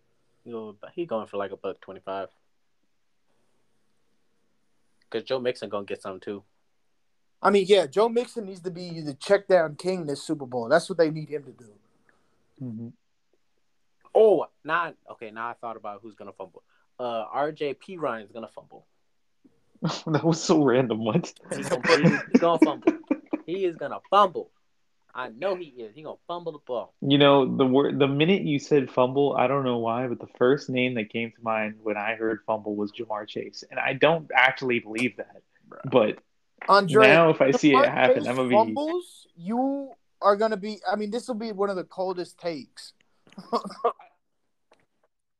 You 0.44 0.52
know, 0.52 0.76
he 0.94 1.06
going 1.06 1.26
for 1.26 1.38
like 1.38 1.50
a 1.50 1.56
buck 1.56 1.80
twenty 1.80 1.98
five. 1.98 2.28
Cause 5.16 5.24
Joe 5.24 5.40
Mixon 5.40 5.70
gonna 5.70 5.86
get 5.86 6.02
some 6.02 6.20
too. 6.20 6.42
I 7.40 7.48
mean, 7.48 7.64
yeah, 7.66 7.86
Joe 7.86 8.10
Mixon 8.10 8.44
needs 8.44 8.60
to 8.60 8.70
be 8.70 9.00
the 9.00 9.14
check 9.14 9.48
down 9.48 9.76
king 9.76 10.04
this 10.04 10.22
Super 10.22 10.44
Bowl. 10.44 10.68
That's 10.68 10.90
what 10.90 10.98
they 10.98 11.10
need 11.10 11.30
him 11.30 11.42
to 11.44 11.52
do. 11.52 11.72
Mhm. 12.62 12.92
Oh, 14.14 14.46
now 14.62 14.92
okay. 15.12 15.30
Now 15.30 15.48
I 15.48 15.54
thought 15.54 15.78
about 15.78 16.00
who's 16.02 16.14
gonna 16.14 16.32
fumble. 16.32 16.62
Uh, 16.98 17.24
RJ 17.34 17.78
P 17.78 17.96
Ryan's 17.96 18.30
gonna 18.30 18.48
fumble. 18.48 18.86
that 19.82 20.22
was 20.22 20.42
so 20.42 20.62
random. 20.62 21.02
What? 21.02 21.32
He's 21.54 21.68
gonna, 21.68 22.02
he's, 22.02 22.20
he's 22.32 22.40
gonna 22.40 22.58
fumble. 22.58 22.92
He 23.46 23.64
is 23.64 23.76
gonna 23.76 24.00
fumble. 24.10 24.50
I 25.16 25.30
know 25.30 25.56
he 25.56 25.64
is. 25.64 25.94
He 25.94 26.02
gonna 26.02 26.16
fumble 26.28 26.52
the 26.52 26.58
ball. 26.66 26.92
You 27.00 27.16
know, 27.16 27.56
the 27.56 27.64
word 27.66 27.98
the 27.98 28.06
minute 28.06 28.42
you 28.42 28.58
said 28.58 28.90
fumble, 28.90 29.34
I 29.34 29.46
don't 29.46 29.64
know 29.64 29.78
why, 29.78 30.06
but 30.08 30.20
the 30.20 30.28
first 30.36 30.68
name 30.68 30.92
that 30.94 31.08
came 31.10 31.32
to 31.32 31.42
mind 31.42 31.76
when 31.82 31.96
I 31.96 32.16
heard 32.16 32.40
fumble 32.46 32.76
was 32.76 32.92
Ja'Marr 32.92 33.26
Chase, 33.26 33.64
and 33.70 33.80
I 33.80 33.94
don't 33.94 34.30
actually 34.34 34.80
believe 34.80 35.16
that. 35.16 35.40
But 35.90 36.18
Andre, 36.68 37.08
now, 37.08 37.30
if 37.30 37.40
I 37.40 37.52
see 37.52 37.72
it 37.72 37.88
happen, 37.88 38.24
Chase 38.24 38.28
I'm 38.28 38.36
gonna 38.36 38.50
be. 38.50 38.54
fumbles. 38.54 39.26
You 39.34 39.92
are 40.20 40.36
gonna 40.36 40.58
be. 40.58 40.80
I 40.90 40.96
mean, 40.96 41.10
this 41.10 41.28
will 41.28 41.34
be 41.34 41.50
one 41.50 41.70
of 41.70 41.76
the 41.76 41.84
coldest 41.84 42.38
takes. 42.38 42.92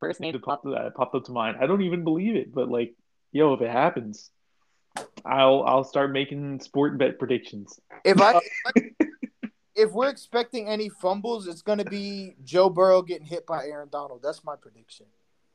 First 0.00 0.20
name 0.20 0.34
It 0.34 0.42
popped, 0.42 0.64
that 0.64 0.94
popped 0.94 1.14
up 1.14 1.24
to 1.24 1.32
mind. 1.32 1.58
I 1.60 1.66
don't 1.66 1.82
even 1.82 2.02
believe 2.02 2.34
it, 2.34 2.54
but 2.54 2.70
like, 2.70 2.94
yo, 3.30 3.52
if 3.52 3.60
it 3.60 3.70
happens, 3.70 4.30
I'll 5.24 5.62
I'll 5.64 5.84
start 5.84 6.12
making 6.12 6.60
sport 6.60 6.96
bet 6.96 7.18
predictions. 7.18 7.78
If 8.04 8.20
I 8.22 8.40
if 8.74 8.92
we're 9.92 10.08
expecting 10.08 10.68
any 10.68 10.88
fumbles, 10.88 11.46
it's 11.46 11.62
gonna 11.62 11.84
be 11.84 12.34
Joe 12.44 12.70
Burrow 12.70 13.02
getting 13.02 13.26
hit 13.26 13.46
by 13.46 13.66
Aaron 13.66 13.88
Donald. 13.90 14.20
That's 14.22 14.42
my 14.44 14.56
prediction. 14.56 15.06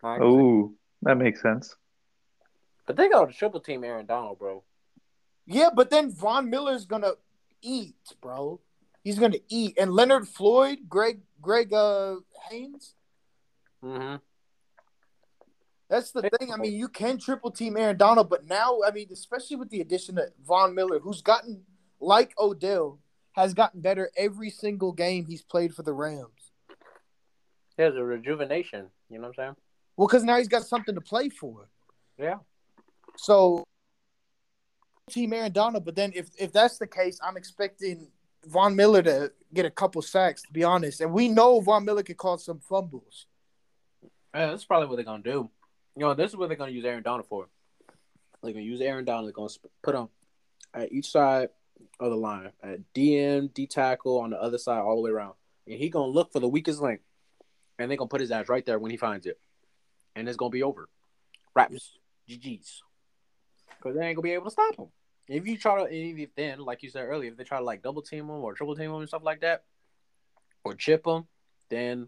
Oh, 0.03 0.73
that 1.01 1.15
makes 1.15 1.41
sense. 1.41 1.75
But 2.85 2.95
they 2.97 3.09
got 3.09 3.29
a 3.29 3.33
triple 3.33 3.59
team 3.59 3.83
Aaron 3.83 4.05
Donald, 4.05 4.39
bro. 4.39 4.63
Yeah, 5.45 5.69
but 5.75 5.89
then 5.89 6.11
Von 6.11 6.49
Miller's 6.49 6.85
gonna 6.85 7.13
eat, 7.61 7.95
bro. 8.21 8.59
He's 9.03 9.19
gonna 9.19 9.39
eat, 9.49 9.77
and 9.79 9.93
Leonard 9.93 10.27
Floyd, 10.27 10.79
Greg 10.87 11.21
Greg 11.41 11.73
uh, 11.73 12.17
Haynes. 12.49 12.93
Mm-hmm. 13.83 14.17
That's 15.89 16.11
the 16.11 16.21
thing. 16.21 16.53
I 16.53 16.57
mean, 16.57 16.73
you 16.73 16.87
can 16.87 17.17
triple 17.17 17.51
team 17.51 17.75
Aaron 17.75 17.97
Donald, 17.97 18.29
but 18.29 18.47
now, 18.47 18.79
I 18.85 18.91
mean, 18.91 19.07
especially 19.11 19.57
with 19.57 19.69
the 19.69 19.81
addition 19.81 20.17
of 20.17 20.25
Von 20.45 20.73
Miller, 20.73 20.99
who's 20.99 21.21
gotten 21.21 21.63
like 21.99 22.33
Odell, 22.39 22.99
has 23.33 23.53
gotten 23.53 23.81
better 23.81 24.11
every 24.17 24.49
single 24.49 24.91
game 24.91 25.25
he's 25.25 25.41
played 25.41 25.73
for 25.73 25.83
the 25.83 25.93
Rams. 25.93 26.51
There's 27.77 27.95
a 27.95 28.03
rejuvenation. 28.03 28.87
You 29.09 29.17
know 29.17 29.27
what 29.27 29.39
I'm 29.39 29.45
saying? 29.45 29.55
Well, 29.97 30.07
because 30.07 30.23
now 30.23 30.37
he's 30.37 30.47
got 30.47 30.63
something 30.63 30.95
to 30.95 31.01
play 31.01 31.29
for. 31.29 31.69
Yeah. 32.17 32.37
So, 33.17 33.65
team 35.09 35.33
Aaron 35.33 35.51
Donald, 35.51 35.85
but 35.85 35.95
then 35.95 36.11
if 36.15 36.29
if 36.37 36.51
that's 36.51 36.77
the 36.77 36.87
case, 36.87 37.19
I'm 37.23 37.37
expecting 37.37 38.07
Von 38.45 38.75
Miller 38.75 39.01
to 39.03 39.31
get 39.53 39.65
a 39.65 39.69
couple 39.69 40.01
sacks. 40.01 40.43
To 40.43 40.53
be 40.53 40.63
honest, 40.63 41.01
and 41.01 41.11
we 41.13 41.27
know 41.27 41.59
Von 41.61 41.85
Miller 41.85 42.03
could 42.03 42.17
cause 42.17 42.45
some 42.45 42.59
fumbles. 42.59 43.25
Yeah, 44.33 44.47
that's 44.47 44.65
probably 44.65 44.87
what 44.87 44.95
they're 44.95 45.05
gonna 45.05 45.23
do. 45.23 45.49
You 45.95 46.05
know, 46.05 46.13
this 46.13 46.31
is 46.31 46.37
what 46.37 46.47
they're 46.47 46.57
gonna 46.57 46.71
use 46.71 46.85
Aaron 46.85 47.03
Donald 47.03 47.27
for. 47.27 47.47
They're 48.41 48.53
gonna 48.53 48.63
use 48.63 48.81
Aaron 48.81 49.05
Donald. 49.05 49.27
They're 49.27 49.33
gonna 49.33 49.49
put 49.83 49.95
him 49.95 50.09
at 50.73 50.91
each 50.91 51.11
side 51.11 51.49
of 51.99 52.09
the 52.09 52.17
line, 52.17 52.51
at 52.63 52.79
DM, 52.93 53.53
D 53.53 53.67
tackle 53.67 54.19
on 54.19 54.31
the 54.31 54.41
other 54.41 54.57
side, 54.57 54.79
all 54.79 54.95
the 54.95 55.01
way 55.01 55.11
around, 55.11 55.33
and 55.67 55.77
he 55.77 55.89
gonna 55.89 56.11
look 56.11 56.31
for 56.31 56.39
the 56.39 56.47
weakest 56.47 56.81
link, 56.81 57.01
and 57.77 57.89
they're 57.89 57.97
gonna 57.97 58.07
put 58.07 58.21
his 58.21 58.31
ass 58.31 58.49
right 58.49 58.65
there 58.65 58.79
when 58.79 58.91
he 58.91 58.97
finds 58.97 59.25
it, 59.25 59.39
and 60.15 60.27
it's 60.27 60.37
gonna 60.37 60.49
be 60.49 60.63
over. 60.63 60.89
Raps, 61.53 61.97
GGs, 62.29 62.81
because 63.77 63.95
they 63.95 64.05
ain't 64.05 64.15
gonna 64.15 64.23
be 64.23 64.31
able 64.31 64.45
to 64.45 64.51
stop 64.51 64.75
him. 64.75 64.87
If 65.27 65.47
you 65.47 65.57
try 65.57 65.83
to, 65.83 65.93
if 65.93 66.35
then, 66.35 66.59
like 66.59 66.83
you 66.83 66.89
said 66.89 67.03
earlier, 67.03 67.31
if 67.31 67.37
they 67.37 67.43
try 67.43 67.59
to 67.59 67.63
like 67.63 67.81
double 67.81 68.01
team 68.01 68.25
him 68.25 68.31
or 68.31 68.53
triple 68.53 68.75
team 68.75 68.91
him 68.91 68.97
and 68.97 69.07
stuff 69.07 69.23
like 69.23 69.41
that, 69.41 69.63
or 70.63 70.73
chip 70.73 71.05
him, 71.05 71.25
then 71.69 72.07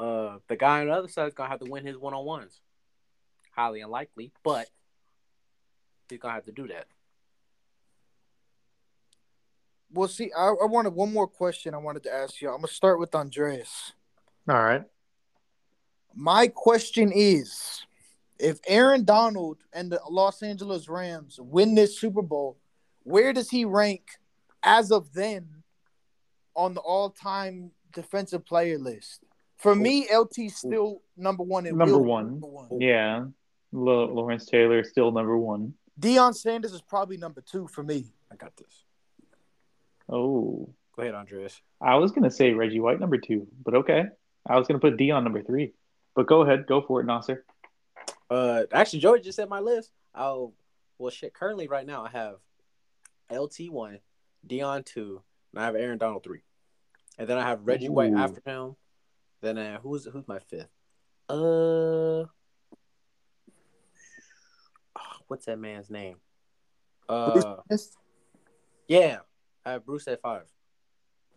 uh 0.00 0.38
the 0.48 0.56
guy 0.56 0.80
on 0.80 0.88
the 0.88 0.92
other 0.92 1.08
side 1.08 1.28
is 1.28 1.34
gonna 1.34 1.50
have 1.50 1.60
to 1.60 1.70
win 1.70 1.86
his 1.86 1.96
one 1.96 2.14
on 2.14 2.24
ones. 2.24 2.60
Highly 3.52 3.80
unlikely, 3.80 4.32
but 4.42 4.68
he's 6.08 6.18
gonna 6.18 6.34
have 6.34 6.46
to 6.46 6.52
do 6.52 6.68
that. 6.68 6.86
Well, 9.94 10.08
see, 10.08 10.30
I, 10.36 10.48
I 10.48 10.66
wanted 10.66 10.92
one 10.92 11.12
more 11.12 11.28
question. 11.28 11.72
I 11.72 11.78
wanted 11.78 12.02
to 12.04 12.12
ask 12.12 12.42
you. 12.42 12.48
I'm 12.50 12.56
gonna 12.56 12.68
start 12.68 12.98
with 12.98 13.14
Andreas. 13.14 13.92
All 14.48 14.62
right. 14.62 14.82
My 16.16 16.48
question 16.48 17.12
is 17.14 17.84
if 18.38 18.58
Aaron 18.66 19.04
Donald 19.04 19.58
and 19.72 19.90
the 19.90 20.00
Los 20.10 20.42
Angeles 20.42 20.88
Rams 20.88 21.38
win 21.40 21.74
this 21.76 21.98
Super 21.98 22.22
Bowl, 22.22 22.58
where 23.04 23.32
does 23.32 23.48
he 23.50 23.64
rank 23.64 24.02
as 24.64 24.90
of 24.90 25.12
then 25.12 25.48
on 26.56 26.74
the 26.74 26.80
all 26.80 27.10
time 27.10 27.70
defensive 27.92 28.44
player 28.44 28.78
list? 28.78 29.20
For 29.58 29.74
me, 29.74 30.06
LT's 30.12 30.56
still 30.56 31.02
number 31.16 31.44
one 31.44 31.66
and 31.66 31.78
Number 31.78 31.98
one. 31.98 32.32
Number 32.32 32.48
one. 32.48 32.80
Yeah. 32.80 33.26
L- 33.72 34.14
Lawrence 34.14 34.46
Taylor 34.46 34.80
is 34.80 34.90
still 34.90 35.12
number 35.12 35.38
one. 35.38 35.74
Deion 36.00 36.34
Sanders 36.34 36.72
is 36.72 36.82
probably 36.82 37.16
number 37.16 37.40
two 37.40 37.68
for 37.68 37.84
me. 37.84 38.06
I 38.30 38.36
got 38.36 38.56
this. 38.56 38.83
Oh, 40.08 40.74
Go 40.96 41.02
ahead, 41.02 41.14
Andreas. 41.14 41.60
I 41.80 41.96
was 41.96 42.12
gonna 42.12 42.30
say 42.30 42.52
Reggie 42.52 42.78
White 42.80 43.00
number 43.00 43.18
two, 43.18 43.48
but 43.64 43.74
okay. 43.74 44.04
I 44.46 44.58
was 44.58 44.68
gonna 44.68 44.78
put 44.78 44.96
Deion 44.96 45.24
number 45.24 45.42
three, 45.42 45.72
but 46.14 46.26
go 46.26 46.42
ahead, 46.42 46.66
go 46.66 46.82
for 46.82 47.00
it, 47.00 47.04
Nasser. 47.04 47.44
Uh, 48.30 48.62
actually, 48.72 49.00
Joey 49.00 49.20
just 49.20 49.36
said 49.36 49.48
my 49.48 49.60
list. 49.60 49.90
Oh, 50.14 50.52
well, 50.98 51.10
shit. 51.10 51.34
Currently, 51.34 51.66
right 51.66 51.86
now, 51.86 52.04
I 52.04 52.10
have 52.10 52.36
LT 53.30 53.70
one, 53.70 53.98
Deion 54.46 54.84
two, 54.84 55.22
and 55.52 55.62
I 55.62 55.66
have 55.66 55.74
Aaron 55.74 55.98
Donald 55.98 56.22
three, 56.22 56.42
and 57.18 57.28
then 57.28 57.38
I 57.38 57.42
have 57.42 57.66
Reggie 57.66 57.88
White 57.88 58.12
after 58.14 58.40
him. 58.44 58.76
Then 59.40 59.58
uh, 59.58 59.80
who's 59.80 60.04
who's 60.04 60.28
my 60.28 60.38
fifth? 60.38 60.70
Uh, 61.28 62.24
what's 65.26 65.46
that 65.46 65.58
man's 65.58 65.90
name? 65.90 66.18
Uh, 67.08 67.56
yeah, 68.86 69.18
I 69.66 69.72
have 69.72 69.86
Bruce 69.86 70.06
at 70.08 70.20
five. 70.20 70.44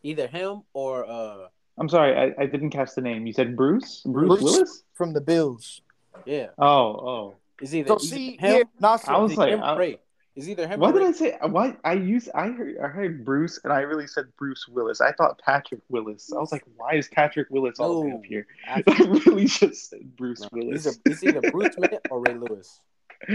Either 0.04 0.28
him 0.28 0.64
or 0.74 1.10
uh, 1.10 1.48
I'm 1.78 1.90
sorry, 1.90 2.16
I, 2.38 2.44
I 2.44 2.46
didn't 2.46 2.72
catch 2.72 2.94
the 2.96 3.02
name. 3.02 3.26
You 3.26 3.34
said 3.34 3.56
Bruce? 3.56 4.02
Bruce, 4.06 4.28
Bruce. 4.28 4.42
Willis? 4.44 4.84
From 4.94 5.14
the 5.14 5.22
Bills. 5.22 5.82
yeah, 6.26 6.48
Oh, 6.58 6.68
oh. 6.68 7.36
Is 7.62 7.74
either, 7.76 7.88
So 7.90 7.96
either 7.96 8.04
see, 8.06 8.32
him. 8.38 8.40
here, 8.56 8.64
Nasser, 8.80 9.12
I 9.12 9.18
was 9.18 9.36
like, 9.36 9.54
him 9.54 9.62
or 9.62 9.66
I- 9.66 9.78
Ray. 9.78 10.00
It's 10.36 10.48
either 10.48 10.68
him. 10.68 10.80
What 10.80 10.92
or 10.94 11.00
did 11.00 11.06
Ray. 11.06 11.08
I 11.08 11.12
say? 11.14 11.38
What 11.48 11.78
I 11.84 11.94
used? 11.94 12.30
I 12.36 12.50
heard. 12.50 12.78
I 12.78 12.88
heard 12.88 13.26
Bruce, 13.26 13.60
and 13.64 13.74
I 13.74 13.80
really 13.80 14.06
said 14.06 14.26
Bruce 14.38 14.68
Willis. 14.68 15.02
I 15.02 15.12
thought 15.14 15.40
Patrick 15.44 15.82
Willis. 15.90 16.32
I 16.32 16.38
was 16.40 16.52
like, 16.52 16.64
why 16.76 16.94
is 16.94 17.08
Patrick 17.08 17.48
Willis 17.50 17.80
all 17.80 18.02
the 18.02 18.08
way 18.08 18.14
up 18.14 18.24
here? 18.24 18.46
After- 18.68 18.92
I 18.92 18.98
really 19.26 19.46
just 19.46 19.90
said 19.90 20.16
Bruce 20.16 20.42
No, 20.42 20.50
Willis. 20.52 20.86
It's, 20.86 20.96
a, 20.98 21.00
it's 21.10 21.24
either 21.24 21.42
Bruce 21.50 21.74
Smith 21.74 21.96
or 22.12 22.22
Ray 22.22 22.36
Lewis. 22.36 22.80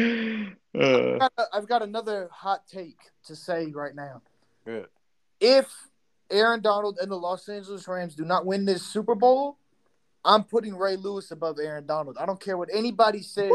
Uh, 0.74 1.18
I've 1.18 1.18
got, 1.18 1.32
I've 1.52 1.68
got 1.68 1.82
another 1.82 2.28
hot 2.32 2.66
take 2.68 2.96
to 3.26 3.34
say 3.36 3.66
right 3.72 3.94
now. 3.94 4.22
Good. 4.64 4.86
if 5.40 5.66
Aaron 6.30 6.60
Donald 6.62 6.98
and 7.00 7.10
the 7.10 7.16
Los 7.16 7.48
Angeles 7.48 7.86
Rams 7.88 8.14
do 8.14 8.24
not 8.24 8.46
win 8.46 8.64
this 8.64 8.82
Super 8.86 9.14
Bowl, 9.14 9.58
I'm 10.24 10.44
putting 10.44 10.74
Ray 10.76 10.96
Lewis 10.96 11.30
above 11.30 11.58
Aaron 11.60 11.84
Donald. 11.86 12.16
I 12.18 12.26
don't 12.26 12.40
care 12.40 12.56
what 12.56 12.68
anybody 12.72 13.22
says. 13.22 13.50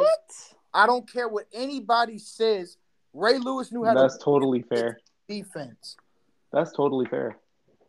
I 0.73 0.85
don't 0.85 1.11
care 1.11 1.27
what 1.27 1.45
anybody 1.53 2.19
says. 2.19 2.77
Ray 3.13 3.37
Lewis 3.39 3.71
knew 3.71 3.83
how 3.83 3.93
that's 3.95 4.17
to 4.17 4.23
totally 4.23 4.61
fair. 4.63 4.99
defense. 5.27 5.95
That's 6.51 6.71
totally 6.71 7.05
fair. 7.07 7.37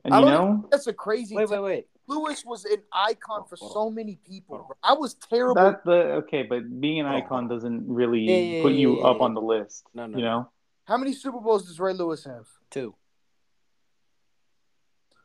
And 0.04 0.14
I 0.14 0.20
you 0.20 0.24
know 0.26 0.68
That's 0.70 0.86
a 0.86 0.92
crazy. 0.92 1.34
Wait, 1.36 1.48
take. 1.48 1.50
wait, 1.50 1.62
wait. 1.62 1.86
Lewis 2.06 2.42
was 2.46 2.64
an 2.64 2.78
icon 2.92 3.44
for 3.46 3.56
so 3.56 3.72
oh. 3.74 3.90
many 3.90 4.18
people. 4.26 4.66
I 4.82 4.94
was 4.94 5.14
terrible. 5.14 5.56
that 5.56 5.84
the 5.84 6.12
okay, 6.22 6.44
but 6.44 6.80
being 6.80 7.00
an 7.00 7.06
Oh. 7.06 7.16
icon 7.16 7.48
doesn't 7.48 7.86
really 7.86 8.20
Yeah, 8.20 8.36
yeah, 8.36 8.62
put 8.62 8.72
yeah, 8.72 8.78
you 8.78 8.98
yeah, 9.00 9.04
up 9.04 9.18
yeah. 9.18 9.24
on 9.24 9.34
the 9.34 9.42
list. 9.42 9.84
No, 9.92 10.06
no. 10.06 10.16
You 10.18 10.24
know, 10.24 10.48
How 10.84 10.96
many 10.96 11.12
Super 11.12 11.40
Bowls 11.40 11.66
does 11.66 11.78
Ray 11.78 11.92
Lewis 11.92 12.24
have? 12.24 12.46
Two. 12.70 12.94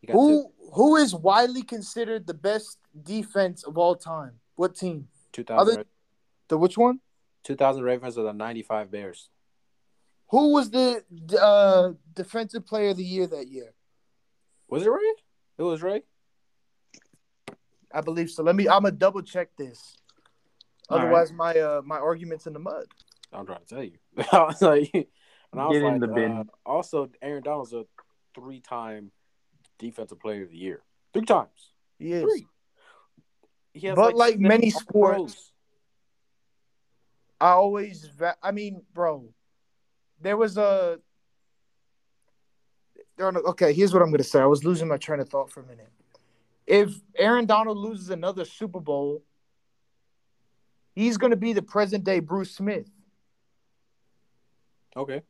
You 0.04 0.08
got 0.08 0.14
two. 0.14 0.20
Who 0.20 0.52
who 0.74 0.96
is 0.98 1.16
widely 1.16 1.62
considered 1.64 2.28
the 2.28 2.34
best 2.34 2.78
defense 3.04 3.64
of 3.64 3.78
all 3.78 3.96
time? 3.96 4.34
What 4.56 4.76
team? 4.76 5.08
2000, 5.32 5.60
Other- 5.74 5.86
The 6.50 6.58
which 6.58 6.78
one? 6.78 7.00
2000 7.44 7.84
Ravens 7.84 8.18
or 8.18 8.24
the 8.24 8.34
95 8.34 8.92
Bears? 8.92 9.30
Who 10.30 10.52
was 10.54 10.70
the 10.72 11.04
uh, 11.40 11.94
defensive 12.14 12.66
player 12.66 12.90
of 12.90 12.98
the 12.98 13.04
year 13.04 13.28
that 13.28 13.48
year? 13.48 13.74
Was 14.68 14.84
it 14.84 14.90
Ray? 14.90 15.14
It 15.60 15.64
was 15.64 15.82
Ray. 15.84 16.04
I 17.94 18.02
believe 18.02 18.30
so. 18.32 18.44
Let 18.44 18.56
me. 18.56 18.68
I'm 18.68 18.82
gonna 18.84 18.92
double 18.92 19.22
check 19.22 19.50
this. 19.58 19.96
All 20.90 20.98
right. 20.98 21.04
Otherwise, 21.06 21.32
my 21.32 21.54
uh 21.54 21.82
my 21.86 21.98
argument's 21.98 22.48
in 22.48 22.54
the 22.54 22.60
mud. 22.60 22.86
I'm 23.32 23.46
trying 23.46 23.60
to 23.60 23.66
tell 23.66 23.84
you. 23.84 23.98
I 24.32 24.44
was 24.44 24.62
like, 24.62 24.90
and 24.94 25.06
I 25.62 25.68
was 25.68 25.74
Get 25.78 25.84
in 25.84 25.92
like, 25.92 26.02
the 26.02 26.08
bin. 26.08 26.32
uh, 26.32 26.44
also, 26.66 27.10
Aaron 27.22 27.44
Donald's 27.44 27.74
a 27.74 27.86
three-time 28.36 29.12
defensive 29.80 30.20
player 30.20 30.44
of 30.44 30.50
the 30.50 30.58
year. 30.58 30.82
Three 31.14 31.26
times. 31.26 31.72
He 32.00 32.12
is. 32.14 32.24
Three. 32.24 32.48
He 33.74 33.88
has 33.88 33.96
But 33.96 34.16
like 34.16 34.34
seven 34.34 34.48
many 34.48 34.70
sports- 34.70 35.52
I 37.42 37.50
always. 37.52 38.06
Va- 38.08 38.38
I 38.42 38.52
mean, 38.52 38.84
bro, 38.94 39.34
there 40.22 40.38
was 40.38 40.58
a. 40.58 41.00
there 43.18 43.28
are 43.28 43.32
no- 43.32 43.42
Okay, 43.42 43.74
here's 43.74 43.94
what 43.94 44.02
I'm 44.02 44.12
gonna 44.12 44.24
say. 44.24 44.40
I 44.40 44.46
was 44.46 44.64
losing 44.64 44.88
my 44.88 44.98
train 44.98 45.20
of 45.20 45.30
thought 45.30 45.52
for 45.52 45.60
a 45.62 45.66
minute. 45.66 45.90
If 46.66 46.94
Aaron 47.16 47.46
Donald 47.46 47.78
loses 47.78 48.10
another 48.10 48.46
Super 48.46 48.80
Bowl, 48.80 49.22
he's 50.96 51.18
gonna 51.18 51.36
be 51.36 51.52
the 51.54 51.62
present 51.62 52.04
day 52.06 52.20
Bruce 52.20 52.52
Smith, 52.56 52.90
Okay. 54.96 55.22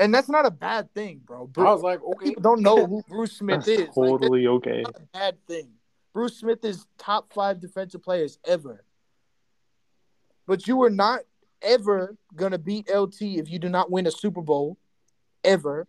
And 0.00 0.14
that's 0.14 0.28
not 0.30 0.46
a 0.46 0.50
bad 0.50 0.92
thing, 0.94 1.20
bro. 1.24 1.48
I 1.58 1.60
was 1.62 1.82
like, 1.82 2.02
okay. 2.02 2.26
People 2.30 2.42
don't 2.42 2.62
know 2.62 2.86
who 2.86 3.02
Bruce 3.08 3.32
Smith 3.32 3.66
That's 3.66 3.68
is. 3.68 3.96
Like, 3.96 4.08
totally 4.08 4.46
okay. 4.46 4.80
not 4.82 4.96
a 4.96 5.18
bad 5.18 5.46
thing. 5.46 5.68
Bruce 6.14 6.38
Smith 6.38 6.64
is 6.64 6.86
top 6.98 7.32
five 7.32 7.60
defensive 7.60 8.02
players 8.02 8.38
ever. 8.46 8.82
But 10.46 10.66
you 10.66 10.82
are 10.82 10.90
not 10.90 11.20
ever 11.62 12.16
gonna 12.34 12.58
beat 12.58 12.88
LT 12.92 13.20
if 13.20 13.50
you 13.50 13.58
do 13.58 13.68
not 13.68 13.90
win 13.90 14.06
a 14.06 14.10
Super 14.10 14.40
Bowl, 14.40 14.78
ever. 15.44 15.86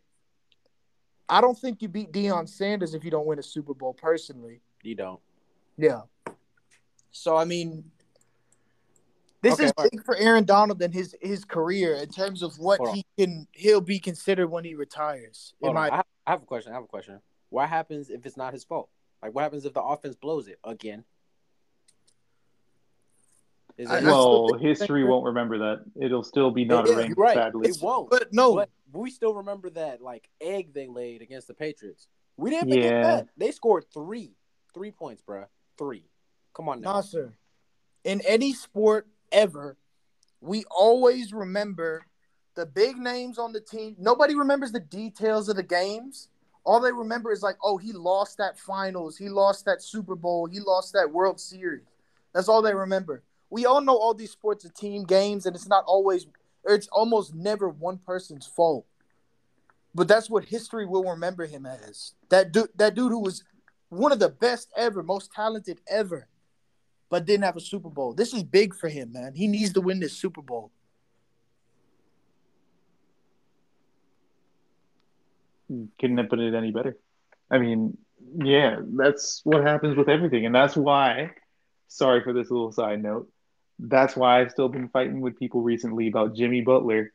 I 1.30 1.39
don't 1.39 1.58
think 1.58 1.82
you 1.82 1.88
beat 1.88 2.12
Deion 2.12 2.47
Sanders 2.47 2.93
if 2.93 3.06
you 3.06 3.12
don't 3.12 3.26
win 3.26 3.39
a 3.39 3.43
Super 3.43 3.74
Bowl. 3.74 3.93
Personally, 3.93 4.60
You 4.84 4.95
don't. 4.95 5.21
yeah. 5.78 6.02
So 7.12 7.38
I 7.38 7.45
mean, 7.45 7.86
this 9.41 9.54
Okay, 9.56 9.65
is 9.65 9.73
all 9.77 9.84
right. 9.84 9.91
big 9.91 10.04
for 10.04 10.15
Aaron 10.17 10.45
Donald 10.45 10.82
and 10.82 10.93
his 10.93 11.15
his 11.21 11.43
career 11.45 11.95
in 11.95 12.10
terms 12.10 12.41
of 12.43 12.58
what 12.60 12.77
Hold 12.77 12.89
on. 12.89 12.95
he 12.95 13.06
can 13.17 13.47
he'll 13.54 13.82
be 13.82 13.99
considered 13.99 14.47
when 14.47 14.63
he 14.63 14.75
retires. 14.75 15.54
In 15.62 15.67
Hold 15.67 15.75
my 15.75 15.89
I, 15.89 15.95
have, 15.97 16.06
I 16.27 16.32
have 16.32 16.43
a 16.43 16.45
question. 16.45 16.71
I 16.71 16.75
have 16.75 16.84
a 16.84 16.88
question. 16.88 17.19
What 17.49 17.67
happens 17.69 18.10
if 18.10 18.25
it's 18.25 18.38
not 18.38 18.54
his 18.54 18.63
fault? 18.63 18.89
Like, 19.21 19.34
what 19.36 19.41
happens 19.41 19.65
if 19.65 19.73
the 19.73 19.82
offense 19.82 20.15
blows 20.15 20.47
it 20.47 20.60
again? 20.63 21.04
Is 23.77 23.89
it, 23.89 23.93
I 23.93 23.99
still 23.99 24.45
Well, 24.45 24.54
history 24.60 25.04
won't 25.04 25.25
remember 25.25 25.58
that. 25.60 25.84
It'll 25.99 26.23
still 26.23 26.51
be 26.51 26.65
not 26.65 26.88
Yeah, 26.88 26.95
arranged 26.95 27.17
right. 27.17 27.36
badly. 27.36 27.69
It 27.69 27.77
won't. 27.82 28.10
but 28.10 28.32
no, 28.32 28.56
But 28.56 28.69
we 28.91 29.10
still 29.10 29.34
remember 29.34 29.69
that 29.71 30.01
like 30.01 30.30
egg 30.39 30.73
they 30.73 30.88
laid 30.88 31.21
against 31.21 31.47
the 31.47 31.54
Patriots. 31.54 32.08
We 32.38 32.49
didn't 32.51 32.69
forget 32.69 32.93
Yeah. 32.93 33.01
that. 33.01 33.27
They 33.38 33.51
scored 33.51 33.86
three, 33.93 34.36
three 34.73 34.91
points, 34.91 35.21
bruh. 35.21 35.47
Three. 35.77 36.06
Come 36.54 36.69
on 36.69 36.82
now. 36.82 36.93
Nah, 36.93 37.01
sir. 37.01 37.34
In 38.04 38.21
any 38.21 38.54
sport 38.54 39.08
ever, 39.32 39.78
we 40.41 40.65
always 40.70 41.34
remember 41.34 42.06
the 42.56 42.65
big 42.65 42.98
names 42.98 43.38
on 43.38 43.54
the 43.54 43.62
team. 43.62 43.96
Nobody 43.98 44.36
remembers 44.36 44.72
the 44.72 44.80
details 44.80 45.50
of 45.50 45.56
the 45.56 45.63
games. 45.63 46.30
All 46.63 46.80
they 46.80 46.91
remember 46.91 47.32
is 47.32 47.41
like, 47.41 47.58
oh, 47.63 47.78
he 47.78 47.91
lost 47.91 48.38
that 48.38 48.60
finals, 48.60 49.17
he 49.17 49.30
lost 49.30 49.65
that 49.65 49.82
Super 49.82 50.15
Bowl, 50.15 50.46
he 50.46 50.60
lost 50.60 50.94
that 50.94 51.12
World 51.12 51.39
Series. 51.39 51.88
That's 52.34 52.48
all 52.48 52.62
they 52.62 52.74
remember. 52.74 53.24
We 53.50 53.65
all 53.65 53.82
know 53.82 53.98
all 53.98 54.13
these 54.13 54.32
sports 54.32 54.63
are 54.65 54.70
team 54.70 55.04
games, 55.04 55.46
and 55.46 55.56
it's 55.56 55.67
not 55.67 55.84
always, 55.86 56.28
it's 56.65 56.88
almost 56.89 57.34
never 57.34 57.67
one 57.67 57.98
person's 57.98 58.46
fault. 58.46 58.86
But 59.94 60.08
that's 60.08 60.30
what 60.30 60.46
history 60.46 60.86
will 60.86 61.04
remember 61.04 61.46
him 61.46 61.65
as. 61.65 62.13
That 62.30 62.52
dude, 62.52 62.70
that 62.76 62.96
dude 62.96 63.12
who 63.12 63.20
was 63.20 63.44
one 63.89 64.12
of 64.12 64.20
the 64.20 64.30
best 64.30 64.72
ever, 64.78 65.04
most 65.04 65.34
talented 65.34 65.82
ever, 65.89 66.28
but 67.12 67.26
didn't 67.26 67.43
have 67.43 67.58
a 67.58 67.62
Super 67.62 67.89
Bowl. 67.89 68.13
This 68.13 68.34
is 68.34 68.41
big 68.41 68.74
for 68.74 68.88
him, 68.88 69.12
man. 69.12 69.34
He 69.36 69.45
needs 69.45 69.74
to 69.74 69.82
win 69.82 70.00
this 70.00 70.13
Super 70.13 70.41
Bowl. 70.41 70.71
Couldn't 76.00 76.17
have 76.17 76.30
put 76.30 76.39
it 76.39 76.56
any 76.56 76.71
better. 76.71 76.97
I 77.52 77.58
mean, 77.58 77.97
yeah, 78.38 78.78
that's 78.82 79.41
what 79.43 79.62
happens 79.62 79.97
with 79.97 80.10
everything, 80.10 80.45
and 80.45 80.56
that's 80.56 80.76
why. 80.76 81.32
Sorry 81.89 82.24
for 82.24 82.32
this 82.32 82.50
little 82.50 82.71
side 82.71 83.04
note. 83.04 83.30
That's 83.78 84.15
why 84.15 84.39
I've 84.39 84.52
still 84.52 84.69
been 84.69 84.88
fighting 84.88 85.19
with 85.19 85.38
people 85.38 85.62
recently 85.62 86.08
about 86.08 86.36
Jimmy 86.36 86.62
Butler 86.62 87.12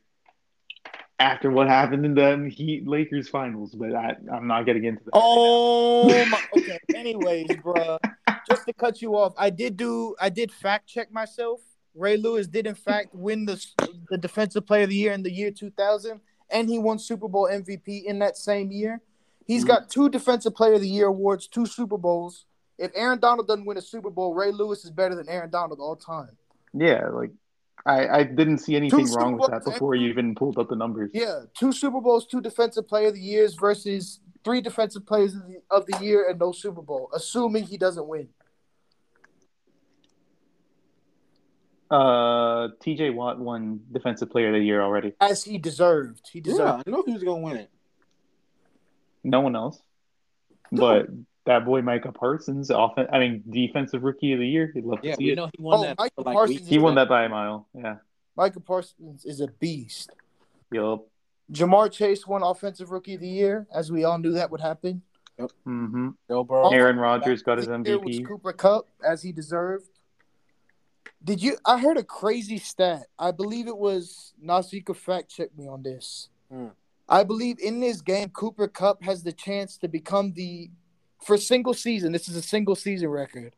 after 1.17 1.49
what 1.49 1.67
happened 1.67 2.05
in 2.05 2.13
the 2.13 2.49
Heat 2.49 2.87
Lakers 2.87 3.27
finals, 3.27 3.73
but 3.73 3.95
I, 3.95 4.15
I'm 4.31 4.45
not 4.45 4.67
getting 4.67 4.83
into 4.83 5.03
that. 5.05 5.11
Oh 5.13 6.07
my. 6.25 6.39
Okay. 6.55 6.77
Anyways, 6.93 7.47
bruh, 7.47 7.97
just 8.47 8.65
to 8.65 8.73
cut 8.73 9.01
you 9.01 9.15
off, 9.15 9.33
I 9.37 9.49
did 9.49 9.77
do. 9.77 10.15
I 10.19 10.29
did 10.29 10.51
fact 10.51 10.87
check 10.87 11.11
myself. 11.11 11.61
Ray 11.95 12.17
Lewis 12.17 12.47
did 12.47 12.67
in 12.67 12.75
fact 12.75 13.13
win 13.13 13.45
the 13.45 13.63
the 14.09 14.17
Defensive 14.17 14.65
Player 14.65 14.83
of 14.83 14.89
the 14.89 14.95
Year 14.95 15.13
in 15.13 15.23
the 15.23 15.31
year 15.31 15.51
2000, 15.51 16.19
and 16.49 16.69
he 16.69 16.79
won 16.79 16.99
Super 16.99 17.27
Bowl 17.27 17.49
MVP 17.51 18.03
in 18.03 18.19
that 18.19 18.37
same 18.37 18.71
year. 18.71 19.01
He's 19.45 19.63
mm-hmm. 19.63 19.67
got 19.67 19.89
two 19.89 20.09
Defensive 20.09 20.55
Player 20.55 20.73
of 20.73 20.81
the 20.81 20.89
Year 20.89 21.07
awards, 21.07 21.47
two 21.47 21.65
Super 21.65 21.97
Bowls. 21.97 22.45
If 22.77 22.91
Aaron 22.93 23.19
Donald 23.19 23.47
doesn't 23.47 23.65
win 23.65 23.77
a 23.77 23.81
Super 23.81 24.11
Bowl, 24.11 24.33
Ray 24.33 24.51
Lewis 24.51 24.85
is 24.85 24.91
better 24.91 25.15
than 25.15 25.27
Aaron 25.27 25.49
Donald 25.49 25.79
all 25.79 25.95
time. 25.95 26.37
Yeah, 26.73 27.07
like 27.07 27.31
I, 27.87 28.19
I 28.19 28.23
didn't 28.23 28.57
see 28.57 28.75
anything 28.75 29.07
Super 29.07 29.21
wrong 29.21 29.37
with 29.37 29.49
that 29.49 29.63
before 29.63 29.95
you 29.95 30.09
even 30.09 30.35
pulled 30.35 30.57
up 30.57 30.67
the 30.67 30.75
numbers. 30.75 31.09
Yeah, 31.13 31.43
two 31.57 31.71
Super 31.71 32.01
Bowls, 32.01 32.27
two 32.27 32.41
Defensive 32.41 32.85
Player 32.85 33.07
of 33.07 33.13
the 33.13 33.21
Years 33.21 33.55
versus 33.55 34.19
three 34.43 34.59
Defensive 34.59 35.05
Players 35.05 35.35
of 35.35 35.47
the, 35.47 35.61
of 35.71 35.85
the 35.85 35.97
Year 36.03 36.29
and 36.29 36.37
no 36.37 36.51
Super 36.51 36.81
Bowl, 36.81 37.09
assuming 37.15 37.63
he 37.63 37.77
doesn't 37.77 38.05
win. 38.05 38.27
Uh, 41.89 42.67
TJ 42.83 43.13
Watt 43.13 43.39
won 43.39 43.79
Defensive 43.89 44.29
Player 44.29 44.49
of 44.49 44.55
the 44.55 44.59
Year 44.59 44.81
already. 44.81 45.13
As 45.21 45.45
he 45.45 45.57
deserved. 45.57 46.27
He 46.29 46.41
deserved. 46.41 46.83
Yeah, 46.85 46.91
I 46.91 46.91
know 46.91 47.03
he 47.05 47.13
was 47.13 47.23
gonna 47.23 47.41
win 47.41 47.55
it. 47.55 47.69
No 49.23 49.39
one 49.39 49.55
else. 49.55 49.81
But 50.73 51.07
that 51.47 51.65
boy 51.65 51.81
Micah 51.81 52.11
Parsons, 52.11 52.69
offen- 52.71 53.07
I 53.11 53.19
mean, 53.19 53.43
Defensive 53.49 54.03
Rookie 54.03 54.33
of 54.33 54.39
the 54.39 54.47
Year. 54.47 54.71
He'd 54.73 54.85
love 54.85 55.01
to 55.01 55.07
Yeah, 55.07 55.15
see 55.15 55.25
we 55.25 55.31
it. 55.31 55.35
know 55.35 55.49
he 55.57 55.61
won 55.61 55.79
Oh, 55.79 55.83
that. 55.83 55.97
Michael 55.97 56.23
for, 56.23 56.29
like, 56.29 56.35
Parsons 56.35 56.67
he 56.67 56.77
won 56.77 56.95
that 56.95 57.09
by 57.09 57.23
a 57.23 57.29
mile. 57.29 57.67
Yeah. 57.73 57.97
Michael 58.35 58.61
Parsons 58.61 59.25
is 59.25 59.41
a 59.41 59.47
beast. 59.47 60.11
Yup. 60.71 61.07
Ja'Marr 61.51 61.91
Chase 61.91 62.27
won 62.27 62.43
Offensive 62.43 62.91
Rookie 62.91 63.15
of 63.15 63.21
the 63.21 63.27
Year, 63.27 63.67
as 63.73 63.91
we 63.91 64.03
all 64.03 64.17
knew 64.19 64.33
that 64.33 64.51
would 64.51 64.61
happen. 64.61 65.01
Yep. 65.39 65.51
Mm-hmm. 65.67 66.09
Joe 66.29 66.43
Burrow. 66.43 66.69
Aaron 66.69 66.97
Rodgers 66.97 67.41
got 67.41 67.57
his 67.57 67.67
The 67.67 67.77
was 67.79 67.87
MVP. 67.89 68.25
Cooper 68.25 68.53
Kupp, 68.53 68.87
as 69.03 69.21
he 69.23 69.31
deserved. 69.31 69.89
Did 71.23 71.41
you? 71.41 71.57
I 71.65 71.79
heard 71.79 71.97
a 71.97 72.03
crazy 72.03 72.57
stat. 72.57 73.07
I 73.17 73.31
believe 73.31 73.67
it 73.67 73.77
was 73.77 74.33
Nasika 74.43 74.95
fact 74.95 75.29
check 75.29 75.49
me 75.57 75.67
on 75.67 75.81
this. 75.83 76.29
Hmm. 76.51 76.67
I 77.09 77.23
believe 77.23 77.57
in 77.59 77.79
this 77.79 78.01
game, 78.01 78.29
Cooper 78.29 78.67
Kupp 78.67 79.01
has 79.03 79.23
the 79.23 79.31
chance 79.31 79.77
to 79.77 79.87
become 79.87 80.33
the, 80.33 80.69
for 81.23 81.37
single 81.37 81.73
season. 81.73 82.11
This 82.11 82.27
is 82.29 82.35
a 82.35 82.41
single 82.41 82.75
season 82.75 83.09
record, 83.09 83.55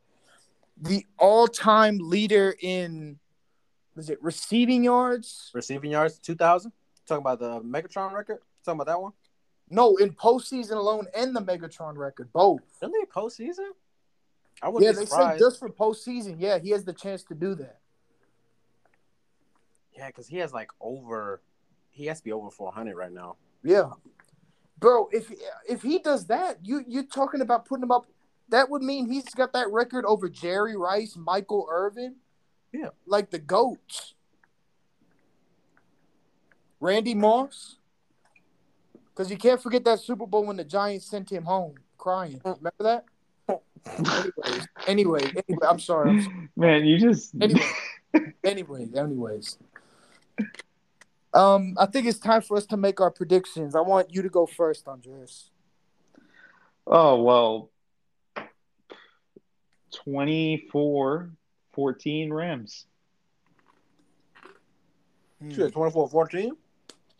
the 0.81 1.05
all-time 1.17 1.97
leader 2.01 2.55
in, 2.61 3.19
was 3.95 4.09
it 4.09 4.21
receiving 4.21 4.83
yards? 4.83 5.51
Receiving 5.53 5.91
yards, 5.91 6.19
two 6.19 6.35
thousand. 6.35 6.71
Talking 7.05 7.21
about 7.21 7.39
the 7.39 7.61
Megatron 7.61 8.13
record. 8.13 8.39
Talking 8.63 8.81
about 8.81 8.87
that 8.87 9.01
one. 9.01 9.13
No, 9.69 9.97
in 9.97 10.11
postseason 10.13 10.77
alone 10.77 11.07
and 11.15 11.35
the 11.35 11.41
Megatron 11.41 11.95
record, 11.95 12.31
both. 12.33 12.61
Really, 12.81 13.05
postseason? 13.07 13.69
I 14.61 14.67
Yeah, 14.67 14.69
wouldn't 14.69 14.97
they 14.97 15.05
said 15.05 15.37
just 15.37 15.59
for 15.59 15.69
postseason. 15.69 16.35
Yeah, 16.39 16.59
he 16.59 16.71
has 16.71 16.83
the 16.83 16.93
chance 16.93 17.23
to 17.25 17.35
do 17.35 17.55
that. 17.55 17.79
Yeah, 19.95 20.07
because 20.07 20.27
he 20.27 20.37
has 20.37 20.53
like 20.53 20.69
over. 20.79 21.41
He 21.91 22.05
has 22.05 22.19
to 22.19 22.23
be 22.23 22.31
over 22.31 22.49
four 22.49 22.71
hundred 22.71 22.95
right 22.95 23.11
now. 23.11 23.35
Yeah, 23.63 23.89
bro. 24.79 25.09
If 25.11 25.31
if 25.67 25.81
he 25.81 25.99
does 25.99 26.27
that, 26.27 26.59
you 26.63 26.83
you're 26.87 27.03
talking 27.03 27.41
about 27.41 27.65
putting 27.65 27.83
him 27.83 27.91
up. 27.91 28.05
That 28.49 28.69
would 28.69 28.81
mean 28.81 29.11
he's 29.11 29.25
got 29.25 29.53
that 29.53 29.69
record 29.71 30.05
over 30.05 30.27
Jerry 30.27 30.75
Rice, 30.75 31.15
Michael 31.15 31.67
Irvin. 31.69 32.15
Yeah. 32.71 32.89
like 33.07 33.31
the 33.31 33.39
goats. 33.39 34.13
Randy 36.79 37.13
Moss. 37.13 37.77
Because 39.09 39.29
you 39.29 39.37
can't 39.37 39.61
forget 39.61 39.83
that 39.85 39.99
Super 39.99 40.25
Bowl 40.25 40.45
when 40.45 40.55
the 40.55 40.63
Giants 40.63 41.05
sent 41.05 41.31
him 41.31 41.43
home 41.43 41.75
crying. 41.97 42.39
Remember 42.45 42.71
that? 42.79 43.05
anyways, 44.07 44.67
anyway, 44.87 45.21
anyway, 45.21 45.67
I'm 45.67 45.79
sorry. 45.79 46.11
I'm 46.11 46.21
sorry. 46.21 46.49
Man, 46.55 46.85
you 46.85 46.97
just. 46.97 47.33
Anyway. 47.41 47.61
Anyways, 48.43 48.95
anyways. 48.95 49.57
Um, 51.33 51.75
I 51.77 51.85
think 51.85 52.07
it's 52.07 52.19
time 52.19 52.41
for 52.41 52.57
us 52.57 52.65
to 52.67 52.77
make 52.77 52.99
our 52.99 53.11
predictions. 53.11 53.75
I 53.75 53.81
want 53.81 54.13
you 54.13 54.21
to 54.21 54.29
go 54.29 54.45
first, 54.45 54.87
Andres. 54.87 55.51
Oh 56.87 57.21
well, 57.21 57.69
24 59.91 61.31
14 61.73 62.33
Rams. 62.33 62.85
Hmm. 65.41 65.51
Shit, 65.51 65.71
24 65.71 66.09
14? 66.09 66.51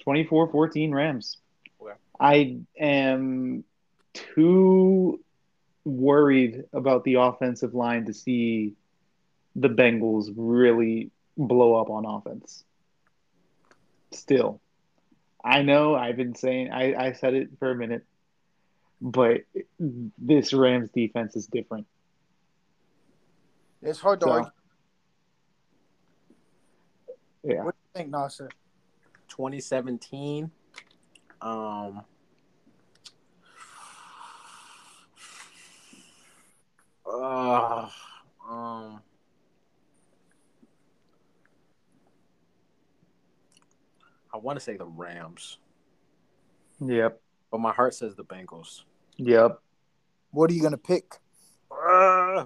24 0.04 0.52
14 0.52 0.92
Rams. 0.92 1.38
Okay. 1.82 1.94
I 2.20 2.58
am 2.80 3.64
too 4.14 5.20
worried 5.86 6.64
about 6.74 7.04
the 7.04 7.16
offensive 7.16 7.74
line 7.74 8.06
to 8.06 8.14
see 8.14 8.74
the 9.56 9.70
Bengals 9.70 10.32
really 10.36 11.12
blow 11.38 11.80
up 11.80 11.90
on 11.90 12.06
offense. 12.06 12.64
Still, 14.12 14.60
I 15.44 15.62
know 15.62 15.96
I've 15.96 16.18
been 16.18 16.36
saying, 16.36 16.72
I, 16.72 16.96
I 16.96 17.12
said 17.14 17.34
it 17.34 17.50
for 17.60 17.72
a 17.72 17.76
minute, 17.76 18.06
but 19.02 19.42
this 20.18 20.54
Rams 20.54 20.90
defense 20.94 21.36
is 21.36 21.48
different. 21.48 21.88
It's 23.82 24.00
hard 24.00 24.20
to 24.22 24.26
So, 24.26 24.32
argue. 24.32 24.52
Yeah. 27.44 27.64
What 27.64 27.76
do 27.76 27.80
you 27.82 28.02
think, 28.02 28.12
Nasser? 28.12 28.50
2017. 29.30 30.52
Um, 31.42 32.02
uh, 37.06 37.90
um, 38.50 39.02
I 44.34 44.38
want 44.38 44.58
to 44.58 44.64
say 44.64 44.78
the 44.78 44.86
Rams, 44.86 45.58
Yep. 46.80 47.20
but 47.52 47.60
my 47.60 47.72
heart 47.72 47.94
says 47.96 48.16
the 48.16 48.24
Bengals. 48.24 48.84
Yep. 49.18 49.60
What 50.32 50.50
are 50.52 50.54
you 50.54 50.62
gonna 50.62 50.78
pick? 50.78 51.16
Uh, 51.72 52.46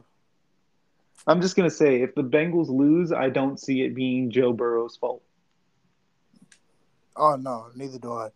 I'm 1.28 1.42
just 1.42 1.56
going 1.56 1.70
to 1.70 1.74
say 1.76 2.02
if 2.02 2.14
the 2.16 2.24
Bengals 2.24 2.68
lose, 2.68 3.12
I 3.14 3.30
don't 3.30 3.58
see 3.60 3.82
it 3.84 3.96
being 3.96 4.30
Joe 4.30 4.52
Burrow's 4.52 4.98
fault. 4.98 5.24
Oh 7.16 7.36
no, 7.36 7.68
neither 7.76 7.98
do 8.00 8.12
I. 8.14 8.30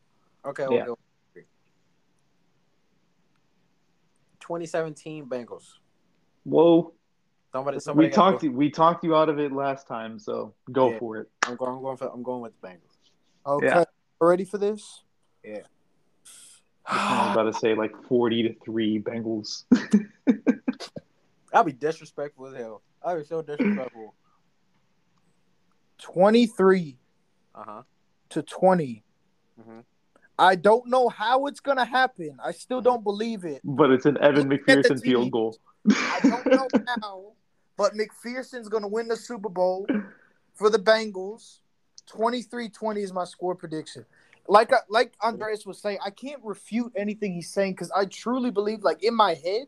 okay, 0.45 0.63
Yeah. 0.71 0.85
okay. 0.87 1.45
2017 4.39 5.25
Bengals. 5.27 5.73
Whoa. 6.43 6.93
Somebody, 7.51 7.79
somebody 7.79 8.07
we 8.07 8.13
talked 8.13 8.41
go. 8.41 8.45
you, 8.47 8.51
we 8.53 8.69
talked 8.69 9.03
you 9.03 9.15
out 9.15 9.29
of 9.29 9.39
it 9.39 9.51
last 9.51 9.87
time, 9.87 10.19
so 10.19 10.53
go 10.71 10.91
Yeah. 10.91 10.99
for 10.99 11.17
it. 11.17 11.29
I'm 11.43 11.55
going. 11.55 11.75
I'm 11.75 11.81
going. 11.81 11.97
For, 11.97 12.07
I'm 12.13 12.23
going 12.23 12.41
with 12.41 12.53
the 12.61 12.67
Bengals. 12.67 12.96
Okay, 13.47 13.65
Yeah. 13.67 13.83
ready 14.19 14.43
for 14.45 14.57
this? 14.57 15.03
Yeah. 15.43 15.59
I 16.85 17.23
was 17.27 17.31
about 17.31 17.43
to 17.43 17.53
say 17.53 17.73
like 17.75 17.91
40 18.07 18.43
to 18.43 18.55
3 18.65 18.99
Bengals. 19.01 19.63
I'll 21.53 21.63
be 21.63 21.71
disrespectful 21.71 22.47
as 22.47 22.55
hell. 22.55 22.81
I'll 23.01 23.17
be 23.17 23.23
so 23.23 23.41
disrespectful. 23.41 24.13
Twenty-three 25.99 26.97
Uh 27.55 27.63
huh. 27.65 27.81
to 28.29 28.43
20 28.43 29.03
Mhm. 29.59 29.83
I 30.37 30.53
don't 30.55 30.85
know 30.87 31.09
how 31.09 31.47
it's 31.47 31.59
gonna 31.59 31.85
happen. 31.85 32.37
I 32.43 32.51
still 32.51 32.81
don't 32.81 33.03
believe 33.03 33.43
it. 33.45 33.61
but 33.63 33.89
it's 33.89 34.05
an 34.05 34.17
Evan 34.21 34.47
McPherson 34.49 35.01
field 35.01 35.31
goal. 35.31 35.57
I 35.89 36.19
don't 36.19 36.45
know 36.45 36.67
how, 37.01 37.33
but 37.77 37.93
McPherson's 37.93 38.69
gonna 38.69 38.87
win 38.87 39.07
the 39.07 39.17
Super 39.17 39.49
Bowl 39.49 39.87
for 40.53 40.69
the 40.69 40.77
Bengals. 40.77 41.59
23-20 42.07 42.97
is 43.03 43.13
my 43.13 43.23
score 43.25 43.55
prediction. 43.55 44.05
Like 44.47 44.71
I, 44.71 44.77
like 44.89 45.13
Andreas 45.21 45.65
was 45.65 45.79
saying, 45.79 45.99
I 46.05 46.09
can't 46.09 46.41
refute 46.43 46.93
anything 46.95 47.33
he's 47.33 47.49
saying 47.49 47.73
because 47.73 47.91
I 47.91 48.05
truly 48.05 48.49
believe, 48.49 48.83
like 48.83 49.03
in 49.03 49.13
my 49.13 49.33
head, 49.33 49.67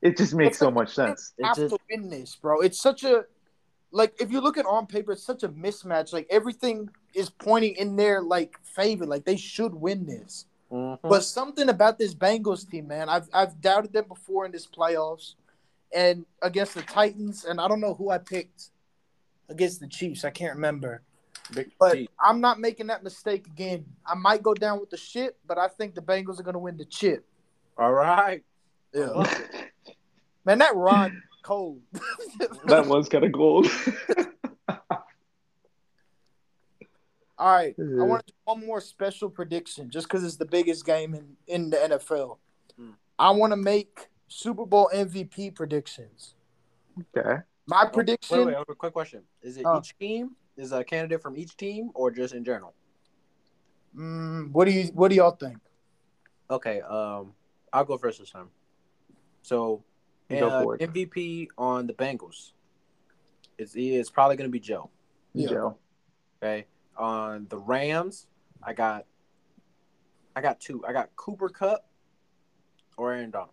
It 0.00 0.16
just 0.16 0.34
makes 0.34 0.58
so 0.58 0.70
much 0.70 0.92
sense. 0.92 1.32
It 1.38 1.46
have 1.46 1.56
just- 1.56 1.74
to 1.74 1.80
win 1.90 2.10
this, 2.10 2.34
bro. 2.34 2.60
It's 2.60 2.80
such 2.80 3.04
a 3.04 3.24
like 3.92 4.20
if 4.20 4.32
you 4.32 4.40
look 4.40 4.56
at 4.58 4.66
on 4.66 4.86
paper, 4.86 5.12
it's 5.12 5.22
such 5.22 5.42
a 5.44 5.48
mismatch. 5.50 6.12
Like 6.12 6.26
everything 6.30 6.88
is 7.14 7.30
pointing 7.30 7.76
in 7.76 7.94
their 7.94 8.20
like 8.22 8.58
favor. 8.64 9.06
Like 9.06 9.24
they 9.24 9.36
should 9.36 9.74
win 9.74 10.06
this. 10.06 10.46
Mhm. 10.72 10.98
But 11.02 11.22
something 11.22 11.68
about 11.68 11.98
this 11.98 12.14
Bengals 12.14 12.68
team, 12.68 12.88
man, 12.88 13.08
I've 13.08 13.28
I've 13.32 13.60
doubted 13.60 13.92
them 13.92 14.06
before 14.08 14.46
in 14.46 14.50
this 14.52 14.66
playoffs, 14.66 15.34
and 15.94 16.24
against 16.40 16.74
the 16.74 16.82
Titans, 16.82 17.44
and 17.44 17.60
I 17.60 17.68
don't 17.68 17.80
know 17.80 17.94
who 17.94 18.08
I 18.10 18.18
picked 18.18 18.70
against 19.48 19.78
the 19.80 19.86
Chiefs. 19.86 20.24
I 20.24 20.30
can't 20.30 20.54
remember, 20.54 21.02
Big 21.54 21.70
but 21.78 21.92
T. 21.94 22.08
I'm 22.20 22.40
not 22.40 22.60
making 22.60 22.86
that 22.88 23.02
mistake 23.02 23.46
again. 23.46 23.84
I 24.06 24.14
might 24.14 24.42
go 24.42 24.54
down 24.54 24.80
with 24.80 24.90
the 24.90 24.96
ship, 24.96 25.38
but 25.46 25.58
I 25.58 25.68
think 25.68 25.94
the 25.94 26.00
Bengals 26.00 26.38
are 26.40 26.42
gonna 26.42 26.58
win 26.58 26.76
the 26.76 26.84
chip. 26.84 27.24
All 27.76 27.92
right. 27.92 28.42
Yeah, 28.94 29.24
man, 30.44 30.58
that 30.58 30.74
run 30.76 31.22
cold. 31.42 31.80
that 32.66 32.86
was 32.86 33.08
kind 33.08 33.24
of 33.24 33.32
gold. 33.32 33.66
All 37.38 37.52
right, 37.52 37.74
I 37.78 38.02
want 38.04 38.24
to 38.26 38.32
do 38.32 38.36
one 38.44 38.64
more 38.64 38.80
special 38.80 39.28
prediction, 39.28 39.90
just 39.90 40.06
because 40.06 40.22
it's 40.22 40.36
the 40.36 40.44
biggest 40.44 40.86
game 40.86 41.14
in 41.14 41.36
in 41.48 41.70
the 41.70 41.76
NFL. 41.76 42.38
Hmm. 42.76 42.90
I 43.18 43.30
want 43.30 43.52
to 43.52 43.56
make 43.56 44.08
Super 44.28 44.64
Bowl 44.64 44.88
MVP 44.94 45.54
predictions. 45.54 46.34
okay. 47.16 47.42
My 47.66 47.86
prediction. 47.86 48.38
Wait, 48.38 48.46
wait, 48.46 48.56
wait, 48.68 48.78
quick 48.78 48.92
question. 48.92 49.22
Is 49.40 49.56
it 49.56 49.64
Oh. 49.66 49.78
each 49.78 49.96
team? 49.98 50.36
Is 50.56 50.72
a 50.72 50.84
candidate 50.84 51.22
from 51.22 51.36
each 51.36 51.56
team 51.56 51.90
or 51.94 52.10
just 52.10 52.34
in 52.34 52.44
general? 52.44 52.74
Mm, 53.96 54.50
what 54.52 54.66
do 54.66 54.70
you 54.70 54.84
What 54.94 55.08
do 55.08 55.16
y'all 55.16 55.30
think? 55.32 55.58
Okay, 56.50 56.80
um, 56.82 57.32
I'll 57.72 57.84
go 57.84 57.96
first 57.96 58.18
this 58.18 58.30
time. 58.30 58.48
So, 59.42 59.82
Go 60.30 60.48
uh. 60.48 60.76
MVP 60.76 61.48
on 61.58 61.86
the 61.86 61.94
Bengals. 61.94 62.52
It's 63.58 63.74
it's 63.74 64.10
probably 64.10 64.36
gonna 64.36 64.48
be 64.50 64.60
Joe. 64.60 64.90
Yeah. 65.34 65.48
Joe. 65.48 65.78
Okay, 66.42 66.66
on 66.96 67.46
the 67.48 67.58
Rams, 67.58 68.26
I 68.62 68.72
got, 68.72 69.06
I 70.34 70.40
got 70.40 70.60
two. 70.60 70.84
I 70.86 70.92
got 70.92 71.14
Cooper 71.16 71.48
Kupp 71.48 71.86
or 72.96 73.12
Aaron 73.12 73.30
Donald. 73.30 73.50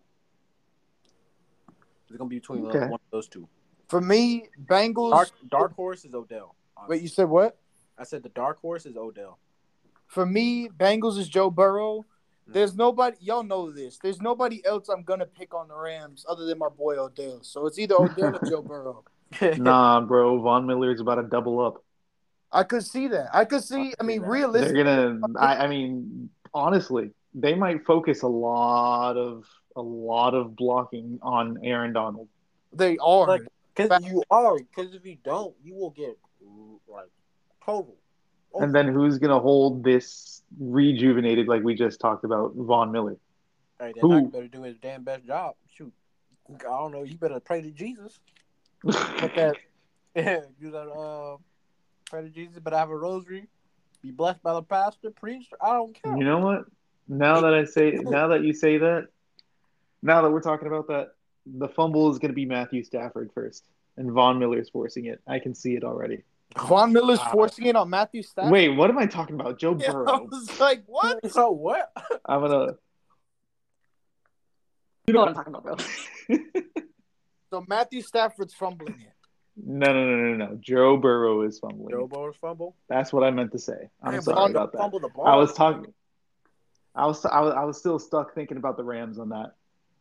It's 2.08 2.18
gonna 2.18 2.30
be 2.30 2.38
between 2.40 2.66
Okay. 2.66 2.80
one 2.80 2.94
of 2.94 3.12
those 3.12 3.28
two. 3.28 3.48
For 3.88 4.02
me, 4.02 4.48
Bengals. 4.66 5.12
Dark 5.12 5.30
dark 5.50 5.76
horse 5.76 6.06
is 6.06 6.14
Odell. 6.14 6.56
Wait, 6.88 7.02
you 7.02 7.08
said 7.08 7.30
what? 7.30 7.58
I 7.98 8.04
said 8.04 8.24
the 8.24 8.30
dark 8.30 8.60
horse 8.62 8.86
is 8.86 8.96
Odell. 8.96 9.40
For 10.08 10.26
me, 10.26 10.70
Bengals 10.70 11.18
is 11.18 11.28
Joe 11.30 11.50
Burrow. 11.52 12.06
Hmm. 12.48 12.54
There's 12.54 12.76
nobody. 12.76 13.18
Y'all 13.20 13.44
know 13.44 13.72
this. 13.72 14.00
There's 14.02 14.22
nobody 14.22 14.66
else 14.66 14.90
I'm 14.90 15.04
gonna 15.04 15.26
pick 15.26 15.54
on 15.54 15.68
the 15.68 15.76
Rams 15.76 16.26
other 16.28 16.46
than 16.46 16.58
my 16.58 16.70
boy 16.70 16.98
Odell. 16.98 17.44
So 17.44 17.68
it's 17.68 17.78
either 17.78 17.96
Odell 17.96 18.36
or 18.36 18.50
Joe 18.50 18.62
Burrow. 18.62 19.04
Nah, 19.58 20.02
bro. 20.02 20.42
Von 20.42 20.66
Miller 20.66 20.92
is 20.92 21.02
about 21.02 21.16
to 21.16 21.24
double 21.24 21.60
up. 21.64 21.84
I 22.52 22.64
could 22.64 22.84
see 22.84 23.08
that. 23.10 23.30
I 23.32 23.46
could 23.46 23.64
see. 23.64 23.94
I 24.00 24.04
mean, 24.04 24.22
They're 24.22 24.30
They're 24.30 24.32
realistically, 24.32 24.84
gonna. 24.84 25.20
I, 25.38 25.66
I 25.66 25.68
mean, 25.68 26.32
honestly, 26.52 27.12
they 27.36 27.54
might 27.54 27.86
focus 27.86 28.24
a 28.24 28.28
lot 28.28 29.18
of 29.18 29.46
a 29.76 29.82
lot 29.82 30.34
of 30.34 30.56
blocking 30.56 31.20
on 31.22 31.60
Aaron 31.64 31.94
Donald. 31.94 32.28
they 32.74 32.98
are. 32.98 33.28
Like, 33.28 33.44
Because 33.76 34.04
you 34.04 34.24
are. 34.32 34.58
Because 34.58 34.96
if 34.96 35.06
you 35.06 35.18
don't, 35.24 35.56
you 35.64 35.76
will 35.76 35.92
get 35.92 36.18
like 36.88 37.10
total. 37.66 37.96
And 38.56 38.74
then 38.74 38.88
who's 38.88 39.18
gonna 39.20 39.40
hold 39.40 39.84
this 39.84 40.42
rejuvenated, 40.60 41.48
like 41.48 41.64
we 41.64 41.76
just 41.76 42.00
talked 42.00 42.24
about, 42.24 42.54
Von 42.56 42.92
Miller? 42.92 43.18
Hey, 43.80 43.94
Who? 44.02 44.28
Better 44.28 44.48
do 44.48 44.64
his 44.64 44.78
damn 44.78 45.04
best 45.04 45.26
job. 45.26 45.56
Shoot, 45.72 45.94
I 46.50 46.64
don't 46.64 46.92
know. 46.92 47.04
You 47.04 47.16
better 47.18 47.40
pray 47.40 47.62
to 47.62 47.72
Jesus. 47.72 48.20
Put 48.82 49.36
that, 49.36 49.56
that. 50.16 50.48
Uh, 50.76 51.38
pray 52.10 52.24
to 52.24 52.30
Jesus, 52.30 52.60
but 52.62 52.74
I 52.74 52.80
have 52.80 52.90
a 52.90 52.98
rosary. 52.98 53.48
Be 54.02 54.12
blessed 54.12 54.42
by 54.42 54.54
the 54.54 54.64
pastor, 54.64 55.12
preach. 55.12 55.48
I 55.62 55.74
don't 55.74 56.02
care. 56.02 56.16
You 56.18 56.24
know 56.24 56.40
what? 56.40 56.66
Now 57.08 57.42
that 57.42 57.54
I 57.54 57.66
say, 57.66 57.92
now 58.02 58.28
that 58.30 58.44
you 58.44 58.54
say 58.54 58.78
that, 58.78 59.08
now 60.02 60.22
that 60.22 60.30
we're 60.30 60.42
talking 60.42 60.68
about 60.68 60.88
that, 60.88 61.10
the 61.46 61.68
fumble 61.68 62.12
is 62.12 62.20
going 62.20 62.30
to 62.30 62.36
be 62.36 62.46
Matthew 62.46 62.84
Stafford 62.84 63.32
first, 63.34 63.66
and 63.98 64.12
Von 64.12 64.40
Miller's 64.40 64.70
forcing 64.70 65.06
it. 65.06 65.20
I 65.28 65.40
can 65.40 65.54
see 65.54 65.76
it 65.76 65.84
already. 65.84 66.24
Von 66.58 66.92
Miller's 66.92 67.20
Wow. 67.20 67.30
forcing 67.32 67.66
it 67.68 67.76
on 67.76 67.90
Matthew 67.90 68.24
Stafford. 68.24 68.52
Wait, 68.52 68.70
what 68.70 68.90
am 68.90 68.98
I 68.98 69.06
talking 69.06 69.40
about? 69.40 69.60
Joe 69.60 69.74
Yeah, 69.80 69.90
I 69.90 69.92
Burrow. 69.94 70.28
was 70.32 70.60
like, 70.60 70.84
what? 70.88 71.20
So 71.32 71.52
what? 71.52 71.92
I'm 72.26 72.42
gonna. 72.42 72.74
You 75.08 75.14
know 75.14 75.22
what 75.22 75.30
I'm 75.30 75.36
talking 75.36 75.56
about, 75.56 75.64
bro. 76.28 76.38
So 77.50 77.66
Matthew 77.68 78.04
Stafford's 78.04 78.54
fumbling 78.54 79.02
it. 79.02 79.14
No, 79.58 79.92
no, 79.92 80.06
no, 80.06 80.16
no, 80.36 80.46
no. 80.46 80.56
Joe 80.62 80.98
Burrow 80.98 81.42
is 81.42 81.58
fumbling. 81.58 81.90
Joe 81.90 82.06
Burrow's 82.06 82.36
fumble. 82.40 82.76
That's 82.90 83.12
what 83.12 83.24
I 83.24 83.32
meant 83.32 83.52
to 83.54 83.58
say. 83.60 83.90
I'm 84.04 84.14
Hey, 84.14 84.20
sorry 84.20 84.52
about 84.52 84.72
that. 84.74 84.92
The 85.02 85.10
ball. 85.10 85.26
I 85.28 85.36
was 85.36 85.54
talking. 85.54 85.92
I 86.94 87.08
was, 87.08 87.26
I 87.26 87.40
was 87.40 87.54
I 87.56 87.64
was 87.64 87.80
still 87.80 87.98
stuck 87.98 88.36
thinking 88.36 88.58
about 88.58 88.78
the 88.78 88.84
Rams 88.84 89.18
on 89.18 89.30
that, 89.30 89.54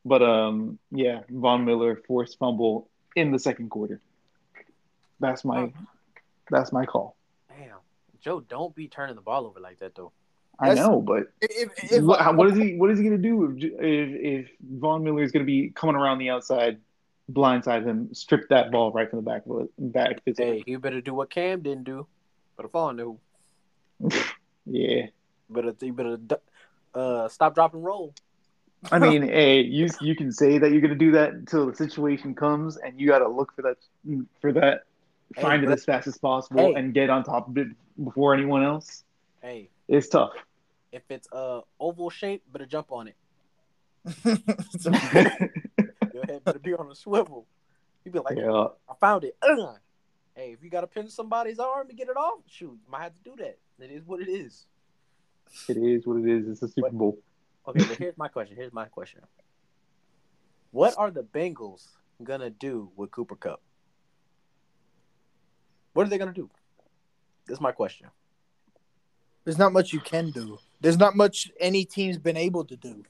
but 0.04 0.22
um 0.22 0.78
yeah, 0.90 1.20
Von 1.30 1.64
Miller 1.64 2.02
forced 2.06 2.38
fumble 2.38 2.90
in 3.16 3.32
the 3.32 3.38
second 3.38 3.70
quarter. 3.70 4.02
That's 5.20 5.42
my 5.42 5.72
that's 6.50 6.72
my 6.72 6.84
call. 6.86 7.16
Damn, 7.48 7.76
Joe, 8.20 8.40
don't 8.40 8.74
be 8.74 8.88
turning 8.88 9.14
the 9.16 9.22
ball 9.22 9.46
over 9.46 9.60
like 9.60 9.78
that 9.80 9.94
though. 9.94 10.12
I 10.60 10.70
That's- 10.70 10.84
know, 10.86 11.00
but 11.00 11.28
If, 11.40 11.70
if, 11.84 11.92
if- 11.92 12.04
what, 12.04 12.20
how- 12.20 12.32
what 12.32 12.48
is 12.48 12.56
he? 12.58 12.76
What 12.76 12.90
is 12.90 12.98
he 12.98 13.04
going 13.04 13.20
to 13.20 13.28
do 13.28 13.44
if, 13.44 13.62
if 13.80 14.44
if 14.44 14.50
Von 14.80 15.04
Miller 15.04 15.22
is 15.22 15.30
going 15.32 15.44
to 15.44 15.46
be 15.46 15.70
coming 15.70 15.94
around 15.94 16.18
the 16.18 16.30
outside, 16.30 16.78
blindside 17.32 17.84
him, 17.84 18.12
strip 18.12 18.48
that 18.48 18.72
ball 18.72 18.90
right 18.90 19.08
from 19.08 19.18
the 19.18 19.22
back 19.30 19.42
of 19.46 19.68
the 19.78 19.84
back 19.84 20.16
of 20.16 20.22
his 20.26 20.38
head? 20.38 20.46
Hey, 20.56 20.64
you 20.66 20.78
better 20.80 21.00
do 21.00 21.14
what 21.14 21.30
Cam 21.30 21.62
didn't 21.62 21.84
do. 21.84 22.06
but 22.56 22.62
Better 22.64 22.68
fall 22.72 22.92
new. 22.92 23.20
Yeah, 24.66 25.06
Better 25.50 25.74
you 25.80 25.92
better 25.92 26.18
uh 26.94 27.28
stop, 27.28 27.54
drop, 27.54 27.74
and 27.74 27.84
roll. 27.84 28.12
I 28.92 28.98
mean, 29.06 29.22
hey, 29.22 29.60
you 29.60 29.88
you 30.00 30.14
can 30.16 30.30
say 30.32 30.58
that 30.58 30.70
you're 30.72 30.80
going 30.80 30.90
to 30.92 30.96
do 30.98 31.12
that 31.12 31.32
until 31.32 31.66
the 31.66 31.74
situation 31.74 32.34
comes, 32.34 32.76
and 32.76 32.98
you 33.00 33.06
got 33.08 33.20
to 33.20 33.28
look 33.28 33.54
for 33.54 33.62
that 33.62 33.76
for 34.40 34.52
that, 34.52 34.84
Hey, 35.36 35.42
find 35.42 35.62
it 35.64 35.70
as 35.70 35.84
fast 35.84 36.06
as 36.06 36.18
possible, 36.18 36.72
Hey. 36.72 36.74
and 36.74 36.94
get 36.94 37.10
on 37.10 37.22
top 37.24 37.48
of 37.48 37.58
it 37.58 37.68
before 38.02 38.34
anyone 38.34 38.62
else. 38.64 39.04
Hey, 39.42 39.70
It's 39.88 40.08
tough. 40.08 40.32
if 40.92 41.02
it's 41.10 41.28
uh 41.32 41.60
oval 41.78 42.10
shape, 42.10 42.42
better 42.52 42.66
jump 42.66 42.90
on 42.92 43.08
it. 43.08 43.16
Your 44.24 46.24
head 46.26 46.44
better 46.44 46.58
be 46.58 46.74
on 46.74 46.90
a 46.90 46.94
swivel. 46.94 47.46
You 48.04 48.12
be 48.12 48.18
like, 48.20 48.36
yeah, 48.38 48.66
I 48.88 48.94
found 49.00 49.24
it. 49.24 49.36
Ugh. 49.42 49.76
Hey, 50.34 50.52
if 50.52 50.62
you 50.62 50.70
gotta 50.70 50.86
pinch 50.86 51.10
somebody's 51.10 51.58
arm 51.58 51.88
to 51.88 51.94
get 51.94 52.08
it 52.08 52.16
off, 52.16 52.40
shoot, 52.46 52.78
you 52.84 52.90
might 52.90 53.02
have 53.02 53.14
to 53.14 53.22
do 53.22 53.34
that. 53.38 53.58
It 53.80 53.90
is 53.90 54.04
what 54.06 54.20
it 54.20 54.28
is. 54.28 54.66
it 55.68 55.76
is 55.76 56.06
what 56.06 56.18
it 56.18 56.28
is. 56.28 56.48
It's 56.48 56.62
a 56.62 56.68
Super? 56.68 56.90
Bowl. 56.90 57.18
Okay, 57.66 57.84
but 57.86 57.96
here's 57.98 58.16
my 58.16 58.28
question. 58.28 58.56
Here's 58.56 58.72
my 58.72 58.86
question. 58.86 59.20
What 60.70 60.94
are 60.96 61.10
the 61.10 61.22
Bengals 61.22 61.86
gonna 62.22 62.50
do 62.50 62.90
with 62.96 63.10
Cooper 63.10 63.36
Kupp? 63.36 63.60
What 65.98 66.06
are 66.06 66.10
they 66.10 66.18
gonna 66.18 66.32
do? 66.32 66.48
That's 67.48 67.60
my 67.60 67.72
question. 67.72 68.06
There's 69.42 69.58
not 69.58 69.72
much 69.72 69.92
you 69.92 69.98
can 69.98 70.30
do. 70.30 70.60
There's 70.80 70.96
not 70.96 71.16
much 71.16 71.50
any 71.58 71.84
team's 71.84 72.18
been 72.18 72.36
able 72.36 72.64
to 72.66 72.76
do. 72.76 73.02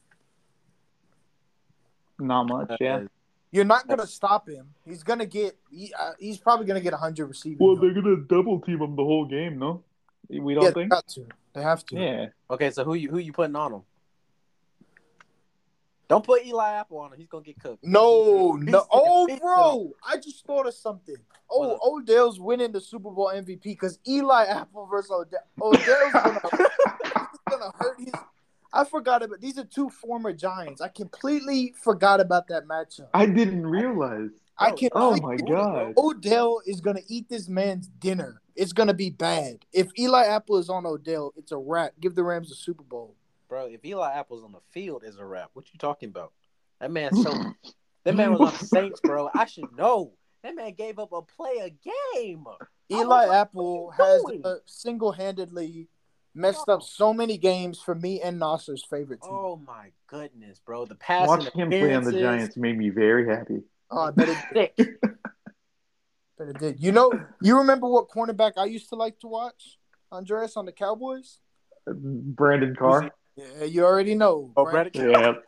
Not 2.19 2.45
much. 2.45 2.71
Yeah. 2.81 3.03
You're 3.51 3.67
not 3.67 3.87
gonna 3.89 4.07
stop 4.07 4.49
him. 4.49 4.73
He's 4.87 5.03
gonna 5.03 5.27
get. 5.27 5.59
He, 5.71 5.93
uh, 5.93 6.13
he's 6.19 6.39
probably 6.39 6.65
gonna 6.65 6.81
get 6.81 6.95
100 6.95 7.27
receiving. 7.27 7.59
Well, 7.61 7.77
yards. 7.77 7.83
they're 7.83 8.03
gonna 8.03 8.25
double 8.27 8.59
team 8.63 8.81
him 8.81 8.97
the 8.97 9.05
whole 9.05 9.27
game, 9.27 9.59
no? 9.59 9.85
We 10.31 10.55
don't 10.55 10.63
yeah, 10.63 10.71
they 10.71 10.81
think. 10.81 10.91
got 10.91 11.07
to. 11.09 11.27
They 11.53 11.61
have 11.61 11.85
to. 11.85 11.95
Yeah. 11.95 12.27
Okay, 12.51 12.71
so 12.71 12.85
who 12.85 12.95
you 12.95 13.11
who 13.11 13.19
you 13.19 13.35
putting 13.35 13.55
on 13.55 13.75
him? 13.75 13.83
Don't 16.09 16.25
put 16.25 16.45
Eli 16.47 16.73
Apple 16.73 16.99
on 16.99 17.13
him. 17.13 17.19
He's 17.19 17.29
gonna 17.29 17.45
get 17.45 17.61
cooked. 17.61 17.85
No, 17.85 18.57
He's- 18.57 18.73
no. 18.73 18.87
Oh, 18.91 19.27
he's- 19.27 19.39
bro, 19.41 19.93
I 20.07 20.17
just 20.17 20.45
thought 20.47 20.67
of 20.67 20.75
something. 20.75 21.17
Oh, 21.51 21.69
What 21.69 21.81
Odell's 21.83 22.41
winning 22.41 22.73
the 22.73 22.81
Super 22.81 23.11
Bowl 23.11 23.31
MVP 23.35 23.63
because 23.63 23.99
Eli 24.09 24.45
Apple 24.45 24.87
versus 24.87 25.11
Odell. 25.11 25.41
Odell's 25.61 26.13
gonna, 26.13 26.41
he's 26.53 27.39
gonna 27.51 27.73
hurt 27.79 28.01
his. 28.01 28.13
I 28.73 28.85
forgot 28.85 29.23
about 29.23 29.41
these 29.41 29.59
are 29.59 29.65
two 29.65 29.89
former 29.91 30.33
Giants. 30.33 30.81
I 30.81 30.89
completely 30.89 31.75
forgot 31.83 32.21
about 32.21 32.49
that 32.49 32.67
matchup. 32.67 33.09
I 33.15 33.27
didn't 33.27 33.67
realize. 33.67 34.31
I 34.59 34.69
Bro, 34.71 34.77
can. 34.77 34.91
Oh 34.95 35.15
I 35.15 35.21
my 35.21 35.37
god. 35.37 35.95
Odell 35.97 36.61
is 36.67 36.81
gonna 36.81 37.01
eat 37.09 37.29
this 37.29 37.49
man's 37.49 37.87
dinner. 37.89 38.41
It's 38.57 38.73
gonna 38.73 38.95
be 38.95 39.11
bad. 39.11 39.65
If 39.73 39.89
Eli 39.99 40.25
Apple 40.25 40.57
is 40.59 40.69
on 40.69 40.85
Odell, 40.85 41.33
it's 41.37 41.53
a 41.53 41.57
wrap. 41.59 41.93
Give 42.01 42.15
the 42.15 42.25
Rams 42.25 42.49
the 42.49 42.55
Super 42.57 42.83
Bowl. 42.83 43.15
Bro, 43.49 43.67
if 43.67 43.85
Eli 43.85 44.13
Apple's 44.13 44.45
on 44.45 44.53
the 44.53 44.61
field, 44.71 45.05
is 45.05 45.17
a 45.17 45.25
wrap. 45.25 45.51
What 45.55 45.73
you 45.73 45.79
talking 45.79 46.11
about? 46.11 46.33
That 46.81 46.91
man 46.91 47.15
so 47.15 47.33
that 48.05 48.15
man 48.15 48.33
was 48.33 48.41
on 48.41 48.59
the 48.59 48.67
Saints, 48.67 49.01
bro. 49.01 49.31
I 49.35 49.47
should 49.47 49.75
know. 49.77 50.13
That 50.43 50.55
man 50.55 50.75
gave 50.75 50.99
up 50.99 51.13
a 51.13 51.23
play 51.23 51.59
a 51.63 51.71
game. 51.71 52.45
Eli 52.91 53.05
like, 53.05 53.31
Apple 53.31 53.91
has 53.91 54.23
uh, 54.45 54.55
single-handedly 54.67 55.89
messed 56.35 56.69
up 56.69 56.83
so 56.83 57.13
many 57.13 57.37
games 57.37 57.81
for 57.81 57.95
me 57.95 58.21
and 58.23 58.39
Nasser's 58.39 58.85
favorite 58.89 59.21
team. 59.21 59.33
Oh 59.33 59.61
my 59.67 59.91
goodness, 60.07 60.61
bro. 60.65 60.85
The 60.85 60.95
passing 60.95 61.27
Watching 61.27 61.61
him 61.61 61.71
play 61.71 61.95
on 61.95 62.05
the 62.05 62.13
Giants 62.13 62.57
made 62.57 62.79
me 62.79 62.91
very 62.91 63.29
happy. 63.29 63.63
Oh, 63.91 64.03
I 64.03 64.11
bet 64.13 64.29
it, 64.29 64.39
Sick. 64.53 64.77
bet 64.77 66.49
it 66.49 66.59
did. 66.59 66.81
You 66.81 66.93
know, 66.93 67.13
you 67.43 67.59
remember 67.59 67.89
what 67.89 68.09
cornerback 68.09 68.53
I 68.57 68.67
used 68.67 68.91
to 68.91 68.95
like 68.95 69.19
to 69.21 69.27
watch, 69.27 69.79
Andres, 70.13 70.57
on 70.57 70.67
the 70.67 70.73
Cowboys? 70.73 71.41
Brandon 71.87 72.77
Carr. 72.77 73.11
Yeah, 73.39 73.65
you 73.65 73.85
already 73.85 74.15
know. 74.17 74.53
Oh, 74.57 74.65
Brandon- 74.65 75.11
Brandon- 75.13 75.43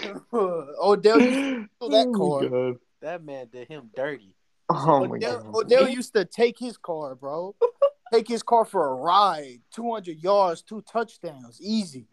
Yeah. 0.00 0.14
Odell 0.32 1.20
used 1.20 1.68
to 1.80 1.88
that 1.88 2.06
oh 2.08 2.38
car. 2.40 2.48
god. 2.48 2.76
that 3.00 3.24
man 3.24 3.48
did 3.52 3.66
him 3.68 3.90
dirty. 3.94 4.34
Oh 4.70 5.06
my 5.06 5.16
Odell, 5.16 5.42
god. 5.42 5.54
Odell 5.54 5.88
used 5.88 6.14
to 6.14 6.24
take 6.24 6.58
his 6.58 6.76
car, 6.76 7.14
bro. 7.14 7.54
take 8.12 8.28
his 8.28 8.42
car 8.42 8.64
for 8.64 8.88
a 8.90 8.94
ride, 8.94 9.60
200 9.72 10.22
yards, 10.22 10.62
two 10.62 10.82
touchdowns, 10.82 11.60
easy. 11.60 12.06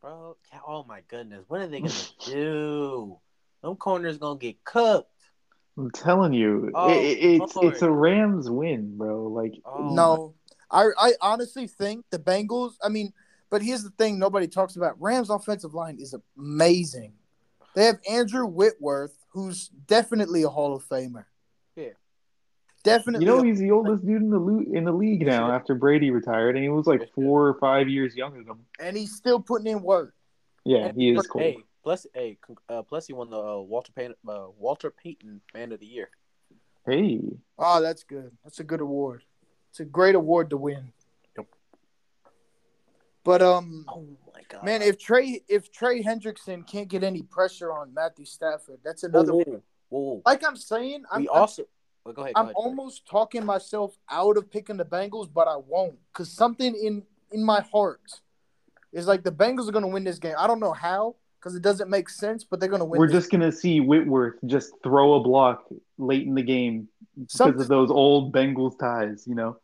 Bro, 0.00 0.36
oh 0.66 0.84
my 0.84 1.00
goodness. 1.08 1.44
What 1.48 1.60
are 1.60 1.66
they 1.68 1.80
gonna 1.80 1.92
do? 2.24 3.18
Them 3.62 3.76
corners 3.76 4.18
gonna 4.18 4.38
get 4.38 4.62
cooked. 4.64 5.10
I'm 5.78 5.90
telling 5.90 6.32
you, 6.32 6.72
Oh, 6.74 6.90
it, 6.90 6.96
it- 7.18 7.42
it's 7.42 7.54
Lord. 7.56 7.72
it's 7.74 7.82
a 7.82 7.90
Rams 7.90 8.50
win, 8.50 8.96
bro. 8.96 9.28
Like 9.28 9.54
Oh, 9.64 9.94
No, 9.94 10.34
I 10.70 10.88
I 10.98 11.12
honestly 11.20 11.66
think 11.66 12.04
the 12.10 12.18
Bengals. 12.18 12.74
I 12.82 12.88
mean, 12.88 13.12
but 13.50 13.62
here's 13.62 13.82
the 13.84 13.90
thing: 13.90 14.18
nobody 14.18 14.46
talks 14.48 14.76
about 14.76 15.00
Rams' 15.00 15.30
offensive 15.30 15.74
line 15.74 15.98
is 16.00 16.14
amazing. 16.38 17.12
They 17.74 17.84
have 17.84 17.98
Andrew 18.08 18.46
Whitworth, 18.46 19.16
who's 19.30 19.68
definitely 19.68 20.42
a 20.42 20.48
Hall 20.48 20.74
of 20.74 20.84
Famer. 20.88 21.26
Yeah. 21.76 21.90
definitely. 22.84 23.26
you 23.26 23.30
know, 23.30 23.42
he's 23.42 23.58
the 23.58 23.70
oldest 23.70 24.06
dude 24.06 24.22
in 24.22 24.30
the 24.30 24.38
lo- 24.38 24.64
in 24.72 24.84
the 24.84 24.92
league 24.92 25.26
now 25.26 25.50
after 25.50 25.74
Brady 25.74 26.10
retired, 26.10 26.56
and 26.56 26.62
he 26.64 26.70
was 26.70 26.86
like 26.86 27.12
four 27.14 27.46
or 27.48 27.54
five 27.54 27.88
years 27.88 28.14
younger 28.16 28.38
than 28.38 28.48
him. 28.52 28.66
and 28.80 28.96
he's 28.96 29.14
still 29.14 29.40
putting 29.40 29.66
in 29.66 29.82
work. 29.82 30.14
Yeah, 30.64 30.90
he 30.94 31.10
is 31.10 31.26
cool. 31.26 31.42
Hey, 31.42 31.58
plus, 31.84 32.06
hey, 32.14 32.38
uh, 32.68 32.82
plus 32.82 33.06
he 33.06 33.12
won 33.12 33.30
the 33.30 33.38
uh, 33.38 33.60
Walter 33.60 33.92
Payton, 33.92 34.14
uh, 34.26 34.46
Walter 34.58 34.90
Payton 34.90 35.40
Man 35.54 35.70
of 35.72 35.80
the 35.80 35.86
Year. 35.86 36.08
Hey, 36.86 37.20
Oh, 37.58 37.82
that's 37.82 38.04
good. 38.04 38.30
That's 38.44 38.60
a 38.60 38.64
good 38.64 38.80
award. 38.80 39.22
It's 39.70 39.80
a 39.80 39.84
great 39.84 40.14
award 40.14 40.50
to 40.50 40.56
win. 40.56 40.92
Yep. 43.26 43.40
But 43.40 43.42
um, 43.42 43.84
Oh 43.88 44.06
my 44.34 44.40
god, 44.48 44.64
man, 44.64 44.82
if 44.82 44.98
Trey 44.98 45.42
if 45.48 45.72
Trey 45.72 46.02
Hendrickson 46.02 46.66
can't 46.66 46.88
get 46.88 47.02
any 47.02 47.22
pressure 47.22 47.72
on 47.72 47.92
Matthew 47.92 48.24
Stafford, 48.24 48.78
that's 48.84 49.02
another. 49.02 49.32
whoa, 49.32 49.62
whoa, 49.88 50.00
whoa. 50.00 50.22
Like 50.24 50.44
I'm 50.46 50.56
saying, 50.56 51.04
I'm, 51.10 51.22
we 51.22 51.28
I'm- 51.28 51.40
also 51.40 51.64
well, 52.04 52.14
go 52.14 52.22
ahead. 52.22 52.34
Go 52.34 52.40
I'm 52.40 52.46
ahead. 52.46 52.54
almost 52.56 53.06
talking 53.08 53.44
myself 53.44 53.96
out 54.08 54.36
of 54.36 54.48
picking 54.48 54.76
the 54.76 54.84
Bengals, 54.84 55.28
but 55.32 55.48
I 55.48 55.56
won't 55.56 55.96
because 56.12 56.30
something 56.30 56.72
in 56.74 57.02
in 57.32 57.44
my 57.44 57.60
heart 57.72 58.00
is 58.92 59.08
like 59.08 59.24
the 59.24 59.32
Bengals 59.32 59.68
are 59.68 59.72
going 59.72 59.82
to 59.82 59.88
win 59.88 60.04
this 60.04 60.20
game. 60.20 60.34
I 60.38 60.46
don't 60.46 60.60
know 60.60 60.72
how 60.72 61.16
because 61.40 61.56
it 61.56 61.62
doesn't 61.62 61.90
make 61.90 62.08
sense, 62.08 62.44
but 62.44 62.60
they're 62.60 62.68
going 62.68 62.78
to 62.80 62.84
win. 62.84 63.00
we're 63.00 63.08
this. 63.08 63.16
just 63.24 63.30
gonna 63.32 63.50
see 63.50 63.80
Whitworth 63.80 64.36
just 64.46 64.72
throw 64.84 65.14
a 65.14 65.20
block 65.20 65.64
late 65.98 66.26
in 66.26 66.34
the 66.36 66.42
game 66.42 66.88
because 67.18 67.60
of 67.60 67.66
those 67.68 67.90
old 67.90 68.32
Bengals 68.32 68.78
ties. 68.78 69.24
You 69.26 69.34
know. 69.34 69.56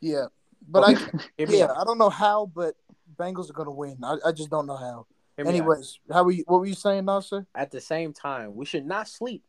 yeah, 0.00 0.26
but 0.68 0.80
I 0.80 1.20
yeah. 1.38 1.72
I 1.72 1.84
don't 1.84 1.98
know 1.98 2.10
how, 2.10 2.46
but 2.52 2.74
Bengals 3.16 3.50
are 3.50 3.54
going 3.54 3.66
to 3.66 3.72
win. 3.72 3.98
I, 4.02 4.16
I 4.26 4.32
just 4.32 4.50
don't 4.50 4.66
know 4.66 4.76
how. 4.76 5.06
Out. 5.38 5.46
Anyways, 5.46 5.98
how 6.10 6.24
were 6.24 6.30
you? 6.30 6.44
What 6.46 6.60
were 6.60 6.66
you 6.66 6.74
saying, 6.74 7.04
Nasser? 7.04 7.46
At 7.54 7.70
the 7.70 7.80
same 7.80 8.12
time, 8.12 8.54
we 8.54 8.64
should 8.64 8.86
not 8.86 9.08
sleep 9.08 9.44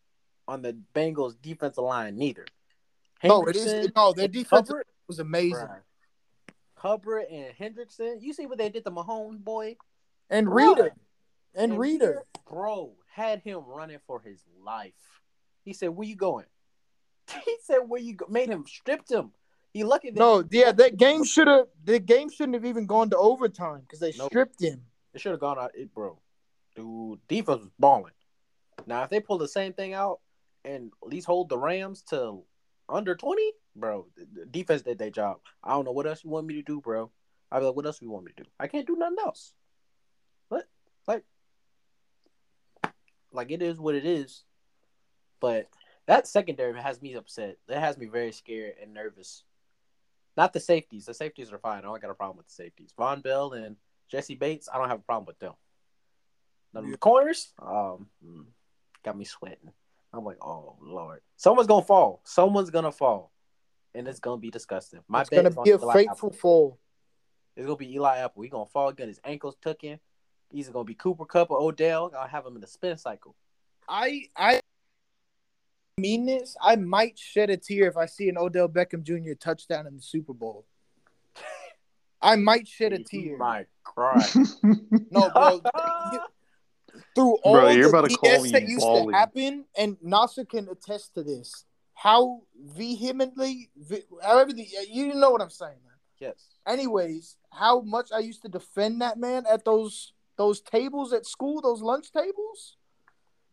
on 0.48 0.62
the 0.62 0.78
Bengals' 0.94 1.36
defensive 1.42 1.84
line 1.84 2.18
neither. 2.18 2.46
No, 3.24 3.46
it 3.46 3.56
is 3.56 3.90
no. 3.96 4.14
Their 4.14 4.28
defense 4.28 4.70
Hubbard, 4.70 4.86
was 5.08 5.20
amazing. 5.20 5.68
Hubbard 6.76 7.26
and 7.32 7.54
Hendrickson. 7.58 8.22
You 8.22 8.34
see 8.34 8.46
what 8.46 8.58
they 8.58 8.70
did 8.70 8.84
to 8.86 8.92
Mahomes, 8.92 9.40
boy? 9.40 9.78
and. 10.30 10.54
Reader, 10.54 10.92
and 11.56 11.80
Reader. 11.80 12.24
bro, 12.50 12.94
had 13.10 13.42
him 13.42 13.62
running 13.66 14.00
for 14.06 14.22
his 14.22 14.44
life. 14.64 14.94
He 15.64 15.74
said, 15.74 15.90
"Where 15.90 16.08
you 16.08 16.16
going?" 16.16 16.46
He 17.46 17.56
said, 17.64 17.80
"Where 17.88 18.00
you 18.00 18.14
go?" 18.14 18.28
Made 18.30 18.50
him 18.50 18.66
stripped 18.68 19.12
him. 19.12 19.32
He 19.78 19.84
lucky 19.84 20.10
that 20.10 20.18
No, 20.18 20.44
yeah, 20.50 20.72
that 20.72 20.98
game 20.98 21.24
should 21.24 21.48
have. 21.48 21.68
The 21.84 22.00
game 22.00 22.32
shouldn't 22.32 22.56
have 22.56 22.66
even 22.66 22.88
gone 22.88 23.12
to 23.12 23.18
overtime 23.18 23.82
because 23.82 24.00
they 24.00 24.12
Nope. 24.18 24.30
stripped 24.32 24.60
him. 24.60 24.82
It 25.14 25.22
should 25.22 25.34
have 25.34 25.40
gone 25.40 25.60
out, 25.60 25.70
it, 25.76 25.94
bro. 25.94 26.20
Dude, 26.76 27.20
defense 27.28 27.60
was 27.62 27.70
balling. 27.78 28.14
Now, 28.88 29.04
if 29.04 29.12
they 29.12 29.20
pull 29.20 29.38
the 29.38 29.48
same 29.48 29.74
thing 29.74 29.94
out 29.94 30.20
and 30.66 30.92
at 31.04 31.10
least 31.10 31.28
hold 31.28 31.50
the 31.50 31.60
Rams 31.60 32.02
to 32.10 32.44
under 32.90 33.14
twenty, 33.16 33.52
bro, 33.76 34.08
the- 34.16 34.26
the 34.26 34.46
defense 34.48 34.82
did 34.82 34.98
their 34.98 35.12
job. 35.12 35.42
I 35.64 35.74
don't 35.74 35.86
know 35.86 35.92
what 35.92 36.08
else 36.08 36.24
you 36.24 36.32
want 36.32 36.48
me 36.48 36.56
to 36.56 36.64
do, 36.64 36.82
bro. 36.82 37.12
I'd 37.52 37.60
be 37.60 37.66
like, 37.66 37.76
what 37.76 37.86
else 37.86 38.02
you 38.02 38.10
want 38.10 38.26
me 38.26 38.32
to 38.36 38.44
do? 38.46 38.50
I 38.60 38.68
can't 38.68 38.88
do 38.88 38.96
nothing 38.96 39.18
else. 39.24 39.54
But 40.50 40.68
like, 41.08 41.24
like 43.32 43.52
it 43.52 43.62
is 43.62 43.78
what 43.80 43.94
it 43.94 44.08
is. 44.08 44.44
But 45.40 45.68
that 46.08 46.26
secondary 46.26 46.82
has 46.82 47.00
me 47.00 47.14
upset. 47.14 47.60
That 47.68 47.80
has 47.80 47.96
me 47.96 48.08
very 48.08 48.32
scared 48.32 48.74
and 48.82 48.92
nervous. 48.92 49.44
Not 50.38 50.54
the 50.54 50.60
safeties. 50.60 51.06
The 51.06 51.16
safeties 51.16 51.52
are 51.52 51.58
fine. 51.58 51.80
I 51.80 51.82
don't 51.82 52.02
got 52.02 52.12
a 52.12 52.14
problem 52.14 52.38
with 52.38 52.48
the 52.48 52.54
safeties. 52.54 52.94
Vonn 52.98 53.24
Bell 53.24 53.54
and 53.54 53.76
Jessie 54.08 54.36
Bates, 54.36 54.70
I 54.72 54.78
don't 54.78 54.88
have 54.88 55.00
a 55.00 55.04
problem 55.04 55.26
with 55.26 55.40
them. 55.40 55.54
The 56.74 56.98
corners, 56.98 57.54
um, 57.60 58.08
mm, 58.24 58.46
got 59.04 59.18
me 59.18 59.26
sweating. 59.26 59.72
I'm 60.14 60.24
like, 60.24 60.38
oh 60.42 60.76
lord, 60.80 61.22
someone's 61.36 61.68
gonna 61.68 61.86
fall. 61.86 62.22
Someone's 62.24 62.70
gonna 62.70 62.92
fall, 62.92 63.32
and 63.96 64.08
it's 64.08 64.20
gonna 64.20 64.38
be 64.38 64.52
disgusting. 64.52 65.00
My 65.08 65.22
it's 65.22 65.30
gonna 65.30 65.50
on 65.50 65.64
be 65.64 65.72
a 65.72 65.80
fateful 65.80 66.32
fall. 66.32 66.80
It's 67.56 67.66
gonna 67.66 67.78
be 67.78 67.96
Eli 67.96 68.18
Apple. 68.20 68.44
He 68.44 68.50
gonna 68.50 68.68
fall, 68.68 68.90
again. 68.90 69.08
his 69.08 69.20
ankles 69.24 69.56
tucked 69.62 69.84
in. 69.84 70.00
He's 70.52 70.70
gonna 70.70 70.86
be 70.86 70.94
Cooper 70.94 71.26
Kupp 71.26 71.50
or 71.50 71.60
Odell. 71.60 72.12
I'll 72.16 72.28
have 72.28 72.46
him 72.46 72.56
in 72.56 72.62
the 72.62 72.68
spin 72.68 72.98
cycle. 72.98 73.36
I 73.90 74.26
I 74.36 74.60
mean 76.00 76.26
this. 76.26 76.56
I 76.62 76.76
might 76.76 77.18
shed 77.18 77.50
a 77.50 77.58
tear 77.58 77.88
if 77.88 77.98
I 77.98 78.06
see 78.06 78.30
an 78.30 78.38
Odell 78.38 78.70
Beckham 78.70 79.04
Jr. 79.04 79.34
touchdown 79.40 79.88
in 79.88 79.96
the 79.96 80.02
Super 80.02 80.34
Bowl. 80.34 80.66
I 82.22 82.36
might 82.36 82.68
shed 82.68 82.94
a 82.94 83.00
You 83.00 83.04
tear. 83.04 83.38
might 83.38 83.68
cry. 83.84 84.24
No, 85.12 85.30
bro. 85.30 85.62
through 87.16 87.36
all 87.44 87.54
Bro, 87.54 87.70
you're 87.70 87.84
the 87.84 87.98
about 87.98 88.10
to 88.10 88.18
call 88.18 88.30
BS 88.30 88.52
that 88.54 88.68
used 88.68 88.82
balling. 88.82 89.10
to 89.12 89.18
happen, 89.18 89.66
and 89.78 89.98
Nasser 90.02 90.46
can 90.46 90.68
attest 90.70 91.14
to 91.16 91.24
this. 91.24 91.66
How 91.94 92.42
vehemently, 92.56 93.70
ve- 93.76 94.04
however, 94.22 94.54
the, 94.54 94.64
uh, 94.80 94.84
you 94.92 95.14
know 95.16 95.32
what 95.32 95.42
I'm 95.42 95.50
saying, 95.50 95.78
man. 95.86 95.96
yes. 96.20 96.36
Anyways, 96.68 97.38
how 97.52 97.82
much 97.82 98.10
I 98.14 98.20
used 98.20 98.42
to 98.44 98.50
defend 98.50 99.02
that 99.02 99.18
man 99.18 99.46
at 99.50 99.66
those 99.66 100.14
those 100.38 100.62
tables 100.62 101.14
at 101.14 101.26
school, 101.26 101.62
those 101.62 101.82
lunch 101.82 102.12
tables, 102.12 102.78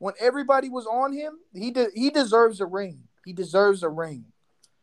when 0.04 0.12
everybody 0.20 0.68
was 0.68 0.84
on 0.86 1.14
him. 1.14 1.38
He 1.54 1.70
de- 1.70 1.88
he 1.94 2.10
deserves 2.10 2.60
a 2.60 2.66
ring. 2.66 3.04
He 3.24 3.32
deserves 3.32 3.82
a 3.82 3.88
ring. 3.88 4.26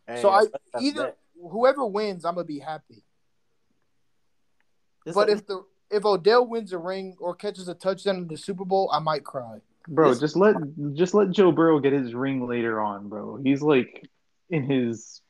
Hey, 0.08 0.20
so 0.20 0.30
I 0.30 0.46
that's- 0.46 0.62
that's 0.74 0.84
either 0.84 1.02
that. 1.04 1.18
whoever 1.52 1.86
wins, 1.86 2.26
I'm 2.26 2.34
gonna 2.34 2.46
be 2.46 2.58
happy. 2.58 3.04
This 5.06 5.14
But 5.14 5.30
a- 5.30 5.34
if 5.34 5.46
the 5.46 5.64
if 5.92 6.06
Odell 6.06 6.48
wins 6.48 6.74
a 6.74 6.80
ring 6.80 7.16
or 7.20 7.36
catches 7.36 7.68
a 7.68 7.76
touchdown 7.76 8.16
in 8.16 8.28
the 8.30 8.38
Super 8.38 8.66
Bowl, 8.66 8.90
I 8.92 8.98
might 9.00 9.24
cry. 9.24 9.60
Bro, 9.88 10.10
This- 10.10 10.20
just 10.22 10.36
let 10.36 10.56
just 10.94 11.14
let 11.14 11.30
Joe 11.30 11.52
Burrow 11.52 11.80
get 11.80 11.94
his 11.94 12.16
ring 12.16 12.48
later 12.48 12.82
on, 12.82 13.08
bro. 13.08 13.36
He's 13.44 13.62
like 13.62 14.10
in 14.50 14.64
his 14.64 15.22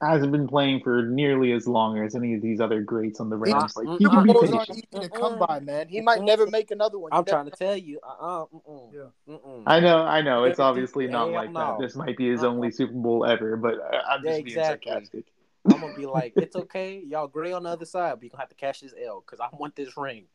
hasn't 0.00 0.32
been 0.32 0.46
playing 0.46 0.80
for 0.82 1.02
nearly 1.06 1.52
as 1.52 1.66
long 1.66 1.98
as 1.98 2.14
any 2.14 2.34
of 2.34 2.42
these 2.42 2.60
other 2.60 2.82
greats 2.82 3.20
on 3.20 3.30
the 3.30 3.36
Rams. 3.36 3.76
Like 3.76 3.88
he 3.98 4.04
can 4.04 4.10
Super 4.10 4.22
be 4.24 4.32
Bowls 4.32 4.42
patient. 4.42 4.54
aren't 4.56 4.68
patient. 4.68 4.88
easy 4.92 5.00
to 5.02 5.08
come 5.08 5.38
by, 5.38 5.60
man. 5.60 5.88
He 5.88 6.00
might 6.00 6.22
never 6.22 6.46
make 6.46 6.70
another 6.70 6.98
one. 6.98 7.12
I'm 7.12 7.24
He 7.24 7.30
trying 7.30 7.46
to 7.46 7.50
tell 7.52 7.76
you, 7.76 8.00
uh, 8.02 8.42
uh 8.42 8.46
mm-mm, 8.46 8.92
Yeah. 8.94 9.34
mm-mm. 9.34 9.62
I 9.66 9.80
know, 9.80 10.02
I 10.02 10.20
know. 10.22 10.44
It's 10.44 10.58
Hell 10.58 10.68
obviously 10.68 11.06
not 11.06 11.30
like 11.30 11.50
no. 11.52 11.76
that. 11.78 11.84
This 11.86 11.96
might 11.96 12.16
be 12.16 12.30
his 12.30 12.42
Uh-uh. 12.42 12.48
only 12.50 12.70
Super 12.70 12.92
Bowl 12.92 13.24
ever, 13.24 13.56
but 13.56 13.74
I- 13.80 14.14
I'm 14.14 14.24
Yeah, 14.24 14.32
just 14.32 14.44
being 14.44 14.58
exactly. 14.58 14.92
sarcastic. 14.92 15.24
I'm 15.64 15.80
gonna 15.80 15.96
be 15.96 16.06
like, 16.06 16.34
it's 16.36 16.54
okay, 16.64 17.02
y'all 17.06 17.26
gray 17.26 17.52
on 17.52 17.64
the 17.64 17.70
other 17.70 17.84
side, 17.86 18.14
but 18.14 18.22
you're 18.22 18.30
gonna 18.30 18.42
have 18.42 18.48
to 18.50 18.54
cash 18.54 18.80
this 18.80 18.94
L 19.04 19.22
because 19.24 19.40
I 19.40 19.48
want 19.56 19.74
this 19.76 19.96
ring. 19.96 20.26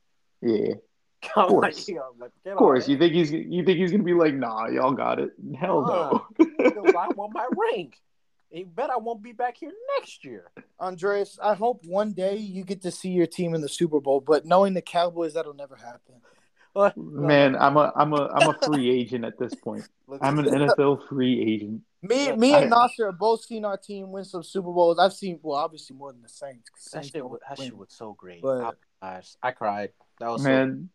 Yeah, 0.42 0.74
I'm 1.36 1.50
course. 1.50 1.78
like, 1.78 1.88
yo, 1.88 2.02
I'm 2.02 2.20
like, 2.20 2.32
of 2.46 2.58
course. 2.58 2.88
You 2.90 2.98
think 2.98 3.14
he's 3.14 3.32
you 3.32 3.64
think 3.64 3.78
he's 3.78 3.92
gonna 3.92 4.04
be 4.04 4.14
like, 4.14 4.34
nah, 4.34 4.68
y'all 4.68 4.92
got 4.94 5.20
it. 5.20 5.30
Hell 5.58 5.86
no. 5.86 6.26
I 6.40 7.10
want 7.10 7.34
my 7.34 7.48
ring. 7.74 7.94
You 8.52 8.66
bet 8.66 8.90
I 8.90 8.98
won't 8.98 9.22
be 9.24 9.32
back 9.32 9.58
here 9.58 9.72
next 9.98 10.26
year. 10.26 10.52
Andreas, 10.80 11.40
I 11.42 11.54
hope 11.56 11.86
one 11.86 12.12
day 12.12 12.36
you 12.36 12.64
get 12.64 12.82
to 12.82 12.92
see 12.92 13.10
your 13.10 13.28
team 13.28 13.54
in 13.54 13.62
the 13.62 13.70
Super 13.70 14.00
Bowl, 14.02 14.20
but 14.20 14.46
knowing 14.46 14.74
the 14.74 14.82
Cowboys, 14.82 15.34
that'll 15.36 15.54
never 15.54 15.76
happen. 15.76 16.16
But, 16.74 16.96
Man, 16.98 17.56
I'm 17.56 17.78
a 17.78 17.92
I'm 17.96 18.14
a 18.14 18.28
I'm 18.28 18.50
a 18.50 18.58
free 18.66 18.90
agent 18.90 19.24
at 19.26 19.38
this 19.38 19.56
point. 19.56 19.88
I'm 20.22 20.40
an 20.40 20.46
NFL 20.46 21.08
free 21.08 21.42
agent. 21.42 21.82
Me, 22.02 22.32
me, 22.34 22.54
I- 22.54 22.62
and 22.62 22.70
Nasser 22.72 23.08
have 23.08 23.20
both 23.20 23.44
seen 23.46 23.64
our 23.64 23.78
team 23.78 24.12
win 24.12 24.26
some 24.26 24.44
Super 24.44 24.72
Bowls. 24.74 24.98
I've 25.00 25.14
seen, 25.14 25.40
well, 25.44 25.58
obviously 25.58 25.96
more 25.96 26.12
than 26.12 26.22
the 26.22 26.30
Saints. 26.30 26.70
'cause 26.70 26.84
that 26.86 26.90
Saints 27.04 27.10
shit, 27.12 27.24
was, 27.30 27.40
that 27.48 27.60
shit 27.60 27.78
was 27.78 27.90
so 27.92 28.14
great. 28.14 28.42
But- 28.42 28.76
gosh, 29.02 29.36
I 29.44 29.52
cried. 29.52 29.92
That 30.20 30.30
was 30.30 30.42
so 30.44 30.50
Man, 30.50 30.90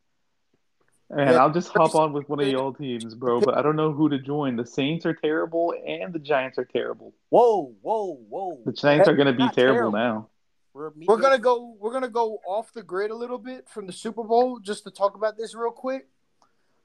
man, 1.10 1.28
Yeah. 1.28 1.42
I'll 1.42 1.52
just 1.52 1.68
hop 1.68 1.94
on 1.94 2.12
with 2.12 2.28
one 2.28 2.40
of 2.40 2.48
y'all 2.48 2.72
teams, 2.80 3.14
bro. 3.14 3.40
But 3.40 3.56
I 3.56 3.62
don't 3.62 3.76
know 3.76 3.92
who 3.92 4.08
to 4.08 4.18
join. 4.18 4.56
The 4.56 4.66
Saints 4.66 5.06
are 5.06 5.14
terrible, 5.14 5.74
and 5.86 6.12
the 6.12 6.18
Giants 6.18 6.58
are 6.58 6.64
terrible. 6.64 7.14
Whoa, 7.30 7.74
whoa, 7.82 8.18
whoa. 8.28 8.60
The 8.64 8.72
Giants 8.72 9.08
are 9.08 9.14
going 9.14 9.26
to 9.26 9.32
be 9.32 9.48
terrible, 9.50 9.90
terrible. 9.90 9.92
now. 9.92 10.28
We're, 10.74 10.90
We're 11.06 11.16
gonna 11.16 11.38
go. 11.38 11.74
We're 11.80 11.92
gonna 11.94 12.06
go 12.10 12.38
off 12.46 12.70
the 12.74 12.82
grid 12.82 13.10
a 13.10 13.14
little 13.14 13.38
bit 13.38 13.66
from 13.66 13.86
the 13.86 13.94
Super 13.94 14.22
Bowl 14.22 14.58
just 14.60 14.84
to 14.84 14.90
talk 14.90 15.14
about 15.14 15.38
this 15.38 15.54
real 15.54 15.70
quick. 15.70 16.06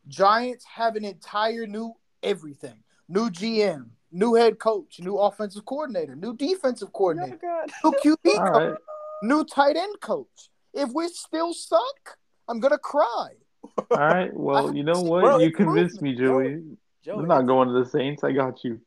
Giants 0.07 0.63
have 0.65 0.95
an 0.95 1.03
entire 1.03 1.67
new 1.67 1.93
everything: 2.23 2.83
new 3.09 3.29
GM, 3.29 3.87
new 4.13 4.33
head 4.35 4.59
coach, 4.59 5.01
new 5.01 5.17
offensive 5.17 5.65
coordinator, 5.65 6.15
new 6.15 6.33
defensive 6.33 6.87
Oh, 6.87 6.97
coordinator, 6.97 7.37
God. 7.41 7.69
new 7.83 7.91
QB 8.15 8.37
coach, 8.37 8.39
right. 8.69 8.77
new 9.23 9.43
tight 9.43 9.75
end 9.75 9.99
coach. 9.99 10.49
If 10.73 10.91
we 10.93 11.09
still 11.09 11.53
suck, 11.53 12.17
I'm 12.47 12.61
gonna 12.61 12.77
cry. 12.79 13.31
All 13.77 13.97
right. 13.97 14.31
Well, 14.33 14.75
you 14.75 14.83
know 14.83 15.01
what? 15.01 15.21
Bro, 15.21 15.37
you 15.39 15.51
convinced 15.51 16.01
me, 16.01 16.15
Joey. 16.15 16.61
Joe, 17.03 17.17
I'm 17.19 17.27
not 17.27 17.43
going 17.47 17.67
to 17.67 17.73
the 17.83 17.85
Saints. 17.89 18.23
I 18.23 18.31
got 18.31 18.63
you. 18.63 18.79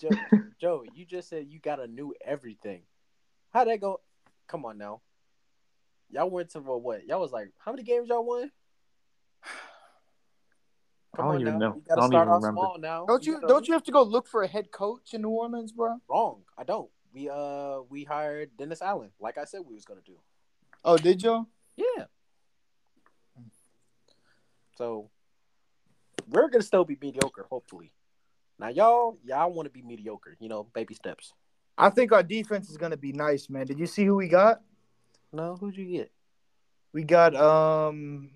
Joe, 0.00 0.10
Joe, 0.60 0.84
you 0.94 1.04
just 1.04 1.28
said 1.28 1.46
you 1.48 1.58
got 1.58 1.80
a 1.80 1.86
new 1.86 2.14
everything. 2.24 2.82
How'd 3.52 3.68
that 3.68 3.80
go? 3.80 4.00
Come 4.48 4.64
on 4.64 4.78
now. 4.78 5.00
Y'all 6.10 6.28
went 6.30 6.50
to 6.50 6.60
well, 6.60 6.80
what? 6.80 7.06
Y'all 7.06 7.20
was 7.20 7.32
like, 7.32 7.50
how 7.58 7.72
many 7.72 7.82
games 7.82 8.08
y'all 8.08 8.24
won? 8.24 8.50
I 11.16 11.22
don't 11.22 11.40
even 11.40 11.58
know. 11.58 11.74
You 11.76 11.82
I 11.84 11.88
gotta 11.88 12.00
don't 12.00 12.10
start 12.10 12.26
even 12.26 12.32
off 12.34 12.42
remember. 12.42 12.60
small 12.60 12.78
now. 12.78 13.04
Don't 13.06 13.24
you? 13.26 13.34
gotta- 13.34 13.46
Don't 13.46 13.68
you 13.68 13.74
have 13.74 13.84
to 13.84 13.92
go 13.92 14.02
look 14.02 14.26
for 14.26 14.42
a 14.42 14.48
head 14.48 14.70
coach 14.72 15.14
in 15.14 15.22
New 15.22 15.30
Orleans, 15.30 15.72
bro? 15.72 15.98
Wrong. 16.08 16.42
I 16.58 16.64
don't. 16.64 16.90
We 17.12 17.30
uh 17.30 17.82
we 17.88 18.02
hired 18.04 18.56
Dennis 18.56 18.82
Allen, 18.82 19.10
like 19.20 19.38
I 19.38 19.44
said 19.44 19.60
we 19.64 19.74
was 19.74 19.84
gonna 19.84 20.00
do. 20.04 20.16
Oh, 20.84 20.98
did 20.98 21.22
y'all? 21.22 21.46
Yeah. 21.76 22.06
So 24.76 25.10
we're 26.28 26.48
gonna 26.48 26.62
still 26.62 26.84
be 26.84 26.96
mediocre, 27.00 27.46
hopefully. 27.50 27.92
Now 28.58 28.68
y'all, 28.68 29.18
y'all 29.24 29.52
want 29.52 29.66
to 29.66 29.70
be 29.70 29.82
mediocre, 29.82 30.36
you 30.38 30.48
know, 30.48 30.64
baby 30.74 30.94
steps. 30.94 31.32
I 31.76 31.90
think 31.90 32.12
our 32.12 32.22
defense 32.22 32.70
is 32.70 32.76
gonna 32.76 32.96
be 32.96 33.12
nice, 33.12 33.48
man. 33.50 33.66
Did 33.66 33.78
you 33.78 33.86
see 33.86 34.04
who 34.04 34.16
we 34.16 34.28
got? 34.28 34.60
No, 35.32 35.56
who'd 35.56 35.76
you 35.76 35.86
get? 35.86 36.12
We 36.92 37.02
got 37.02 37.34
um, 37.34 38.30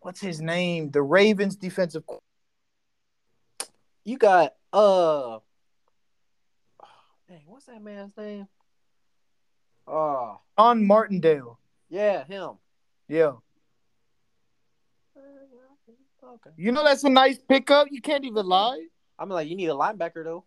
what's 0.00 0.20
his 0.20 0.40
name? 0.40 0.90
The 0.90 1.02
Ravens 1.02 1.56
defensive. 1.56 2.04
You 4.04 4.18
got 4.18 4.54
uh, 4.72 5.38
dang, 7.28 7.42
what's 7.46 7.66
that 7.66 7.82
man's 7.82 8.12
name? 8.16 8.46
Oh, 9.86 10.40
John 10.58 10.86
Martindale. 10.86 11.58
yeah, 11.88 12.24
him. 12.24 12.52
Yeah, 13.08 13.32
Okay. 16.24 16.50
you 16.56 16.72
know 16.72 16.84
that's 16.84 17.04
a 17.04 17.08
nice 17.08 17.38
pickup. 17.38 17.88
You 17.90 18.00
can't 18.00 18.24
even 18.24 18.46
lie. 18.46 18.86
I'm 19.18 19.28
like, 19.28 19.48
you 19.48 19.56
need 19.56 19.68
a 19.68 19.74
linebacker 19.74 20.24
though. 20.24 20.44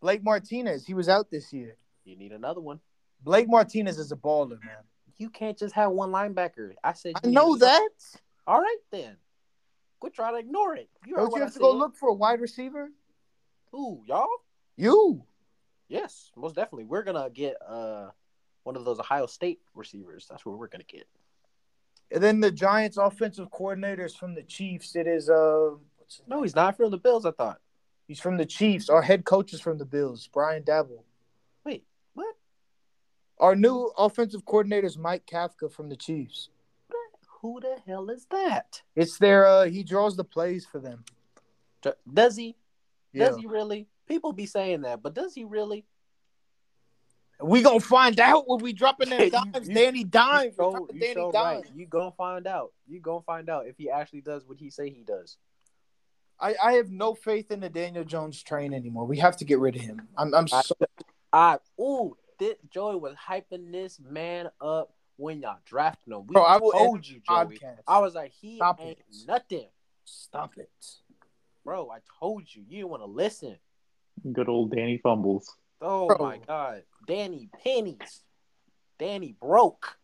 Blake 0.00 0.22
Martinez, 0.22 0.86
he 0.86 0.94
was 0.94 1.08
out 1.08 1.30
this 1.30 1.52
year. 1.52 1.76
You 2.04 2.16
need 2.16 2.32
another 2.32 2.60
one. 2.60 2.80
Blake 3.22 3.48
Martinez 3.48 3.98
is 3.98 4.12
a 4.12 4.16
baller, 4.16 4.62
man. 4.64 4.82
You 5.18 5.28
can't 5.28 5.58
just 5.58 5.74
have 5.74 5.90
one 5.90 6.10
linebacker. 6.10 6.72
I 6.82 6.94
said. 6.94 7.14
I 7.22 7.28
know 7.28 7.56
that. 7.58 7.90
All 8.46 8.60
right 8.60 8.78
then. 8.90 9.16
Quit 10.00 10.14
trying 10.14 10.32
to 10.32 10.38
ignore 10.38 10.76
it. 10.76 10.88
You 11.06 11.16
Don't 11.16 11.30
you 11.30 11.36
I 11.36 11.44
have 11.44 11.52
to 11.52 11.58
go 11.58 11.72
look 11.72 11.94
for 11.94 12.08
a 12.08 12.14
wide 12.14 12.40
receiver? 12.40 12.88
Who 13.70 14.02
y'all? 14.06 14.28
You. 14.76 15.22
Yes, 15.88 16.30
most 16.36 16.54
definitely. 16.54 16.84
We're 16.84 17.02
gonna 17.02 17.28
get 17.28 17.56
uh 17.66 18.08
one 18.62 18.76
of 18.76 18.84
those 18.84 18.98
Ohio 18.98 19.26
State 19.26 19.60
receivers. 19.74 20.26
That's 20.30 20.46
what 20.46 20.58
we're 20.58 20.68
gonna 20.68 20.84
get. 20.84 21.06
And 22.12 22.22
then 22.22 22.40
the 22.40 22.50
Giants 22.50 22.96
offensive 22.96 23.50
coordinators 23.50 24.16
from 24.16 24.34
the 24.34 24.42
Chiefs. 24.42 24.96
It 24.96 25.06
is 25.06 25.30
uh, 25.30 25.70
No, 26.26 26.42
he's 26.42 26.56
not 26.56 26.76
from 26.76 26.90
the 26.90 26.98
Bills. 26.98 27.24
I 27.24 27.30
thought. 27.30 27.60
he's 28.08 28.20
from 28.20 28.36
the 28.36 28.46
Chiefs. 28.46 28.88
Our 28.88 29.02
head 29.02 29.24
coach 29.24 29.52
is 29.52 29.60
from 29.60 29.78
the 29.78 29.84
Bills, 29.84 30.28
Brian 30.32 30.62
Daboll. 30.64 31.04
Wait, 31.64 31.84
what? 32.14 32.34
Our 33.38 33.54
new 33.54 33.90
offensive 33.96 34.44
coordinator 34.44 34.86
is 34.86 34.98
Mike 34.98 35.26
Kafka 35.26 35.72
from 35.72 35.88
the 35.88 35.96
Chiefs. 35.96 36.48
Who 37.42 37.58
the 37.60 37.76
hell 37.86 38.10
is 38.10 38.26
that? 38.30 38.82
It's 38.94 39.16
their 39.16 39.46
uh, 39.46 39.64
he 39.64 39.82
draws 39.82 40.14
the 40.14 40.24
plays 40.24 40.66
for 40.66 40.78
them. 40.78 41.04
Does 42.12 42.36
he? 42.36 42.54
Yeah. 43.14 43.28
Does 43.28 43.38
he 43.38 43.46
really? 43.46 43.88
People 44.06 44.32
be 44.34 44.44
saying 44.44 44.82
that, 44.82 45.02
but 45.02 45.14
does 45.14 45.32
he 45.34 45.44
really? 45.44 45.86
We 47.42 47.62
gonna 47.62 47.80
find 47.80 48.18
out 48.20 48.48
when 48.48 48.60
we 48.60 48.72
dropping 48.72 49.10
them 49.10 49.20
You- 49.24 49.30
dimes. 49.30 49.68
you- 49.68 49.74
Danny 49.74 50.04
Dimes. 50.04 50.54
You 50.58 50.64
We're 50.64 50.72
so, 50.78 50.88
you 50.92 51.00
Danny 51.00 51.14
so 51.14 51.32
Dimes. 51.32 51.64
right. 51.64 51.72
You 51.76 51.86
gonna 51.86 52.10
find 52.12 52.46
out. 52.46 52.72
You 52.88 53.00
gonna 53.00 53.22
find 53.22 53.48
out 53.48 53.66
if 53.66 53.76
he 53.78 53.90
actually 53.90 54.20
does 54.20 54.44
what 54.46 54.58
he 54.58 54.70
say 54.70 54.90
he 54.90 55.02
does. 55.02 55.36
I, 56.42 56.54
I 56.62 56.72
have 56.74 56.90
no 56.90 57.14
faith 57.14 57.50
in 57.50 57.60
the 57.60 57.68
Daniel 57.68 58.04
Jones 58.04 58.42
train 58.42 58.72
anymore. 58.72 59.04
We 59.06 59.18
have 59.18 59.36
to 59.38 59.44
get 59.44 59.58
rid 59.58 59.76
of 59.76 59.82
him. 59.82 60.08
I'm 60.16 60.34
I'm 60.34 60.46
I- 60.52 60.62
so 60.62 60.74
I 61.32 61.58
ooh, 61.80 62.16
this, 62.38 62.54
Joey 62.70 62.96
was 62.96 63.14
hyping 63.14 63.70
this 63.72 64.00
man 64.00 64.50
up 64.60 64.92
when 65.16 65.42
y'all 65.42 65.58
drafted 65.66 66.12
him. 66.12 66.26
We 66.26 66.32
Bro, 66.34 66.42
I 66.44 66.56
will 66.56 66.72
told 66.72 67.06
you, 67.06 67.20
Joey. 67.28 67.58
podcast. 67.58 67.78
I 67.86 67.98
was 68.00 68.14
like, 68.14 68.32
he 68.32 68.56
Stop 68.56 68.80
ain't 68.80 68.98
it. 68.98 69.04
nothing, 69.28 69.66
Stop 70.06 70.52
it. 70.56 70.70
bro. 71.64 71.90
I 71.90 71.98
told 72.18 72.44
you. 72.54 72.62
You 72.68 72.78
didn't 72.78 72.90
want 72.90 73.02
to 73.02 73.06
listen. 73.06 73.56
Good 74.32 74.48
old 74.48 74.72
Danny 74.74 74.98
Fumbles. 75.02 75.54
Oh 75.80 76.08
Bro. 76.08 76.18
my 76.18 76.38
god, 76.38 76.82
Danny 77.06 77.48
pennies. 77.64 78.22
Danny 78.98 79.34
broke. 79.40 79.96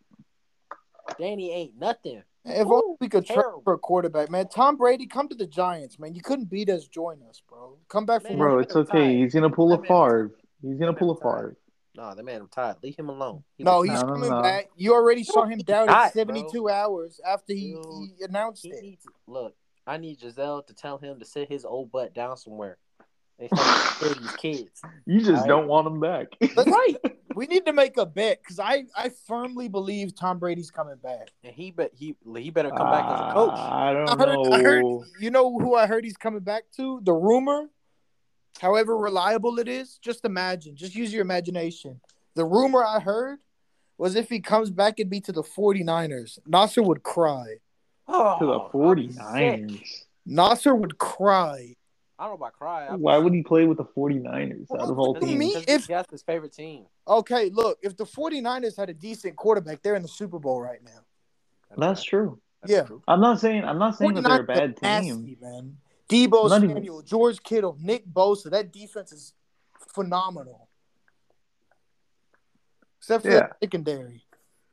Danny 1.18 1.52
ain't 1.52 1.78
nothing. 1.78 2.22
If 2.44 2.66
Ooh, 2.66 2.74
only 2.74 2.96
we 3.00 3.08
could 3.08 3.26
trade 3.26 3.40
for 3.64 3.74
a 3.74 3.78
quarterback, 3.78 4.30
man. 4.30 4.48
Tom 4.48 4.76
Brady, 4.76 5.06
come 5.06 5.28
to 5.28 5.34
the 5.34 5.46
Giants, 5.46 5.98
man. 5.98 6.14
You 6.14 6.22
couldn't 6.22 6.46
beat 6.48 6.70
us. 6.70 6.86
Join 6.86 7.20
us, 7.28 7.42
bro. 7.48 7.76
Come 7.88 8.06
back 8.06 8.22
from 8.22 8.30
Man, 8.32 8.38
Bro, 8.38 8.58
it's 8.60 8.74
okay. 8.76 8.98
retire. 8.98 9.10
He's 9.24 9.34
gonna 9.34 9.50
pull 9.50 9.72
a 9.72 9.76
Let. 9.76 9.86
Favre. 9.88 10.32
He's 10.62 10.78
gonna 10.78 10.92
pull 10.94 11.10
a 11.10 11.14
retire. 11.14 11.32
Favre. 11.48 11.56
Nah, 11.96 12.14
that 12.14 12.24
man 12.24 12.42
I'm 12.42 12.48
tired. 12.48 12.76
Leave 12.82 12.96
him 12.96 13.08
alone. 13.08 13.42
He 13.56 13.64
No, 13.64 13.80
was- 13.80 13.88
he's 13.90 14.00
No, 14.00 14.06
no, 14.06 14.12
coming 14.14 14.30
no. 14.30 14.42
back. 14.42 14.68
You 14.76 14.94
already 14.94 15.24
saw 15.24 15.44
him 15.44 15.58
down 15.60 15.88
in 15.88 16.10
72 16.12 16.68
hours 16.68 17.20
after 17.26 17.52
he, 17.54 17.72
Dude, 17.72 17.84
he 18.18 18.24
announced 18.24 18.62
he 18.64 18.70
it. 18.70 18.82
needs 18.82 19.06
look. 19.26 19.54
I 19.86 19.96
need 19.98 20.18
Gisele 20.20 20.62
to 20.64 20.74
tell 20.74 20.98
him 20.98 21.18
to 21.20 21.24
sit 21.24 21.48
his 21.48 21.64
old 21.64 21.90
butt 21.92 22.12
down 22.14 22.36
somewhere. 22.36 22.78
And 23.38 23.50
stop 23.54 23.98
killing 23.98 24.20
these 24.22 24.36
kids. 24.36 24.80
You 25.06 25.20
just 25.20 25.44
I- 25.44 25.46
don't 25.46 25.68
want 25.68 25.86
him 25.86 26.00
back. 26.00 26.26
That's 26.40 26.56
Right. 26.70 26.96
We 27.34 27.46
need 27.46 27.66
to 27.66 27.72
make 27.74 27.98
a 27.98 28.06
bet 28.06 28.40
because 28.42 28.58
I, 28.58 28.84
I 28.96 29.10
firmly 29.26 29.68
believe 29.68 30.14
Tom 30.16 30.38
Brady's 30.38 30.70
coming 30.70 30.96
back. 31.02 31.28
And 31.44 31.52
he 31.54 31.70
bet 31.70 31.90
he 31.94 32.16
he 32.34 32.48
better 32.50 32.70
come 32.70 32.90
back 32.90 33.04
as 33.04 33.20
a 33.20 33.32
coach. 33.34 33.58
I 33.58 33.90
I 33.90 33.92
don't 33.92 34.18
heard, 34.18 34.34
know. 34.34 34.52
I 34.52 34.62
heard, 34.62 34.84
you 35.20 35.30
know 35.30 35.58
who 35.58 35.74
I 35.74 35.86
heard 35.86 36.02
he's 36.04 36.16
coming 36.16 36.40
back 36.40 36.62
to? 36.78 37.00
The 37.04 37.12
rumor, 37.12 37.68
however 38.58 38.96
reliable 38.96 39.58
it 39.58 39.68
is, 39.68 39.98
just 39.98 40.24
imagine, 40.24 40.76
just 40.76 40.94
use 40.94 41.12
your 41.12 41.20
imagination. 41.20 42.00
The 42.36 42.44
rumor 42.46 42.82
I 42.82 43.00
heard 43.00 43.38
was 43.98 44.16
if 44.16 44.30
he 44.30 44.40
comes 44.40 44.70
back, 44.70 44.94
it'd 44.98 45.10
be 45.10 45.20
to 45.20 45.32
the 45.32 45.42
49ers. 45.42 46.38
Nasser 46.46 46.82
would 46.82 47.02
cry. 47.02 47.56
Oh, 48.08 48.38
to 48.38 48.46
the 48.46 48.52
I'll 48.52 48.94
be 48.94 49.08
49ers. 49.08 49.82
Nasser 50.24 50.74
would 50.74 50.96
cry. 50.96 51.74
I 52.18 52.24
don't 52.24 52.30
know 52.32 52.36
about 52.46 52.54
cry. 52.54 52.86
I'll 52.86 52.96
be 52.96 53.02
Why 53.02 53.16
sick. 53.16 53.24
would 53.24 53.34
he 53.34 53.42
play 53.42 53.66
with 53.66 53.76
the 53.78 53.84
49ers 53.84 54.70
out 54.72 54.80
of 54.88 54.98
all 54.98 55.12
What 55.12 55.20
do 55.20 55.26
you 55.26 55.32
teams? 55.32 55.38
mean? 55.54 55.60
Because 55.60 55.82
If- 55.82 55.86
that's 55.88 56.10
his 56.10 56.22
favorite 56.22 56.52
team. 56.52 56.86
Okay, 57.06 57.50
look, 57.50 57.78
if 57.82 57.96
the 57.96 58.06
49ers 58.06 58.76
had 58.76 58.88
a 58.88 58.94
decent 58.94 59.36
quarterback, 59.36 59.82
they're 59.82 59.96
in 59.96 60.02
the 60.02 60.08
Super 60.08 60.38
Bowl 60.38 60.60
right 60.60 60.82
now. 60.82 61.00
That's 61.76 62.02
true. 62.02 62.40
That's 62.62 62.72
Yeah. 62.72 62.82
true. 62.84 63.02
I'm 63.06 63.20
not 63.20 63.38
saying 63.38 63.64
I'm 63.64 63.78
not 63.78 63.96
saying 63.96 64.14
that 64.14 64.22
they're 64.22 64.40
a 64.40 64.44
49ers 64.44 64.46
bad 64.46 64.62
are 64.62 65.00
nasty, 65.02 65.10
team. 65.10 65.38
man. 65.40 65.78
Deebo 66.08 66.48
Not 66.48 66.62
even- 66.62 66.76
Samuel, 66.76 67.02
George 67.02 67.42
Kittle, 67.42 67.76
Nick 67.80 68.06
Bosa, 68.06 68.50
that 68.50 68.72
defense 68.72 69.12
is 69.12 69.34
phenomenal. 69.92 70.68
Except 72.98 73.24
for 73.24 73.30
Yeah. 73.30 73.48
the 73.48 73.56
secondary. 73.66 74.24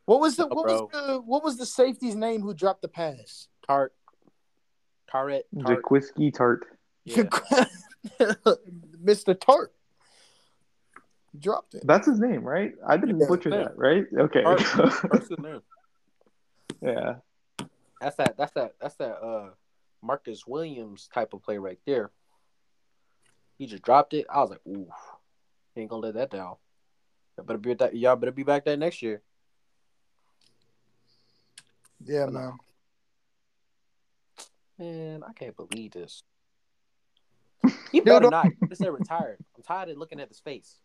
What 0.06 0.20
was 0.20 0.36
the 0.38 0.48
No, 0.48 0.56
what 0.56 0.66
was 0.66 0.92
the 0.92 1.22
what 1.22 1.44
was 1.44 1.58
the 1.58 1.66
safety's 1.66 2.16
name 2.16 2.42
who 2.42 2.54
dropped 2.54 2.82
the 2.82 2.88
pass? 2.88 3.48
Tartt. 3.68 3.90
Tarret. 5.12 5.44
Tartt. 5.56 5.82
Jaquiski 5.82 6.32
Tartt. 6.34 6.62
Yeah. 7.06 7.24
Mr. 9.04 9.36
Tartt. 9.36 9.68
Dropped 11.38 11.74
it. 11.76 11.86
That's 11.86 12.08
his 12.08 12.20
name, 12.20 12.44
right? 12.44 12.74
I 12.88 12.98
didn't 12.98 13.20
Yeah. 13.20 13.28
butcher 13.28 13.50
that, 13.50 13.78
right? 13.78 14.06
Okay. 14.18 14.44
Tartt. 14.44 14.60
Tartt's 15.10 15.30
his 15.30 15.40
name. 15.40 15.62
yeah. 16.82 17.16
That's 18.00 18.16
that. 18.18 18.38
That's 18.38 18.52
that. 18.54 18.76
That's 18.80 18.96
that. 18.96 19.16
Uh, 19.22 19.50
Marcus 20.02 20.46
Williams 20.46 21.10
type 21.14 21.34
of 21.34 21.42
play 21.42 21.58
right 21.58 21.80
there. 21.86 22.12
He 23.58 23.66
just 23.68 23.84
dropped 23.84 24.14
it. 24.14 24.26
I 24.30 24.42
was 24.42 24.50
like, 24.52 24.60
ooh, 24.68 24.88
he 25.74 25.82
ain't 25.82 25.90
gonna 25.90 26.02
let 26.02 26.16
that 26.16 26.32
down. 26.32 26.56
Y'all 27.38 27.46
better 27.46 27.58
be 27.60 27.72
at 27.72 27.80
that. 27.80 27.96
Y'all 27.96 28.16
better 28.16 28.32
be 28.32 28.44
back 28.44 28.66
there 28.66 28.78
next 28.78 29.02
year. 29.02 29.22
Yeah, 32.04 32.26
man. 32.26 32.58
Man, 34.78 35.24
I 35.28 35.32
can't 35.34 35.56
believe 35.56 35.92
this. 35.92 36.24
He 37.92 38.00
better 38.02 38.22
don't- 38.22 38.32
not. 38.32 38.48
Just 38.70 38.82
say 38.82 38.90
retired. 38.90 39.38
I'm 39.56 39.64
tired 39.64 39.90
of 39.90 39.98
looking 39.98 40.20
at 40.20 40.28
his 40.30 40.40
face. 40.40 40.80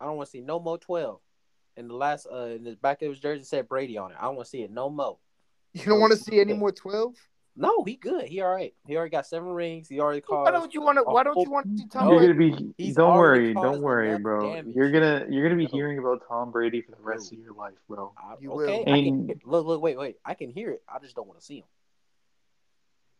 I 0.00 0.04
don't 0.04 0.16
want 0.16 0.26
to 0.28 0.30
see 0.30 0.40
no 0.40 0.60
more 0.60 0.78
twelve. 0.78 1.20
And 1.76 1.88
the 1.88 1.94
last, 1.94 2.26
uh, 2.32 2.46
in 2.46 2.64
the 2.64 2.76
back 2.76 3.02
of 3.02 3.10
his 3.10 3.20
jersey 3.20 3.44
said 3.44 3.68
Brady 3.68 3.98
on 3.98 4.10
it. 4.10 4.16
I 4.18 4.24
don't 4.24 4.34
want 4.36 4.46
to 4.46 4.50
see 4.50 4.62
it 4.62 4.70
no 4.70 4.90
more. 4.90 5.18
You 5.74 5.84
don't 5.84 6.00
want 6.00 6.12
to 6.12 6.18
see 6.18 6.40
any 6.40 6.52
more 6.54 6.72
twelve? 6.72 7.14
No, 7.56 7.82
he 7.84 7.96
good. 7.96 8.24
He 8.26 8.40
all 8.40 8.52
right. 8.54 8.72
He 8.86 8.96
already 8.96 9.10
got 9.10 9.26
seven 9.26 9.48
rings. 9.48 9.88
He 9.88 9.98
already 9.98 10.20
called. 10.20 10.44
Why 10.44 10.52
don't 10.52 10.72
you 10.72 10.80
want 10.80 10.98
to? 10.98 11.02
Why 11.04 11.24
don't 11.24 11.36
you 11.40 11.50
want 11.50 11.66
to 11.66 11.78
see 11.78 11.88
Tom 11.88 12.08
You're 12.08 12.20
gonna 12.20 12.34
be. 12.34 12.72
He's 12.78 12.94
don't 12.94 13.16
worry. 13.16 13.52
Don't 13.52 13.80
worry, 13.82 14.16
bro. 14.18 14.54
damage. 14.54 14.74
You're 14.76 14.92
gonna. 14.92 15.26
You're 15.28 15.42
gonna 15.44 15.56
be 15.56 15.64
No. 15.64 15.70
hearing 15.72 15.98
about 15.98 16.22
Tom 16.28 16.52
Brady 16.52 16.80
for 16.82 16.92
the 16.92 17.02
rest 17.02 17.32
of 17.32 17.38
your 17.40 17.52
life, 17.54 17.74
bro. 17.88 18.12
I, 18.16 18.34
You 18.40 18.52
okay, 18.52 18.78
will. 18.86 18.94
I 18.94 19.02
can 19.02 19.30
And- 19.30 19.42
look, 19.44 19.66
look, 19.66 19.82
wait, 19.82 19.98
wait. 19.98 20.16
I 20.24 20.34
can 20.34 20.50
hear 20.50 20.70
it. 20.70 20.82
I 20.88 21.00
just 21.00 21.16
don't 21.16 21.26
want 21.26 21.40
to 21.40 21.44
see 21.44 21.58
him. 21.58 21.64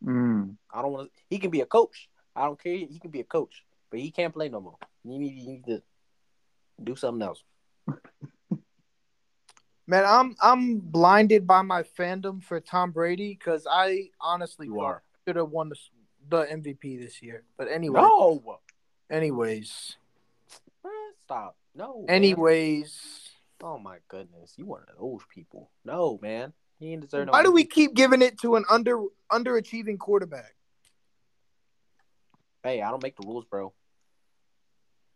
Mm. 0.05 0.57
I 0.73 0.83
don't 0.83 0.93
want 0.93 1.13
to. 1.13 1.21
He 1.29 1.39
can 1.39 1.51
be 1.51 1.61
a 1.61 1.67
coach. 1.67 2.09
I 2.39 2.45
don't 2.45 2.63
care. 2.63 2.73
He 2.75 2.99
can 3.01 3.11
be 3.11 3.21
a 3.21 3.25
coach, 3.25 3.65
but 3.91 4.01
he 4.01 4.11
can't 4.11 4.33
play 4.33 4.49
no 4.49 4.61
more. 4.61 4.77
You 5.05 5.19
need, 5.19 5.35
you 5.35 5.47
need 5.47 5.65
to 5.67 5.83
do 6.83 6.95
something 6.95 7.27
else. 7.27 7.43
Man, 9.87 10.05
I'm 10.07 10.37
I'm 10.41 10.79
blinded 10.79 11.47
by 11.47 11.63
my 11.63 11.83
fandom 11.83 12.43
for 12.43 12.61
Tom 12.61 12.91
Brady 12.91 13.31
because 13.39 13.67
I 13.69 14.11
honestly 14.21 14.69
should 15.27 15.37
have 15.37 15.49
won 15.51 15.71
the, 15.71 15.77
the 16.29 16.45
MVP 16.45 17.01
this 17.01 17.23
year. 17.23 17.43
But 17.57 17.69
anyway, 17.69 18.01
No, 18.03 18.61
anyways, 19.11 19.97
stop. 21.25 21.57
No. 21.75 22.05
man. 22.07 22.17
anyways, 22.17 23.31
Oh 23.63 23.79
my 23.79 23.97
goodness, 24.09 24.55
you 24.57 24.67
one 24.67 24.83
of 24.83 24.99
those 24.99 25.23
people. 25.35 25.71
No, 25.85 26.19
man, 26.23 26.53
he 26.79 26.93
ain't 26.93 27.01
deserve 27.01 27.27
no. 27.27 27.33
why 27.33 27.43
do 27.43 27.51
we 27.51 27.65
keep 27.65 27.95
giving 27.95 28.23
it 28.23 28.39
to 28.41 28.57
an 28.57 28.65
under 28.71 29.03
underachieving 29.33 29.99
quarterback? 29.99 30.55
Hey, 32.63 32.83
I 32.83 32.91
don't 32.91 33.03
make 33.03 33.17
the 33.17 33.27
rules, 33.27 33.45
bro. 33.45 33.73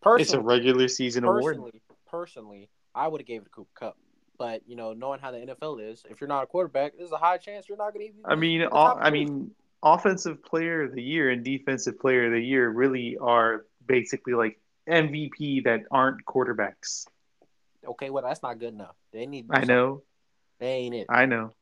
Personally, 0.00 0.22
It's 0.22 0.32
a 0.32 0.40
regular 0.40 0.88
season 0.88 1.24
award. 1.24 1.42
personally, 1.56 1.82
personally, 2.06 2.68
I 2.94 3.08
would 3.08 3.20
have 3.20 3.26
gave 3.26 3.42
it 3.42 3.44
to 3.44 3.50
Cooper 3.50 3.70
Kupp. 3.74 3.96
But 4.38 4.62
you 4.66 4.74
know, 4.74 4.92
knowing 4.92 5.20
how 5.20 5.30
the 5.30 5.38
NFL 5.38 5.90
is, 5.92 6.04
if 6.10 6.20
you're 6.20 6.28
not 6.28 6.42
a 6.42 6.46
quarterback, 6.46 6.94
there's 6.98 7.12
a 7.12 7.16
high 7.16 7.38
chance 7.38 7.68
you're 7.68 7.78
not 7.78 7.92
going 7.92 8.06
to 8.06 8.12
even. 8.12 8.20
I 8.24 8.34
mean, 8.34 8.40
be 8.40 8.54
in 8.56 8.60
the 8.62 8.68
o- 8.68 8.86
top 8.86 8.98
I 9.00 9.10
mean, 9.10 9.52
offensive 9.82 10.42
player 10.44 10.82
of 10.82 10.94
the 10.94 11.02
year 11.02 11.30
and 11.30 11.44
defensive 11.44 12.00
player 12.00 12.26
of 12.26 12.32
the 12.32 12.40
year 12.40 12.68
really 12.68 13.16
are 13.18 13.66
basically 13.86 14.32
like 14.34 14.58
MVP 14.88 15.64
that 15.64 15.82
aren't 15.92 16.24
quarterbacks. 16.24 17.06
okay, 17.86 18.10
well, 18.10 18.24
that's 18.24 18.42
not 18.42 18.58
good 18.58 18.74
enough. 18.74 18.96
They 19.12 19.26
need. 19.26 19.46
I 19.50 19.64
know. 19.64 20.02
They 20.58 20.68
ain't 20.72 20.94
it. 20.94 21.06
I 21.08 21.26
know. 21.26 21.52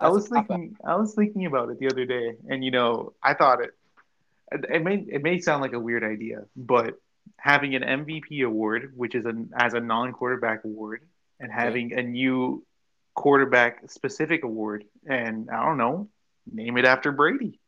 I 0.00 0.08
was 0.08 0.28
thinking. 0.28 0.76
I 0.84 0.96
was 0.96 1.14
thinking 1.14 1.46
about 1.46 1.70
it 1.70 1.78
the 1.78 1.86
other 1.86 2.04
day, 2.04 2.36
and 2.48 2.62
you 2.62 2.70
know, 2.70 3.14
I 3.22 3.32
thought 3.32 3.62
it. 3.62 3.70
It 4.52 4.82
may 4.82 4.96
it 4.96 5.22
may 5.22 5.40
sound 5.40 5.62
like 5.62 5.72
a 5.72 5.80
weird 5.80 6.04
idea, 6.04 6.44
but 6.54 6.94
having 7.38 7.74
an 7.74 7.82
MVP 7.82 8.44
award, 8.44 8.92
which 8.96 9.14
is 9.14 9.24
an 9.24 9.50
as 9.58 9.74
a 9.74 9.80
non-quarterback 9.80 10.64
award, 10.64 11.02
and 11.40 11.50
Okay. 11.50 11.60
having 11.60 11.92
a 11.92 12.02
new 12.02 12.64
quarterback 13.14 13.90
specific 13.90 14.44
award, 14.44 14.84
and 15.08 15.50
I 15.50 15.64
don't 15.64 15.78
know, 15.78 16.08
name 16.50 16.76
it 16.78 16.84
after 16.84 17.12
Brady. 17.12 17.58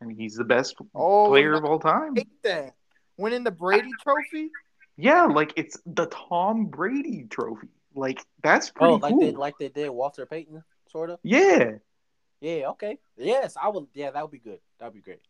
I 0.00 0.04
mean, 0.06 0.16
he's 0.16 0.34
the 0.36 0.44
best 0.44 0.76
Oh, 0.94 1.26
player 1.28 1.54
of 1.54 1.64
all 1.64 1.78
time. 1.78 2.16
Hate 2.16 2.42
that. 2.42 2.74
Winning 3.16 3.44
the 3.44 3.50
Brady 3.50 3.90
Trophy. 4.02 4.50
Yeah, 4.96 5.24
like 5.26 5.52
it's 5.56 5.78
the 5.84 6.06
Tom 6.06 6.66
Brady 6.66 7.26
Trophy. 7.28 7.68
Like 7.94 8.24
that's 8.42 8.70
oh, 8.70 8.72
pretty 8.78 8.92
Oh, 8.94 8.96
like 8.96 9.12
cool. 9.12 9.20
they 9.20 9.32
like 9.32 9.54
they 9.58 9.68
did 9.68 9.90
Walter 9.90 10.24
Payton, 10.26 10.62
sort 10.88 11.10
of. 11.10 11.18
yeah, 11.22 11.72
Yeah. 12.40 12.68
Okay. 12.70 12.98
Yes, 13.16 13.56
I 13.60 13.68
would. 13.68 13.88
Yeah, 13.94 14.10
that 14.12 14.22
would 14.22 14.30
be 14.30 14.38
good. 14.38 14.60
That 14.78 14.86
would 14.86 14.94
be 14.94 15.00
great. 15.00 15.20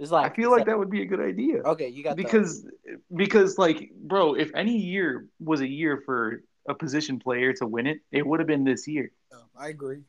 It's 0.00 0.10
like 0.10 0.32
I 0.32 0.34
feel 0.34 0.50
like 0.50 0.64
that 0.64 0.78
would 0.78 0.90
be 0.90 1.02
a 1.02 1.06
good 1.06 1.20
idea. 1.20 1.58
Okay, 1.62 1.88
you 1.88 2.02
got 2.02 2.16
the- 2.16 2.22
because 2.22 2.66
because 3.14 3.58
like 3.58 3.90
bro 3.94 4.34
if 4.34 4.50
any 4.54 4.76
year 4.78 5.26
was 5.38 5.60
a 5.60 5.68
year 5.68 6.02
for 6.06 6.42
a 6.68 6.74
position 6.74 7.18
player 7.18 7.52
to 7.54 7.66
win 7.66 7.86
it 7.86 8.00
it 8.10 8.26
would 8.26 8.40
have 8.40 8.46
been 8.46 8.64
this 8.64 8.88
year 8.88 9.10
Oh, 9.32 9.44
I 9.56 9.68
agree. 9.68 10.00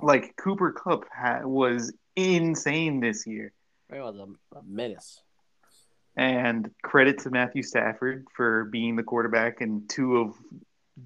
like 0.00 0.36
cooper 0.36 0.72
kupp 0.72 1.04
ha- 1.14 1.40
was 1.44 1.92
insane 2.16 3.00
this 3.00 3.26
year 3.26 3.52
It 3.90 4.00
was 4.00 4.16
a, 4.16 4.56
a 4.58 4.62
menace. 4.66 5.20
and 6.16 6.70
credit 6.82 7.18
to 7.20 7.30
matthew 7.30 7.62
stafford 7.62 8.26
for 8.34 8.64
being 8.64 8.96
the 8.96 9.02
quarterback 9.02 9.60
and 9.60 9.88
two 9.88 10.16
of 10.18 10.34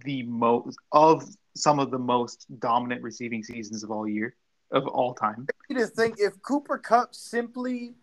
the 0.04 0.22
most 0.24 0.78
of 0.92 1.24
some 1.56 1.78
of 1.78 1.90
the 1.90 1.98
most 1.98 2.46
dominant 2.60 3.02
receiving 3.02 3.42
seasons 3.42 3.82
of 3.84 3.90
all 3.90 4.08
year 4.08 4.34
of 4.72 4.86
all 4.88 5.14
time 5.14 5.46
You 5.68 5.76
to 5.76 5.86
think 5.86 6.16
if 6.18 6.40
Cooper 6.42 6.78
Kupp 6.78 7.14
simply, 7.14 7.94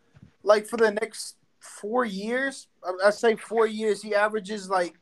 like 0.43 0.65
for 0.67 0.78
the 0.78 0.91
next 0.91 1.36
four 1.59 2.05
years, 2.05 2.67
I- 2.84 3.07
I 3.07 3.09
say 3.09 3.36
four 3.36 3.67
years, 3.67 4.01
he 4.01 4.15
averages 4.15 4.70
like 4.70 4.95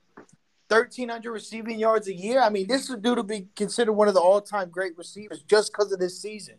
thirteen 0.69 1.09
hundred 1.09 1.31
receiving 1.31 1.79
yards 1.79 2.07
a 2.07 2.13
year. 2.13 2.41
I 2.41 2.49
mean, 2.49 2.67
this 2.67 2.89
is 2.89 2.97
due 2.97 3.15
to 3.15 3.23
be 3.23 3.47
considered 3.55 3.93
one 3.93 4.07
of 4.07 4.13
the 4.13 4.19
all-time 4.21 4.69
great 4.69 4.97
receivers 4.97 5.43
just 5.43 5.71
because 5.71 5.91
of 5.91 5.99
this 5.99 6.19
season. 6.21 6.55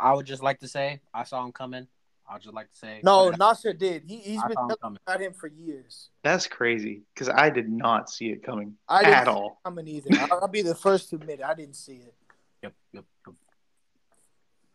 I 0.00 0.12
would 0.12 0.26
just 0.26 0.42
like 0.42 0.58
to 0.60 0.68
say 0.68 1.00
I 1.14 1.24
saw 1.24 1.44
him 1.44 1.52
coming. 1.52 1.86
I'd 2.28 2.40
just 2.40 2.54
like 2.54 2.70
to 2.72 2.76
say 2.78 3.00
No, 3.04 3.32
I 3.32 3.36
Nasser 3.36 3.72
did. 3.74 4.04
He, 4.06 4.16
he's 4.16 4.40
saw 4.40 4.48
been 4.48 4.52
him 4.52 4.56
telling 4.68 4.76
coming. 4.80 4.98
about 5.06 5.20
him 5.20 5.32
for 5.34 5.46
years. 5.46 6.08
that's 6.22 6.46
crazy 6.46 7.02
because 7.12 7.28
i 7.28 7.50
did 7.50 7.70
not 7.70 8.08
see 8.08 8.30
it 8.30 8.42
coming 8.42 8.74
I 8.88 9.04
didn't 9.04 9.14
at 9.14 9.24
see 9.26 9.30
all 9.30 9.60
it 9.62 9.68
coming 9.68 9.86
either. 9.88 10.10
I'll, 10.18 10.40
I'll 10.42 10.48
be 10.48 10.62
the 10.62 10.74
first 10.74 11.10
to 11.10 11.16
admit 11.16 11.40
it. 11.40 11.44
I 11.44 11.54
didn't 11.54 11.76
see 11.76 11.96
it. 11.96 12.14
Yep, 12.62 12.74
yep, 12.94 13.04
yep. 13.26 13.34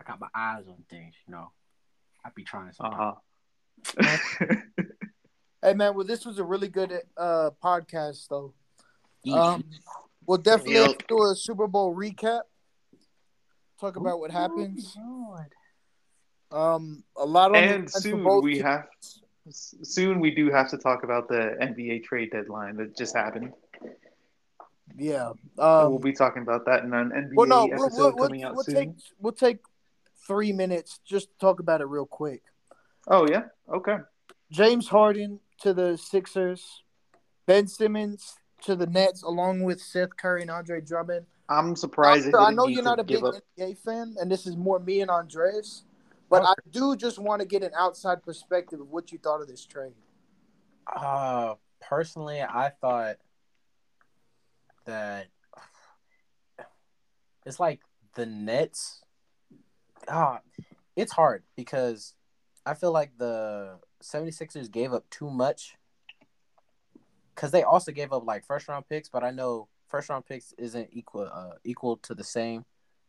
I 0.09 0.13
got 0.13 0.21
my 0.21 0.27
eyes 0.33 0.63
on 0.67 0.83
things, 0.89 1.13
you 1.27 1.33
know. 1.33 1.51
I'd 2.25 2.33
be 2.33 2.43
trying 2.43 2.71
sometimes. 2.73 3.17
uh-huh 3.99 4.55
Hey 5.61 5.73
man, 5.73 5.93
well, 5.93 6.05
this 6.05 6.25
was 6.25 6.39
a 6.39 6.43
really 6.43 6.69
good 6.69 7.01
uh 7.17 7.51
podcast 7.63 8.27
though. 8.29 8.53
Um, 9.31 9.65
we'll 10.25 10.37
definitely 10.37 10.75
Yep. 10.75 11.07
do 11.09 11.23
a 11.23 11.35
Super 11.35 11.67
Bowl 11.67 11.93
recap. 11.93 12.41
Talk 13.79 13.97
about 13.97 14.19
what 14.21 14.31
happens. 14.31 14.95
Lord. 14.97 15.53
Um, 16.51 17.03
a 17.17 17.25
lot 17.25 17.51
on 17.51 17.57
and 17.57 17.69
the 17.69 17.75
line 17.75 17.87
for 17.87 17.99
soon 17.99 18.41
we 18.41 18.53
teams. 18.53 18.63
have 18.65 18.87
soon 19.51 20.19
we 20.21 20.31
do 20.31 20.49
have 20.49 20.69
to 20.69 20.77
talk 20.77 21.03
about 21.03 21.27
the 21.27 21.57
NBA 21.61 22.03
trade 22.05 22.31
deadline 22.31 22.77
that 22.77 22.95
just 22.97 23.13
happened. 23.15 23.51
Yeah. 24.97 25.31
Uh, 25.57 25.85
we'll 25.89 25.95
Um, 25.97 26.01
be 26.01 26.13
talking 26.13 26.41
about 26.41 26.65
that 26.65 26.83
in 26.85 26.93
an 26.93 27.11
NBA 27.11 27.35
well, 27.35 27.47
no, 27.47 27.65
episode 27.65 27.89
we'll, 27.97 28.15
we'll, 28.15 28.27
coming 28.27 28.43
out 28.43 28.55
we'll 28.55 28.63
soon. 28.63 28.75
take 28.75 28.89
we'll 29.19 29.33
take 29.33 29.59
three 30.29 30.53
minutes 30.53 30.99
just 31.03 31.27
to 31.29 31.37
talk 31.39 31.59
about 31.59 31.81
it 31.81 31.85
real 31.85 32.05
quick. 32.05 32.43
Oh 33.07 33.27
yeah, 33.29 33.45
okay. 33.67 33.97
James 34.51 34.87
Harden 34.87 35.39
to 35.61 35.73
the 35.73 35.97
Sixers, 35.97 36.83
Ben 37.47 37.67
Simmons 37.67 38.35
to 38.61 38.75
the 38.75 38.85
Nets, 38.85 39.23
along 39.23 39.63
with 39.63 39.81
Seth 39.81 40.15
Curry 40.15 40.43
and 40.43 40.51
Andre 40.51 40.81
Drummond. 40.81 41.25
I'm 41.49 41.75
surprised. 41.75 42.27
it 42.27 42.31
Doctor, 42.31 42.51
I 42.51 42.53
know 42.53 42.67
you're 42.67 42.83
not 42.83 42.99
a 42.99 43.03
big 43.03 43.23
up- 43.23 43.35
NBA 43.57 43.79
fan, 43.79 44.15
and 44.19 44.31
this 44.31 44.45
is 44.45 44.55
more 44.55 44.79
me 44.79 45.01
and 45.01 45.09
Andres, 45.09 45.83
but 46.29 46.43
I 46.43 46.53
do 46.69 46.95
just 46.95 47.17
want 47.17 47.41
to 47.41 47.47
get 47.47 47.63
an 47.63 47.71
outside 47.75 48.21
perspective 48.21 48.79
of 48.79 48.89
what 48.91 49.11
you 49.11 49.17
thought 49.17 49.41
of 49.41 49.47
this 49.47 49.65
trade. 49.65 49.93
Uh, 50.95 51.55
personally, 51.81 52.41
I 52.41 52.71
thought 52.81 53.17
that 54.85 55.27
it's 57.47 57.59
like 57.59 57.79
the 58.13 58.27
Nets. 58.27 59.01
Ah, 60.09 60.39
it's 60.95 61.11
hard 61.11 61.43
because 61.55 62.15
I 62.65 62.73
feel 62.73 62.91
like 62.91 63.17
the 63.17 63.79
76ers 64.03 64.71
gave 64.71 64.93
up 64.93 65.09
too 65.09 65.29
much 65.29 65.75
because 67.35 67.51
they 67.51 67.63
also 67.63 67.91
gave 67.91 68.11
up 68.11 68.25
like 68.25 68.45
first 68.45 68.67
round 68.67 68.87
picks, 68.89 69.07
but 69.07 69.23
I 69.23 69.31
know 69.31 69.69
first 69.87 70.09
round 70.09 70.25
picks 70.25 70.53
isn't 70.57 70.89
equal 70.91 71.29
uh, 71.31 71.55
equal 71.63 71.97
to 71.97 72.13
the 72.13 72.23
same 72.23 72.65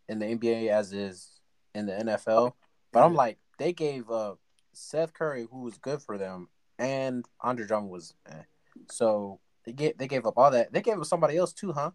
in 0.09 0.19
the 0.19 0.27
NBA 0.27 0.69
as 0.69 0.93
is 0.93 1.41
in 1.75 1.87
the 1.87 1.93
NFL. 1.93 2.53
But 2.93 3.05
I'm 3.05 3.15
like, 3.15 3.39
they 3.59 3.73
gave 3.73 4.11
up 4.11 4.39
Seth 4.73 5.13
Curry, 5.15 5.47
who 5.51 5.63
was 5.63 5.79
good 5.79 6.01
for 6.01 6.19
them, 6.19 6.49
and 6.79 7.25
Andre 7.41 7.67
Drummond 7.67 7.91
was. 7.91 8.15
Eh. 8.29 8.43
So 8.91 9.41
they 9.65 9.73
get 9.73 9.99
they 9.99 10.09
gave 10.09 10.27
up 10.27 10.35
all 10.37 10.51
that. 10.51 10.73
They 10.73 10.83
gave 10.83 10.99
up 10.99 11.07
somebody 11.07 11.37
else 11.37 11.53
too, 11.53 11.73
huh? 11.73 11.91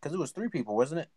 Because 0.00 0.14
it 0.14 0.18
was 0.18 0.30
three 0.30 0.48
people, 0.48 0.76
wasn't 0.76 1.02
it? 1.02 1.08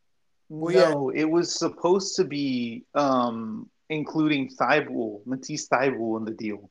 Well, 0.49 0.73
yeah. 0.75 0.89
no, 0.91 1.09
it 1.09 1.23
was 1.29 1.53
supposed 1.57 2.15
to 2.17 2.23
be 2.23 2.83
um, 2.95 3.69
including 3.89 4.49
Thybulle, 4.49 5.21
Matisse 5.25 5.67
Thybulle 5.67 6.17
in 6.19 6.25
the 6.25 6.31
deal, 6.31 6.69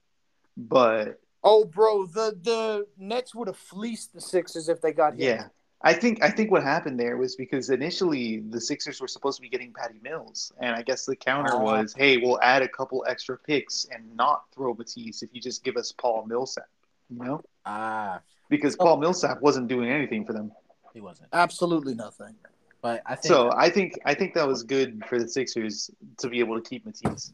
but 0.57 1.19
Oh, 1.45 1.65
bro, 1.65 2.07
the 2.07 2.37
the 2.41 2.87
Nets 2.97 3.35
would 3.35 3.49
have 3.49 3.57
fleeced 3.57 4.13
the 4.13 4.21
Sixers 4.21 4.69
if 4.69 4.81
they 4.81 4.93
got 4.93 5.15
him. 5.15 5.21
yeah, 5.21 5.47
I 5.83 5.93
think 5.93 6.23
I 6.23 6.31
think 6.31 6.53
what 6.53 6.63
happened 6.63 7.01
there 7.01 7.17
was 7.17 7.35
because 7.35 7.71
initially 7.71 8.39
the 8.49 8.61
Sixers 8.61 9.01
were 9.01 9.09
supposed 9.09 9.39
to 9.39 9.43
be 9.43 9.49
getting 9.49 9.73
Patty 9.73 9.99
Mills, 10.03 10.53
and 10.61 10.77
I 10.77 10.83
guess 10.83 11.05
the 11.05 11.17
counter 11.17 11.57
Ah. 11.57 11.63
was, 11.63 11.93
"Hey, 11.95 12.19
we'll 12.19 12.39
add 12.43 12.63
a 12.63 12.69
couple 12.69 13.05
extra 13.09 13.37
picks 13.39 13.87
and 13.93 14.17
not 14.17 14.45
throw 14.55 14.73
Matisse 14.75 15.25
if 15.25 15.31
you 15.33 15.41
just 15.41 15.65
give 15.65 15.77
us 15.77 15.91
Paul 15.91 16.27
Millsap." 16.27 16.69
You 17.11 17.19
know, 17.25 17.43
Ah, 17.67 18.21
because 18.49 18.77
Paul 18.77 18.99
Millsap 18.99 19.43
wasn't 19.43 19.67
doing 19.67 19.91
anything 19.91 20.25
for 20.25 20.33
them. 20.35 20.53
he 20.95 21.01
wasn't. 21.01 21.29
absolutely 21.33 21.95
nothing. 21.95 22.37
But 22.83 23.03
I 23.07 23.15
think 23.15 23.33
So 23.33 23.51
I 23.57 23.71
think 23.71 23.99
I 24.05 24.15
think 24.15 24.35
that 24.35 24.47
was 24.47 24.65
good 24.65 25.03
for 25.09 25.19
the 25.19 25.29
Sixers 25.29 25.89
to 26.19 26.29
be 26.29 26.41
able 26.41 26.61
to 26.61 26.69
keep 26.69 26.85
Matisse. 26.85 27.33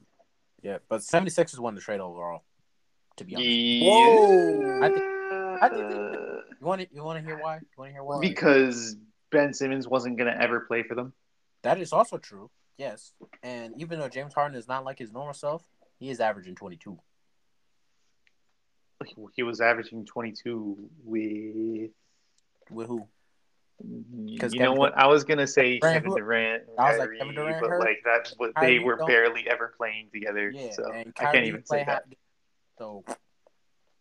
yeah, 0.62 0.78
but 0.88 1.00
76ers 1.00 1.58
won 1.58 1.74
the 1.74 1.80
trade 1.80 2.00
overall. 2.00 2.42
To 3.16 3.24
be 3.24 3.34
honest, 3.34 3.84
Whoa. 3.84 4.80
I 4.82 4.88
think- 4.90 5.04
I 5.60 5.68
think 5.68 5.90
you 5.90 6.66
want 6.66 6.82
to 6.82 6.86
you 6.94 7.02
want 7.02 7.18
to 7.18 7.24
hear 7.24 7.36
why? 7.42 7.56
You 7.56 7.66
want 7.76 7.88
to 7.88 7.92
hear 7.92 8.04
why? 8.04 8.20
because 8.20 8.96
Ben 9.30 9.52
Simmons 9.52 9.88
wasn't 9.88 10.16
going 10.16 10.32
to 10.32 10.40
ever 10.40 10.60
play 10.60 10.84
for 10.84 10.94
them. 10.94 11.12
That 11.62 11.80
is 11.80 11.92
also 11.92 12.16
true. 12.18 12.48
Yes, 12.76 13.12
and 13.42 13.74
even 13.80 13.98
though 13.98 14.08
James 14.08 14.34
Harden 14.34 14.56
is 14.56 14.68
not 14.68 14.84
like 14.84 14.98
his 15.00 15.10
normal 15.10 15.34
self, 15.34 15.64
he 15.98 16.10
is 16.10 16.20
averaging 16.20 16.54
22. 16.54 16.96
He 19.34 19.42
was 19.42 19.60
averaging 19.60 20.04
22 20.06 20.90
with. 21.04 21.90
With 22.70 22.86
who? 22.86 23.08
You 23.80 24.38
'Cause 24.38 24.52
know 24.54 24.58
Kevin 24.64 24.78
what? 24.78 24.98
I 24.98 25.06
was 25.06 25.22
gonna 25.24 25.46
say 25.46 25.78
Durant, 25.78 26.04
Kevin 26.04 26.16
Durant, 26.18 26.62
I 26.78 26.90
was 26.90 26.98
like, 26.98 27.10
Kevin 27.18 27.34
Durant 27.34 27.60
but 27.60 27.70
hurt, 27.70 27.80
like 27.80 27.98
that's 28.04 28.34
what 28.36 28.54
Kyrie 28.56 28.78
they 28.78 28.84
were 28.84 28.96
don't- 28.96 29.06
barely 29.06 29.48
ever 29.48 29.72
playing 29.76 30.10
together. 30.12 30.50
Yeah, 30.50 30.70
so 30.72 30.92
I 30.92 31.04
can't 31.14 31.46
even 31.46 31.64
say 31.64 31.78
that. 31.84 31.86
half- 31.86 32.02
So, 32.78 33.04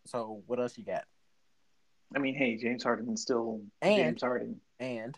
so 0.06 0.42
what 0.46 0.58
else 0.58 0.76
you 0.76 0.84
got? 0.84 1.04
I 2.14 2.18
mean, 2.18 2.34
hey, 2.34 2.56
James 2.56 2.82
Harden's 2.82 3.22
still 3.22 3.62
And- 3.80 3.96
James 3.96 4.22
Harden. 4.22 4.60
And 4.80 5.16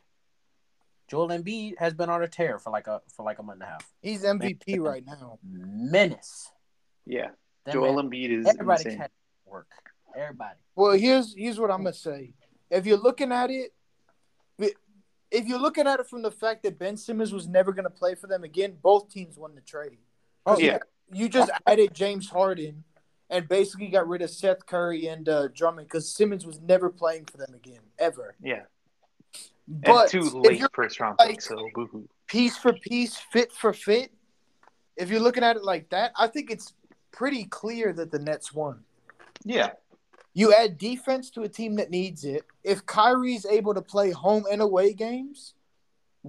Joel 1.08 1.28
Embiid 1.28 1.78
has 1.78 1.94
been 1.94 2.08
on 2.10 2.22
a 2.22 2.28
tear 2.28 2.58
for 2.58 2.70
like 2.70 2.86
a 2.86 3.00
for 3.14 3.24
like 3.24 3.38
a 3.38 3.42
month 3.42 3.56
and 3.60 3.62
a 3.62 3.66
half. 3.72 3.92
He's 4.02 4.24
MVP 4.24 4.78
right 4.78 5.04
now. 5.04 5.38
Menace. 5.42 6.50
Yeah, 7.06 7.30
That 7.64 7.72
Joel 7.72 7.94
man- 8.02 8.10
Embiid 8.10 8.30
is 8.40 8.46
everybody 8.46 8.84
insane. 8.84 8.98
can 8.98 9.08
work. 9.46 9.68
Everybody. 10.14 10.58
Well, 10.74 10.92
here's 10.92 11.34
here's 11.34 11.58
what 11.58 11.70
I'm 11.70 11.78
gonna 11.82 11.94
say. 11.94 12.34
If 12.70 12.86
you're 12.86 12.98
looking 12.98 13.32
at 13.32 13.50
it, 13.50 13.72
if 15.30 15.46
you're 15.46 15.58
looking 15.58 15.86
at 15.86 16.00
it 16.00 16.08
from 16.08 16.22
the 16.22 16.30
fact 16.30 16.62
that 16.64 16.78
Ben 16.78 16.96
Simmons 16.96 17.32
was 17.32 17.48
never 17.48 17.72
gonna 17.72 17.90
play 17.90 18.14
for 18.14 18.26
them 18.26 18.44
again, 18.44 18.76
both 18.82 19.10
teams 19.10 19.36
won 19.36 19.54
the 19.54 19.60
trade. 19.60 19.98
Oh 20.46 20.58
Yeah. 20.58 20.78
You 21.12 21.28
just 21.28 21.50
added 21.66 21.92
James 21.92 22.28
Harden 22.28 22.84
and 23.30 23.48
basically 23.48 23.88
got 23.88 24.08
rid 24.08 24.22
of 24.22 24.30
Seth 24.30 24.66
Curry 24.66 25.06
and 25.06 25.28
uh, 25.28 25.48
Drummond 25.48 25.88
because 25.88 26.14
Simmons 26.14 26.46
was 26.46 26.60
never 26.60 26.90
playing 26.90 27.24
for 27.26 27.36
them 27.36 27.54
again, 27.54 27.80
ever. 27.98 28.34
Yeah, 28.42 28.62
But 29.66 30.08
two 30.10 30.26
if 30.26 30.34
late 30.34 30.62
first 30.72 31.00
round 31.00 31.16
like-. 31.18 31.40
So 31.40 31.68
boohoo. 31.74 32.08
piece 32.26 32.56
for 32.56 32.72
piece, 32.72 33.16
fit 33.32 33.52
for 33.52 33.72
fit, 33.72 34.12
if 34.96 35.10
you're 35.10 35.20
looking 35.20 35.44
at 35.44 35.56
it 35.56 35.64
like 35.64 35.90
that, 35.90 36.12
I 36.16 36.26
think 36.26 36.50
it's 36.50 36.74
pretty 37.12 37.44
clear 37.44 37.92
that 37.92 38.10
the 38.10 38.18
Nets 38.18 38.52
won. 38.52 38.84
Yeah, 39.44 39.70
You 40.34 40.54
add 40.54 40.78
defense 40.78 41.30
to 41.30 41.42
a 41.42 41.48
team 41.48 41.76
that 41.76 41.90
needs 41.90 42.24
it. 42.24 42.44
If 42.62 42.86
Kyrie's 42.86 43.44
able 43.46 43.74
to 43.74 43.82
play 43.82 44.10
home 44.10 44.44
and 44.50 44.60
away 44.62 44.92
games, 44.92 45.54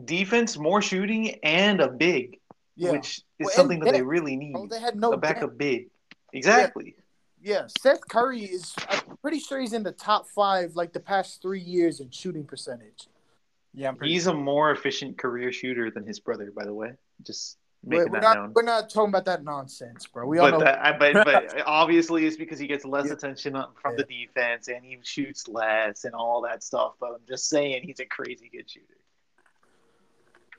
defense, 0.05 0.57
more 0.57 0.81
shooting, 0.81 1.35
and 1.43 1.79
a 1.81 1.87
big, 1.89 2.39
yeah, 2.75 2.91
which 2.91 3.17
is 3.37 3.45
Well, 3.45 3.49
something 3.51 3.79
that 3.79 3.85
they 3.91 3.97
depth, 3.99 4.05
really 4.05 4.35
need. 4.35 4.53
bro, 4.53 4.65
they 4.67 4.79
had 4.79 4.95
no 4.95 5.09
a 5.09 5.11
depth. 5.11 5.21
backup 5.21 5.57
big. 5.57 5.89
Exactly. 6.33 6.95
Yeah, 7.43 7.67
Seth 7.79 8.07
Curry 8.07 8.41
is. 8.43 8.73
I'm 8.89 9.17
pretty 9.17 9.39
sure 9.39 9.59
he's 9.59 9.73
in 9.73 9.83
the 9.83 9.91
top 9.91 10.27
five 10.27 10.75
like 10.75 10.93
the 10.93 10.99
past 10.99 11.41
three 11.41 11.61
years 11.61 11.99
in 11.99 12.09
shooting 12.11 12.45
percentage. 12.45 13.07
Yeah, 13.73 13.89
I'm 13.89 13.95
pretty 13.95 14.13
He's 14.13 14.27
a 14.27 14.33
more 14.33 14.71
efficient 14.71 15.17
career 15.17 15.51
shooter 15.51 15.89
than 15.91 16.05
his 16.05 16.19
brother, 16.19 16.51
by 16.55 16.65
the 16.65 16.73
way. 16.73 16.93
Just 17.23 17.57
We're, 17.83 18.07
we're 18.07 18.19
not. 18.19 18.37
known. 18.37 18.51
We're 18.53 18.61
not 18.61 18.89
talking 18.91 19.09
about 19.09 19.25
that 19.25 19.43
nonsense, 19.43 20.05
bro. 20.05 20.27
We 20.27 20.37
all 20.37 20.51
but 20.51 20.57
know. 20.59 20.65
that, 20.65 20.99
but, 20.99 21.13
but 21.25 21.63
obviously 21.65 22.25
it's 22.27 22.37
because 22.37 22.59
he 22.59 22.67
gets 22.67 22.85
less 22.85 23.07
Yeah. 23.07 23.13
attention 23.13 23.55
on- 23.55 23.69
from 23.81 23.95
the 23.97 24.03
defense 24.03 24.67
and 24.67 24.85
he 24.85 24.99
shoots 25.01 25.47
less 25.47 26.03
and 26.03 26.13
all 26.13 26.41
that 26.41 26.63
stuff. 26.63 26.93
But 26.99 27.13
I'm 27.13 27.21
just 27.27 27.49
saying 27.49 27.81
he's 27.83 27.99
a 27.99 28.05
crazy 28.05 28.49
good 28.53 28.69
shooter. 28.69 28.85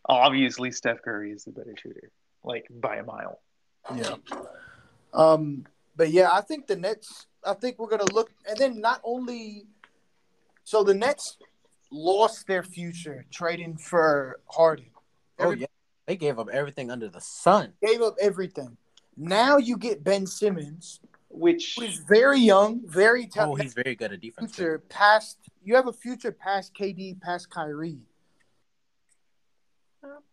Obviously, 0.07 0.73
Steph 0.73 1.01
Curry 1.03 1.31
is 1.31 1.45
the 1.45 1.53
better 1.53 1.75
shooter, 1.81 2.11
like 2.43 2.67
by 2.71 2.97
a 2.97 3.05
mile. 3.05 3.39
Yeah. 3.95 4.17
Um, 5.15 5.65
but 5.97 6.11
yeah, 6.11 6.31
I 6.33 6.41
think 6.41 6.67
the 6.67 6.77
Nets. 6.77 7.27
I 7.45 7.55
think 7.55 7.79
we're 7.79 7.89
gonna 7.89 8.13
look, 8.13 8.31
and 8.49 8.57
then 8.59 8.81
not 8.81 9.01
only, 9.05 9.67
so 10.65 10.83
the 10.83 10.95
Nets 10.95 11.39
lost 11.93 12.47
their 12.49 12.63
future 12.65 13.27
trading 13.31 13.77
for 13.77 14.41
Harden. 14.47 14.87
Oh 15.39 15.45
Every- 15.51 15.61
yeah, 15.61 15.67
they 16.07 16.17
gave 16.17 16.39
up 16.39 16.49
everything 16.53 16.91
under 16.91 17.09
the 17.09 17.21
sun. 17.21 17.73
Gave 17.85 18.03
up 18.03 18.17
everything. 18.21 18.77
Now 19.17 19.57
you 19.59 19.77
get 19.77 20.03
Ben 20.03 20.27
Simmons, 20.27 21.01
Which 21.29 21.75
who 21.79 21.85
is 21.85 21.99
very 21.99 22.41
young, 22.41 22.81
very 22.87 23.27
talented. 23.27 23.37
Oh, 23.37 23.45
talented. 23.57 23.65
he's 23.65 23.75
very 23.75 23.95
good 23.97 24.13
at 24.13 24.21
defense. 24.21 24.55
future 24.55 24.79
too. 24.79 24.85
past. 24.89 25.39
You 25.65 25.77
have 25.77 25.87
a 25.87 25.93
future 25.93 26.33
past 26.33 26.73
KD, 26.75 27.21
past 27.21 27.51
Kyrie. 27.51 28.01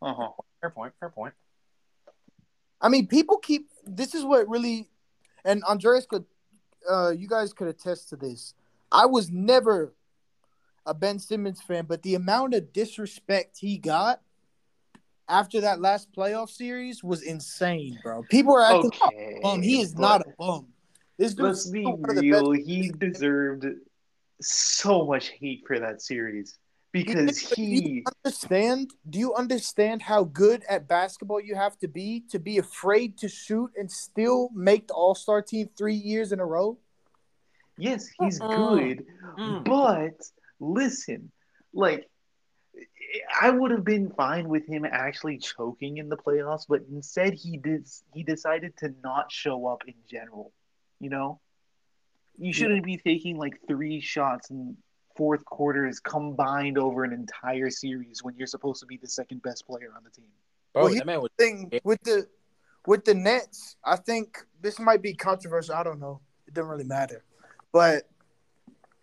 uh-huh. 0.01 0.30
Fair 0.61 0.70
point. 0.72 0.93
Fair 0.99 1.09
point. 1.09 1.34
I 2.82 2.89
mean, 2.89 3.07
people 3.07 3.38
keep. 3.38 3.70
This 3.86 4.15
is 4.15 4.24
what 4.24 4.47
really, 4.47 4.89
and 5.45 5.63
Andreas 5.65 6.05
could, 6.05 6.26
uh, 6.89 7.09
you 7.11 7.28
guys 7.28 7.53
could 7.53 7.67
attest 7.67 8.09
to 8.09 8.15
this. 8.15 8.53
I 8.91 9.05
was 9.05 9.30
never 9.30 9.93
a 10.86 10.93
Ben 10.93 11.20
Simmons 11.20 11.61
fan, 11.61 11.86
but 11.86 12.01
the 12.03 12.15
amount 12.15 12.53
of 12.53 12.74
disrespect 12.74 13.57
he 13.59 13.78
got 13.78 14.22
after 15.30 15.62
that 15.62 15.80
last 15.80 16.12
playoff 16.12 16.50
series 16.50 17.04
was 17.04 17.22
insane, 17.22 17.98
bro. 18.04 18.24
People 18.24 18.56
are 18.56 18.64
acting 18.64 18.92
like 19.02 19.14
okay, 19.14 19.36
a 19.38 19.42
bum. 19.42 19.62
He 19.62 19.80
is 19.82 19.96
not 19.96 20.22
a 20.22 20.34
bum. 20.38 20.68
This 21.18 21.38
Let's 21.38 21.70
be 21.70 21.82
still 21.84 21.98
one 21.98 22.10
of 22.10 22.16
the 22.16 22.32
best 22.32 22.42
real. 22.42 22.52
He 22.52 22.90
deserved 22.90 23.66
so 24.42 25.06
much 25.06 25.30
hate 25.30 25.64
for 25.68 25.80
that 25.80 26.02
series 26.02 26.58
because 26.92 27.40
Do 27.56 27.62
you 27.62 27.82
he. 27.82 28.06
understand? 28.26 28.92
Do 29.10 29.20
you 29.20 29.34
understand 29.36 30.02
how 30.02 30.24
good 30.24 30.64
at 30.68 30.88
basketball 30.88 31.42
you 31.42 31.56
have 31.56 31.78
to 31.80 31.88
be 31.88 32.24
to 32.32 32.40
be 32.40 32.58
afraid 32.58 33.18
to 33.20 33.28
shoot 33.30 33.72
and 33.78 33.92
still 33.92 34.50
make 34.56 34.88
the 34.88 34.94
All 34.94 35.16
Star 35.16 35.42
team 35.42 35.70
three 35.78 35.96
years 35.96 36.32
in 36.32 36.40
a 36.40 36.46
row? 36.46 36.78
Yes, 37.78 38.10
he's 38.20 38.40
good, 38.40 39.06
Mm. 39.38 39.64
but 39.64 40.20
listen, 40.60 41.32
like 41.74 42.10
I 43.41 43.49
would 43.49 43.72
have 43.72 43.84
been 43.84 44.12
fine 44.12 44.47
with 44.49 44.68
him 44.68 44.86
actually 44.86 45.38
choking 45.38 45.97
in 45.97 46.10
the 46.10 46.18
playoffs, 46.18 46.66
but 46.68 46.82
instead 46.91 47.34
he 47.34 47.57
did 47.57 47.88
he 48.14 48.24
decided 48.24 48.78
to 48.78 48.93
not 49.03 49.32
show 49.32 49.68
up 49.68 49.84
in 49.88 49.95
general. 50.10 50.51
You 50.99 51.10
know, 51.10 51.39
You 52.38 52.53
shouldn't 52.53 52.84
be 52.84 52.97
taking 52.97 53.38
like 53.38 53.60
three 53.68 54.01
shots 54.01 54.49
in 54.49 54.78
fourth 55.16 55.43
quarters 55.45 55.99
combined 55.99 56.78
over 56.78 57.03
an 57.03 57.14
entire 57.14 57.70
series 57.70 58.24
when 58.24 58.36
you're 58.36 58.47
supposed 58.47 58.80
to 58.82 58.86
be 58.86 58.97
the 58.97 59.07
second 59.07 59.41
best 59.41 59.66
player 59.66 59.91
on 59.95 60.03
the 60.03 60.10
team. 60.10 60.30
Bro, 60.74 60.84
Well, 60.84 60.93
that 60.93 61.05
man 61.05 61.22
was 61.22 61.32
thing 61.38 61.72
with 61.84 62.01
the 62.03 62.28
with 62.86 63.05
the 63.05 63.14
Nets, 63.14 63.76
I 63.84 63.95
think 63.97 64.45
this 64.62 64.80
might 64.80 65.01
be 65.01 65.14
controversial. 65.14 65.76
I 65.76 65.84
don't 65.84 65.99
know. 65.99 66.22
It 66.47 66.53
doesn't 66.53 66.70
really 66.70 66.86
matter. 66.86 67.24
But 67.72 68.10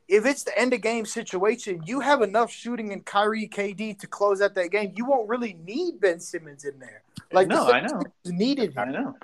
if 0.08 0.24
it's 0.24 0.44
the 0.44 0.56
end 0.56 0.72
of 0.72 0.80
game 0.80 1.04
situation, 1.04 1.82
you 1.84 2.00
have 2.00 2.22
enough 2.22 2.50
shooting 2.50 2.92
in 2.92 3.00
Kyrie 3.00 3.48
KD 3.48 3.98
to 3.98 4.06
close 4.06 4.40
out 4.40 4.54
that 4.54 4.70
game. 4.70 4.92
You 4.94 5.04
won't 5.04 5.28
really 5.28 5.54
need 5.64 6.00
Ben 6.00 6.20
Simmons 6.20 6.64
in 6.64 6.78
there. 6.78 7.02
Like 7.32 7.48
No, 7.48 7.66
the 7.66 7.72
I 7.72 7.80
know. 7.80 8.00
76ers 8.24 8.32
needed 8.32 8.78
I 8.78 8.84
know. 8.84 9.16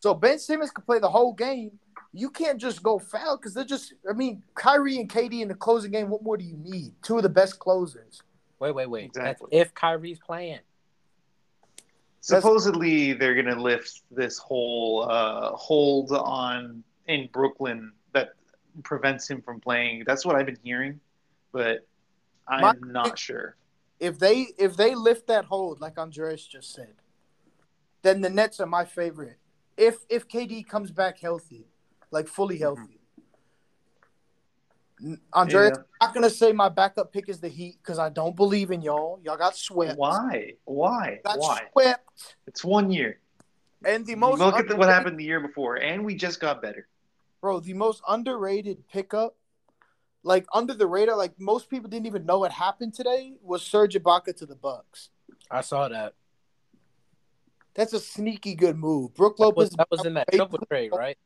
So 0.00 0.14
Ben 0.14 0.38
Simmons 0.38 0.70
can 0.70 0.84
play 0.84 0.98
the 0.98 1.08
whole 1.08 1.32
game. 1.32 1.78
You 2.12 2.30
can't 2.30 2.58
just 2.58 2.82
go 2.82 2.98
foul 2.98 3.36
because 3.36 3.54
they're 3.54 3.64
just. 3.64 3.94
I 4.08 4.12
mean, 4.12 4.42
Kyrie 4.54 4.98
and 4.98 5.08
KD 5.08 5.40
in 5.40 5.48
the 5.48 5.54
closing 5.54 5.90
game. 5.90 6.08
What 6.08 6.22
more 6.22 6.36
do 6.36 6.44
you 6.44 6.56
need? 6.56 6.92
Two 7.02 7.16
of 7.16 7.22
the 7.22 7.28
best 7.28 7.58
closers. 7.58 8.22
wait, 8.58 8.74
wait, 8.74 8.88
wait. 8.88 9.04
Exactly. 9.06 9.48
That's 9.52 9.68
if 9.68 9.74
Kyrie's 9.74 10.18
playing. 10.18 10.60
Supposedly 12.20 13.12
they're 13.12 13.40
gonna 13.40 13.60
lift 13.60 14.02
this 14.10 14.38
whole 14.38 15.06
uh, 15.08 15.50
hold 15.52 16.10
on 16.12 16.82
in 17.06 17.28
Brooklyn 17.32 17.92
that 17.92 17.95
prevents 18.82 19.28
him 19.28 19.42
from 19.42 19.60
playing. 19.60 20.04
That's 20.06 20.24
what 20.24 20.36
I've 20.36 20.46
been 20.46 20.58
hearing, 20.62 21.00
but 21.52 21.86
I'm 22.48 22.60
My- 22.60 22.74
not 22.80 23.18
sure. 23.18 23.56
if 23.98 24.18
they 24.18 24.48
if 24.58 24.76
they 24.76 24.94
lift 24.94 25.26
that 25.28 25.46
hold 25.46 25.80
like 25.80 25.98
Andreas 25.98 26.46
just 26.46 26.72
said, 26.74 26.94
then 28.02 28.20
the 28.20 28.30
Nets 28.30 28.60
are 28.60 28.66
my 28.66 28.84
favorite. 28.84 29.38
If 29.76 29.98
if 30.08 30.28
KD 30.28 30.66
comes 30.66 30.90
back 30.90 31.18
healthy, 31.18 31.66
like 32.10 32.28
fully 32.28 32.56
mm-hmm. 32.56 32.64
healthy. 32.64 33.00
N- 35.02 35.20
Andreas, 35.34 35.76
Yeah. 35.76 35.82
I'm 36.00 36.08
not 36.08 36.14
gonna 36.14 36.30
say 36.30 36.52
my 36.52 36.68
backup 36.68 37.12
pick 37.12 37.28
is 37.28 37.40
the 37.40 37.48
Heat 37.48 37.76
because 37.82 37.98
I 37.98 38.08
don't 38.08 38.34
believe 38.34 38.70
in 38.70 38.80
y'all. 38.80 39.20
Y'all 39.22 39.36
got 39.36 39.56
swept. 39.56 39.98
Why? 39.98 40.54
Why? 40.64 41.20
Got 41.24 41.38
Why? 41.38 41.62
swept. 41.72 42.36
It's 42.46 42.64
one 42.64 42.90
year. 42.90 43.20
And 43.84 44.06
the 44.06 44.14
most 44.14 44.38
Look 44.38 44.58
at 44.58 44.68
the, 44.68 44.76
what 44.76 44.88
happened 44.88 45.18
the 45.18 45.24
year 45.24 45.40
before, 45.40 45.76
and 45.76 46.04
we 46.04 46.14
just 46.14 46.40
got 46.40 46.62
better. 46.62 46.88
Bro. 47.46 47.60
The 47.60 47.74
most 47.74 48.02
underrated 48.08 48.88
pickup, 48.88 49.36
like 50.24 50.46
under 50.52 50.74
the 50.74 50.88
radar, 50.88 51.16
like 51.16 51.38
most 51.38 51.70
people 51.70 51.88
didn't 51.88 52.06
even 52.06 52.26
know 52.26 52.40
what 52.40 52.50
happened 52.50 52.92
today, 52.92 53.34
was 53.40 53.62
Serge 53.62 53.94
Ibaka 53.94 54.34
to 54.38 54.46
the 54.46 54.56
Bucks. 54.56 55.10
I 55.48 55.60
saw 55.60 55.88
that. 55.88 56.14
That's 57.74 57.92
a 57.92 58.00
sneaky 58.00 58.56
good 58.56 58.76
move. 58.76 59.14
Brook 59.14 59.36
That 59.36 59.54
was, 59.54 59.70
Lopez. 59.70 59.76
that 59.76 59.86
was 59.92 60.04
in 60.04 60.14
that 60.14 60.26
triple 60.32 60.58
trade, 60.68 60.90
right? 60.92 61.16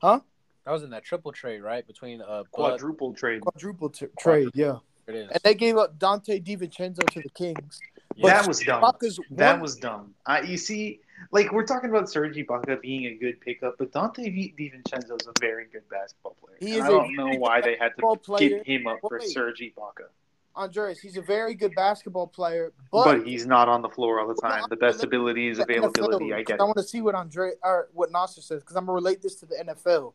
Huh? 0.00 0.18
That 0.64 0.72
was 0.72 0.82
in 0.82 0.90
that 0.90 1.04
triple 1.04 1.30
trade, 1.30 1.60
right? 1.62 1.86
Between 1.86 2.20
uh, 2.20 2.38
Bud. 2.38 2.50
Quadruple 2.50 3.14
trade. 3.14 3.42
quadruple 3.42 3.90
t- 3.90 4.06
trade, 4.18 4.48
yeah. 4.54 4.78
It 5.06 5.14
is. 5.14 5.28
And 5.30 5.40
they 5.44 5.54
gave 5.54 5.76
up 5.76 5.96
Donte 5.96 6.42
DiVincenzo 6.44 7.08
to 7.08 7.20
the 7.20 7.30
Kings. 7.36 7.78
Yeah. 8.16 8.30
That 8.34 8.48
was 8.48 8.58
dumb. 8.58 8.82
Ibaka's 8.82 9.20
That 9.30 9.52
one- 9.52 9.60
was 9.62 9.76
dumb. 9.76 10.14
I, 10.26 10.40
you 10.40 10.56
see, 10.56 10.98
like 11.30 11.52
we're 11.52 11.64
talking 11.66 11.90
about 11.90 12.10
Serge 12.10 12.36
Ibaka 12.36 12.80
being 12.80 13.06
a 13.06 13.14
good 13.14 13.40
pickup, 13.40 13.76
but 13.78 13.92
Donte 13.92 14.16
Di- 14.16 14.54
DiVincenzo 14.58 15.20
is 15.20 15.26
a 15.26 15.32
very 15.40 15.66
good 15.72 15.88
basketball 15.88 16.36
player. 16.42 16.56
He 16.58 16.74
is 16.74 16.82
I 16.82 16.88
a 16.88 16.90
don't 16.90 17.14
know 17.14 17.28
why 17.38 17.60
they 17.60 17.76
had 17.78 17.92
to 17.98 18.16
player. 18.16 18.48
give 18.58 18.66
him 18.66 18.86
up 18.86 18.98
for 19.00 19.18
Wait. 19.20 19.28
Serge 19.28 19.60
Ibaka. 19.60 20.06
Andres. 20.54 21.00
He's 21.00 21.16
a 21.16 21.22
very 21.22 21.54
good 21.54 21.74
basketball 21.74 22.26
player, 22.26 22.72
But, 22.90 23.04
but, 23.04 23.26
he's 23.26 23.46
not 23.46 23.68
on 23.68 23.80
the 23.80 23.88
floor 23.88 24.20
all 24.20 24.28
the 24.28 24.34
time. 24.34 24.64
The 24.68 24.76
best 24.76 24.96
relating 24.98 25.08
ability 25.08 25.48
is 25.48 25.58
availability. 25.58 26.26
NFL, 26.26 26.34
I 26.36 26.42
get 26.42 26.60
I 26.60 26.64
want 26.64 26.76
to 26.76 26.82
see 26.82 27.00
what 27.00 27.14
Andre 27.14 27.52
or 27.62 27.88
what 27.94 28.12
Nasser 28.12 28.42
says 28.42 28.60
because 28.62 28.76
I'm 28.76 28.84
gonna 28.84 28.94
relate 28.94 29.22
this 29.22 29.36
to 29.36 29.46
the 29.46 29.54
NFL. 29.56 30.12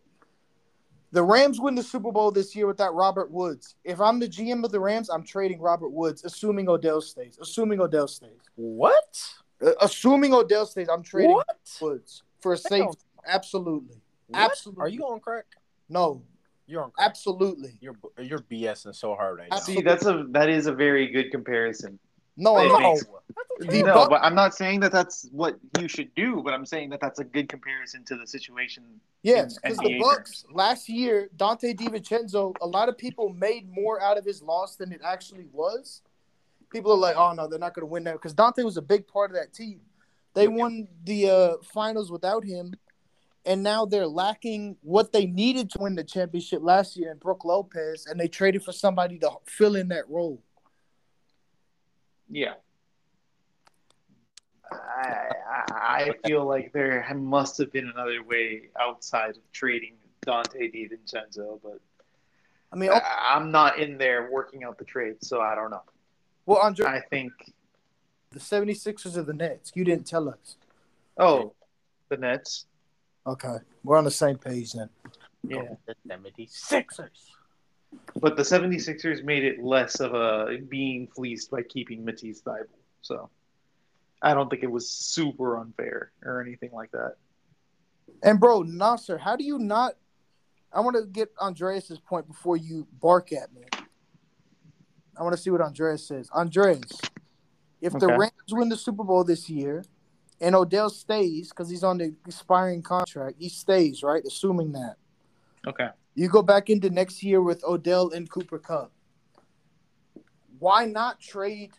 The 1.13 1.23
Rams 1.23 1.59
win 1.59 1.73
the 1.73 1.81
Super 1.83 2.11
Bowl 2.11 2.31
this 2.31 2.55
year 2.55 2.67
without 2.67 2.93
Robert 2.93 3.31
Woods. 3.31 3.75
If 3.83 4.01
I'm 4.01 4.19
the 4.19 4.27
GM 4.27 4.63
of 4.65 4.71
the 4.71 4.79
Rams, 4.79 5.09
I'm 5.09 5.23
trading 5.23 5.59
Robert 5.59 5.89
Woods, 5.89 6.23
assuming 6.25 6.67
Odell 6.69 7.01
stays. 7.01 7.37
Assuming 7.41 7.79
Odell 7.79 8.07
stays. 8.07 8.37
what? 8.55 9.17
Uh, 9.65 9.71
assuming 9.81 10.33
Odell 10.33 10.65
stays, 10.65 10.87
I'm 10.89 11.03
trading 11.03 11.31
What? 11.31 11.47
Woods 11.81 12.23
for 12.39 12.53
a 12.53 12.57
Damn. 12.57 12.61
safety. 12.69 12.97
Absolutely. 13.25 13.97
What? 14.27 14.51
Absolutely. 14.51 14.81
Are 14.83 14.87
you 14.89 15.01
on 15.05 15.19
crack? 15.19 15.45
No, 15.89 16.21
You're 16.67 16.83
on 16.83 16.91
crack. 16.91 17.07
absolutely. 17.09 17.77
You're 17.81 17.95
you're 18.19 18.39
BSing 18.39 18.93
so 18.95 19.15
hard 19.15 19.39
right 19.39 19.49
now. 19.49 19.57
See, 19.57 19.81
that's 19.81 20.05
a 20.05 20.25
that 20.31 20.49
is 20.49 20.67
a 20.67 20.73
very 20.73 21.07
good 21.07 21.31
comparison. 21.31 21.97
No, 22.39 22.55
I'm 22.57 22.67
not. 22.67 22.79
makes- 22.81 23.05
no, 23.61 23.95
Buc- 23.95 24.09
but 24.11 24.21
I'm 24.23 24.35
not 24.35 24.53
saying 24.53 24.81
that 24.81 24.91
that's 24.91 25.27
what 25.31 25.57
you 25.79 25.87
should 25.87 26.13
do. 26.13 26.43
But 26.43 26.53
I'm 26.53 26.65
saying 26.67 26.91
that 26.91 26.99
that's 27.01 27.17
a 27.19 27.23
good 27.23 27.49
comparison 27.49 28.03
to 28.05 28.15
the 28.15 28.27
situation. 28.27 28.83
Yes, 29.23 29.57
because 29.57 29.77
the 29.77 29.85
NBA 29.89 29.99
Bucks 30.01 30.43
terms. 30.43 30.53
last 30.55 30.87
year, 30.89 31.29
Donte 31.35 31.75
DiVincenzo, 31.75 32.53
a 32.61 32.67
lot 32.67 32.89
of 32.89 32.97
people 32.97 33.29
made 33.29 33.67
more 33.73 33.99
out 34.01 34.17
of 34.19 34.23
his 34.25 34.43
loss 34.43 34.75
than 34.75 34.91
it 34.91 35.01
actually 35.03 35.47
was. 35.51 36.03
People 36.71 36.91
are 36.91 36.97
like, 36.97 37.15
"Oh 37.15 37.33
no, 37.33 37.47
they're 37.47 37.59
not 37.59 37.73
going 37.73 37.87
to 37.87 37.91
win 37.91 38.03
that," 38.05 38.13
because 38.13 38.33
Donte 38.33 38.63
was 38.63 38.77
a 38.77 38.81
big 38.81 39.07
part 39.07 39.31
of 39.31 39.35
that 39.37 39.53
team. 39.53 39.81
They 40.33 40.47
won 40.47 40.87
the 41.03 41.29
uh, 41.29 41.53
finals 41.63 42.11
without 42.11 42.43
him, 42.45 42.73
and 43.45 43.63
now 43.63 43.85
they're 43.85 44.07
lacking 44.07 44.77
what 44.81 45.11
they 45.11 45.25
needed 45.25 45.71
to 45.71 45.79
win 45.79 45.95
the 45.95 46.03
championship 46.03 46.61
last 46.61 46.95
year 46.95 47.11
in 47.11 47.17
Brook 47.17 47.43
Lopez, 47.43 48.05
and 48.05 48.19
they 48.19 48.27
traded 48.27 48.63
for 48.63 48.71
somebody 48.71 49.17
to 49.19 49.31
fill 49.45 49.75
in 49.75 49.87
that 49.87 50.07
role. 50.09 50.43
Yeah. 52.29 52.53
I, 54.69 55.31
I 55.47 55.63
I 55.79 56.27
feel 56.27 56.45
like 56.45 56.73
there 56.73 57.07
must 57.15 57.57
have 57.57 57.71
been 57.71 57.87
another 57.87 58.21
way 58.21 58.69
outside 58.79 59.31
of 59.31 59.51
trading 59.53 59.95
Donte 60.25 60.55
DiVincenzo, 60.55 61.59
but 61.63 61.79
I 62.71 62.75
mean, 62.75 62.91
I, 62.91 63.01
I'm 63.33 63.49
not 63.49 63.79
in 63.79 63.97
there 63.97 64.29
working 64.29 64.65
out 64.65 64.77
the 64.77 64.85
trade, 64.85 65.15
so 65.21 65.39
I 65.39 65.55
don't 65.55 65.71
know. 65.71 65.83
Well, 66.47 66.57
Andre, 66.59 66.87
I 66.87 67.01
think 67.01 67.31
the 68.31 68.39
76ers 68.39 69.15
are 69.17 69.21
the 69.21 69.33
Nets. 69.33 69.71
You 69.75 69.83
didn't 69.83 70.07
tell 70.07 70.27
us. 70.27 70.57
oh, 71.17 71.53
the 72.09 72.17
Nets. 72.17 72.65
Okay, 73.27 73.57
we're 73.83 73.97
on 73.97 74.05
the 74.05 74.11
same 74.11 74.37
page 74.37 74.73
then. 74.73 74.89
Yeah. 75.47 75.75
The 75.85 75.95
76ers. 76.09 77.09
But 78.19 78.35
the 78.35 78.43
76ers 78.43 79.23
made 79.23 79.43
it 79.43 79.61
less 79.61 79.99
of 79.99 80.13
a 80.13 80.57
being 80.67 81.07
fleeced 81.07 81.51
by 81.51 81.61
keeping 81.63 82.03
Matisse 82.03 82.41
Thybulle. 82.41 82.65
So 83.01 83.29
I 84.21 84.33
don't 84.33 84.49
think 84.49 84.63
it 84.63 84.71
was 84.71 84.89
super 84.89 85.59
unfair 85.59 86.11
or 86.23 86.41
anything 86.41 86.71
like 86.73 86.91
that. 86.91 87.15
And 88.23 88.39
bro, 88.39 88.63
Nasser, 88.63 89.17
how 89.17 89.35
do 89.35 89.43
you 89.43 89.59
not? 89.59 89.93
I 90.73 90.79
want 90.81 90.95
to 90.97 91.05
get 91.05 91.29
Andreas's 91.41 91.99
point 91.99 92.27
before 92.27 92.57
you 92.57 92.87
bark 92.99 93.31
at 93.31 93.53
me. 93.53 93.63
I 95.19 95.23
want 95.23 95.35
to 95.35 95.41
see 95.41 95.49
what 95.49 95.61
Andreas 95.61 96.07
says. 96.07 96.29
Andreas, 96.31 96.91
if 97.81 97.93
the 97.93 98.07
Rams 98.07 98.31
win 98.51 98.69
the 98.69 98.77
Super 98.77 99.03
Bowl 99.03 99.23
this 99.23 99.49
year, 99.49 99.83
and 100.39 100.55
Odell 100.55 100.89
stays 100.89 101.49
because 101.49 101.69
he's 101.69 101.83
on 101.83 101.97
the 101.97 102.13
expiring 102.27 102.81
contract, 102.83 103.37
he 103.39 103.49
stays, 103.49 104.03
right? 104.03 104.23
Assuming 104.25 104.71
that 104.73 104.95
Okay. 105.65 105.89
you 106.15 106.27
go 106.27 106.41
back 106.43 106.69
into 106.69 106.89
next 106.91 107.23
year 107.23 107.41
with 107.41 107.63
Odell 107.63 108.11
and 108.11 108.29
Cooper 108.29 108.59
Kupp. 108.59 108.91
Why 110.59 110.85
not 110.85 111.19
trade 111.19 111.71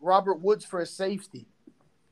Robert 0.00 0.40
Woods 0.40 0.64
for 0.64 0.80
a 0.80 0.86
safety? 0.86 1.46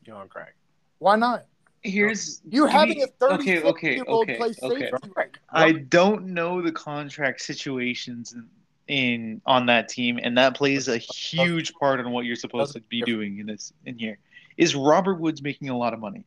You're 0.05 0.17
on 0.17 0.29
crack. 0.29 0.55
Why 0.99 1.17
not? 1.17 1.45
Here's 1.83 2.41
You're 2.49 2.67
having 2.69 2.99
me- 2.99 3.03
a 3.05 3.07
30 3.09 3.35
okay, 3.35 3.63
okay, 3.63 3.95
year 3.97 4.05
old 4.07 4.23
okay, 4.29 4.37
play 4.39 4.49
okay. 4.63 4.89
safety 4.91 5.11
right 5.17 5.31
now. 5.35 5.39
I 5.53 5.73
don't 5.73 6.27
know 6.29 6.63
the 6.63 6.73
contract 6.73 7.43
situations 7.43 8.33
in, 8.33 8.49
in 8.89 9.41
on 9.47 9.67
that 9.67 9.89
team, 9.89 10.19
and 10.23 10.37
that 10.39 10.57
plays 10.57 10.89
a 10.89 10.99
huge 10.99 11.73
part 11.75 12.01
on 12.01 12.11
what 12.13 12.25
you're 12.25 12.37
supposed 12.37 12.75
to 12.75 12.81
be 12.83 13.03
doing 13.03 13.39
in 13.39 13.47
this 13.47 13.73
in 13.87 13.99
here. 13.99 14.19
Is 14.57 14.75
Robert 14.75 15.21
Woods 15.21 15.43
making 15.43 15.69
a 15.69 15.77
lot 15.77 15.95
of 15.95 16.01
money? 16.01 16.25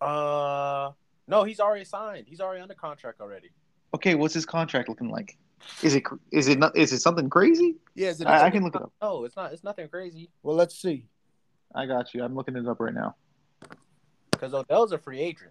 Uh, 0.00 0.92
no, 1.26 1.44
he's 1.44 1.60
already 1.60 1.84
signed. 1.84 2.26
He's 2.28 2.40
already 2.40 2.60
under 2.60 2.74
contract 2.74 3.20
already. 3.20 3.50
Okay, 3.94 4.14
what's 4.14 4.34
his 4.34 4.46
contract 4.46 4.88
looking 4.88 5.10
like? 5.10 5.36
Is 5.82 5.94
it 5.94 6.04
is 6.30 6.48
it 6.48 6.58
not 6.58 6.76
is 6.76 6.92
it 6.92 7.00
something 7.00 7.28
crazy? 7.30 7.76
Yeah, 7.94 8.08
is 8.10 8.20
it 8.20 8.26
I, 8.26 8.46
I 8.46 8.50
can 8.50 8.62
look 8.62 8.76
it 8.76 8.82
up. 8.82 8.92
No, 9.02 9.24
it's 9.24 9.36
not. 9.36 9.52
It's 9.52 9.64
nothing 9.64 9.88
crazy 9.88 10.28
Well, 10.42 10.54
let's 10.54 10.78
see. 10.78 11.06
I 11.74 11.86
got 11.86 12.14
you. 12.14 12.22
I'm 12.22 12.34
looking 12.34 12.56
it 12.56 12.66
up 12.66 12.78
right 12.80 12.94
now. 12.94 13.16
because 14.30 14.54
Odell's 14.54 14.92
a 14.92 14.98
free 14.98 15.20
agent. 15.20 15.50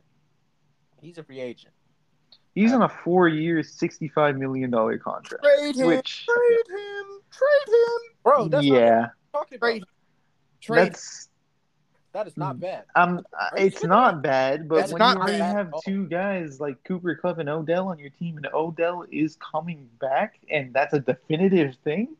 He's 1.02 1.18
a 1.18 1.24
free 1.24 1.40
agent. 1.40 1.74
He's 2.56 2.72
on 2.74 2.82
a 2.82 2.90
four-year, 2.90 3.62
sixty-five 3.64 4.38
million 4.38 4.72
dollar 4.72 4.98
contract. 4.98 5.44
Trade 5.44 5.76
him. 5.76 5.88
Which, 5.88 6.26
Trade 6.26 6.68
him. 6.70 7.06
Trade 7.32 7.74
him. 7.76 8.16
Bro, 8.24 8.48
that's 8.48 8.66
yeah, 8.66 9.02
I'm 9.02 9.10
talking 9.34 9.58
about. 9.58 9.68
Trade. 9.68 9.84
Trade. 10.62 10.78
that's 10.94 11.30
That 12.14 12.28
is 12.28 12.38
not 12.38 12.60
bad. 12.62 12.86
um, 12.96 13.26
it's 13.58 13.84
not 13.84 14.24
bad, 14.24 14.70
but 14.70 14.86
It's 14.86 14.94
when 14.94 15.00
not 15.00 15.16
you 15.18 15.22
already 15.22 15.40
bad 15.40 15.56
have 15.56 15.74
two 15.84 16.06
guys 16.08 16.62
like 16.62 16.82
Cooper 16.86 17.14
Kupp 17.16 17.40
and 17.40 17.50
Odell 17.50 17.90
on 17.90 18.00
your 18.00 18.10
team, 18.12 18.38
and 18.38 18.48
Odell 18.54 19.06
is 19.12 19.38
coming 19.38 19.90
back, 20.00 20.40
and 20.50 20.74
that's 20.74 20.94
a 20.94 21.00
definitive 21.02 21.76
thing. 21.84 22.16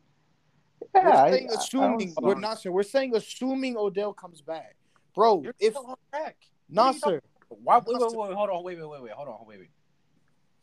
Yeah, 0.94 1.24
We're 1.24 1.32
saying 1.32 1.48
I- 1.48 1.52
I 1.52 1.56
assuming. 1.56 2.14
don't 2.14 2.24
we're 2.24 2.34
not 2.34 2.60
saying. 2.60 2.74
We're 2.74 2.82
saying 2.82 3.16
assuming 3.16 3.78
Odell 3.78 4.12
comes 4.12 4.42
back, 4.42 4.76
bro. 5.14 5.40
You're 5.42 5.54
If 5.58 5.72
still 5.72 5.86
on 5.86 5.96
track. 6.12 6.36
Nasser, 6.68 7.22
Why? 7.48 7.78
Wait, 7.78 7.98
wait, 7.98 8.00
wait, 8.12 8.34
hold 8.34 8.50
on. 8.50 8.64
Wait, 8.64 8.78
wait, 8.78 8.86
wait, 8.88 9.02
wait. 9.02 9.12
Hold 9.12 9.28
on. 9.28 9.46
Wait, 9.46 9.60
wait. 9.60 9.70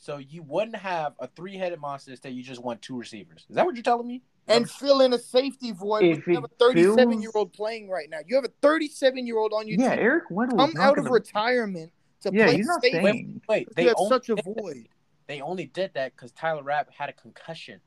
So 0.04 0.18
you 0.18 0.44
wouldn't 0.44 0.76
have 0.76 1.14
a 1.20 1.28
three-headed 1.28 1.80
monster 1.80 2.12
instead. 2.12 2.34
You 2.34 2.44
just 2.44 2.62
want 2.62 2.82
two 2.82 2.98
receivers. 2.98 3.46
Is 3.50 3.56
that 3.56 3.66
what 3.66 3.74
you're 3.76 3.84
telling 3.84 4.06
me? 4.06 4.22
and 4.50 4.70
fill 4.70 5.00
in 5.00 5.14
a 5.14 5.18
safety 5.18 5.72
void. 5.72 6.04
If 6.04 6.28
You 6.28 6.34
have 6.36 6.44
a 6.44 6.48
it 6.48 6.60
37 6.60 7.22
year 7.22 7.32
fills- 7.32 7.36
old 7.36 7.54
playing 7.54 7.88
right 7.88 8.10
now. 8.10 8.18
You 8.28 8.36
have 8.36 8.44
a 8.44 8.52
37 8.62 9.26
year 9.26 9.38
old 9.38 9.54
on 9.54 9.66
your 9.66 9.80
Yeah, 9.80 9.92
team. 9.96 10.00
Eric 10.04 10.24
Weddle. 10.30 10.58
Come 10.58 10.74
out 10.78 10.98
of 10.98 11.06
retirement 11.06 11.94
to 12.24 12.32
Yeah, 12.34 12.48
play 12.48 12.58
he's 12.58 12.66
not 12.66 12.82
safety. 12.82 13.00
staying. 13.00 13.42
Wait, 13.48 13.68
You 13.68 13.74
they 13.78 13.84
have 13.86 13.96
such 14.10 14.28
a 14.28 14.36
did 14.36 14.44
that- 14.44 14.62
void. 14.62 14.90
they 15.28 15.40
only 15.40 15.68
did 15.68 15.94
that 15.94 16.14
because 16.14 16.34
Taylor 16.34 16.64
Rapp 16.64 16.92
had 16.92 17.08
a 17.08 17.14
concussion. 17.14 17.80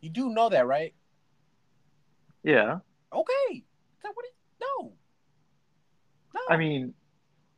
You 0.00 0.10
do 0.10 0.28
know 0.30 0.48
that, 0.48 0.64
right? 0.64 0.94
Yeah, 2.44 2.78
Okay. 3.12 3.50
Is 3.56 4.02
that 4.04 4.12
what 4.14 4.24
it? 4.24 4.34
No. 4.60 4.92
No. 6.32 6.40
I 6.48 6.56
mean, 6.56 6.94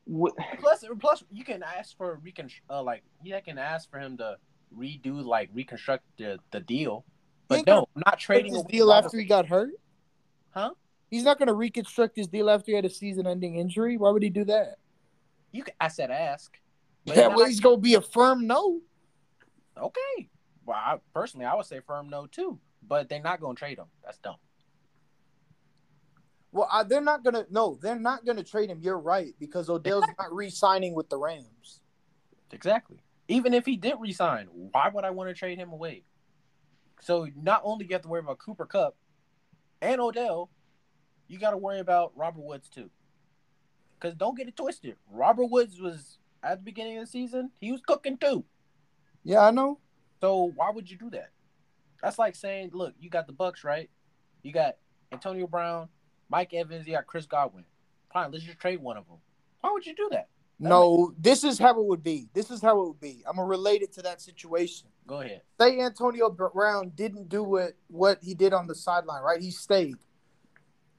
what? 0.04 0.34
plus, 0.60 0.84
plus, 1.00 1.24
you 1.30 1.44
can 1.44 1.62
ask 1.62 1.96
for 1.96 2.20
recon, 2.22 2.50
uh, 2.70 2.82
like 2.82 3.02
you 3.22 3.36
can 3.44 3.58
ask 3.58 3.90
for 3.90 3.98
him 3.98 4.16
to 4.18 4.36
redo, 4.76 5.24
like 5.24 5.50
reconstruct 5.52 6.04
the, 6.18 6.38
the 6.50 6.60
deal. 6.60 7.04
But 7.48 7.66
no, 7.66 7.88
I'm 7.94 8.02
not 8.06 8.18
trading 8.18 8.54
his 8.54 8.64
deal 8.64 8.88
Robert- 8.88 9.06
after 9.06 9.18
he 9.18 9.24
got 9.24 9.46
hurt. 9.46 9.70
Huh? 10.50 10.70
He's 11.10 11.24
not 11.24 11.38
going 11.38 11.48
to 11.48 11.54
reconstruct 11.54 12.16
his 12.16 12.26
deal 12.26 12.50
after 12.50 12.72
he 12.72 12.76
had 12.76 12.84
a 12.84 12.90
season-ending 12.90 13.56
injury. 13.56 13.96
Why 13.96 14.10
would 14.10 14.22
he 14.22 14.30
do 14.30 14.44
that? 14.44 14.78
You 15.52 15.62
can, 15.62 15.74
I 15.80 15.88
said 15.88 16.10
ask. 16.10 16.58
But 17.04 17.16
Yeah, 17.16 17.28
well, 17.28 17.46
he's 17.46 17.60
going 17.60 17.76
to 17.76 17.82
be 17.82 17.94
a 17.94 18.00
firm 18.00 18.46
no. 18.46 18.80
okay. 19.76 20.28
Well, 20.66 20.76
I, 20.76 20.96
personally, 21.12 21.46
I 21.46 21.54
would 21.54 21.66
say 21.66 21.80
firm 21.86 22.08
no 22.08 22.26
too. 22.26 22.58
But 22.86 23.08
they're 23.08 23.22
not 23.22 23.40
going 23.40 23.54
to 23.54 23.58
trade 23.60 23.78
him. 23.78 23.86
That's 24.04 24.18
dumb. 24.18 24.36
Well, 26.54 26.68
I, 26.70 26.84
they're 26.84 27.00
not 27.00 27.24
going 27.24 27.34
to. 27.34 27.46
No, 27.50 27.76
they're 27.82 27.98
not 27.98 28.24
going 28.24 28.36
to 28.36 28.44
trade 28.44 28.70
him. 28.70 28.78
You're 28.80 28.98
right 28.98 29.34
because 29.40 29.68
Odell's 29.68 30.06
not 30.16 30.32
re-signing 30.32 30.94
with 30.94 31.10
the 31.10 31.18
Rams. 31.18 31.80
Exactly. 32.52 32.98
Even 33.26 33.52
if 33.52 33.66
he 33.66 33.76
did 33.76 33.96
resign, 33.98 34.46
why 34.52 34.88
would 34.88 35.04
I 35.04 35.10
want 35.10 35.30
to 35.30 35.34
trade 35.34 35.58
him 35.58 35.72
away? 35.72 36.04
So 37.00 37.26
not 37.34 37.62
only 37.64 37.86
you 37.86 37.92
have 37.94 38.02
to 38.02 38.08
worry 38.08 38.20
about 38.20 38.38
Cooper 38.38 38.66
Kupp 38.66 38.94
and 39.82 40.00
Odell, 40.00 40.48
you 41.26 41.40
got 41.40 41.50
to 41.50 41.56
worry 41.56 41.80
about 41.80 42.12
Robert 42.14 42.44
Woods 42.44 42.68
too. 42.68 42.88
Because 43.98 44.14
don't 44.14 44.36
get 44.38 44.46
it 44.46 44.56
twisted, 44.56 44.94
Robert 45.10 45.46
Woods 45.46 45.80
was 45.80 46.18
at 46.44 46.58
the 46.60 46.64
beginning 46.64 46.98
of 46.98 47.06
the 47.06 47.10
season, 47.10 47.50
he 47.58 47.72
was 47.72 47.80
cooking 47.80 48.16
too. 48.16 48.44
Yeah, 49.24 49.40
I 49.40 49.50
know. 49.50 49.80
So 50.20 50.52
why 50.54 50.70
would 50.70 50.88
you 50.88 50.98
do 50.98 51.10
that? 51.10 51.30
That's 52.00 52.18
like 52.18 52.36
saying, 52.36 52.70
look, 52.74 52.94
you 53.00 53.10
got 53.10 53.26
the 53.26 53.32
Bucks, 53.32 53.64
right? 53.64 53.90
You 54.42 54.52
got 54.52 54.76
Antonio 55.10 55.48
Brown, 55.48 55.88
Mike 56.28 56.54
Evans, 56.54 56.86
you 56.86 56.94
got 56.94 57.06
Chris 57.06 57.26
Godwin. 57.26 57.64
Fine, 58.12 58.32
let's 58.32 58.44
just 58.44 58.58
trade 58.58 58.80
one 58.80 58.96
of 58.96 59.06
them. 59.06 59.18
Why 59.60 59.72
would 59.72 59.86
you 59.86 59.94
do 59.94 60.08
that? 60.12 60.28
No, 60.60 61.12
this 61.18 61.42
is 61.42 61.58
how 61.58 61.78
it 61.78 61.84
would 61.84 62.02
be. 62.02 62.28
This 62.32 62.50
is 62.50 62.62
how 62.62 62.80
it 62.80 62.88
would 62.88 63.00
be. 63.00 63.22
I'm 63.26 63.36
gonna 63.36 63.48
relate 63.48 63.82
it 63.82 63.92
to 63.94 64.02
that 64.02 64.20
situation. 64.20 64.88
Go 65.06 65.20
ahead. 65.20 65.42
Say 65.60 65.80
Antonio 65.80 66.30
Brown 66.30 66.92
didn't 66.94 67.28
do 67.28 67.42
what 67.42 67.72
what 67.88 68.18
he 68.22 68.34
did 68.34 68.52
on 68.52 68.66
the 68.66 68.74
sideline, 68.74 69.22
right? 69.22 69.40
He 69.40 69.50
stayed. 69.50 69.96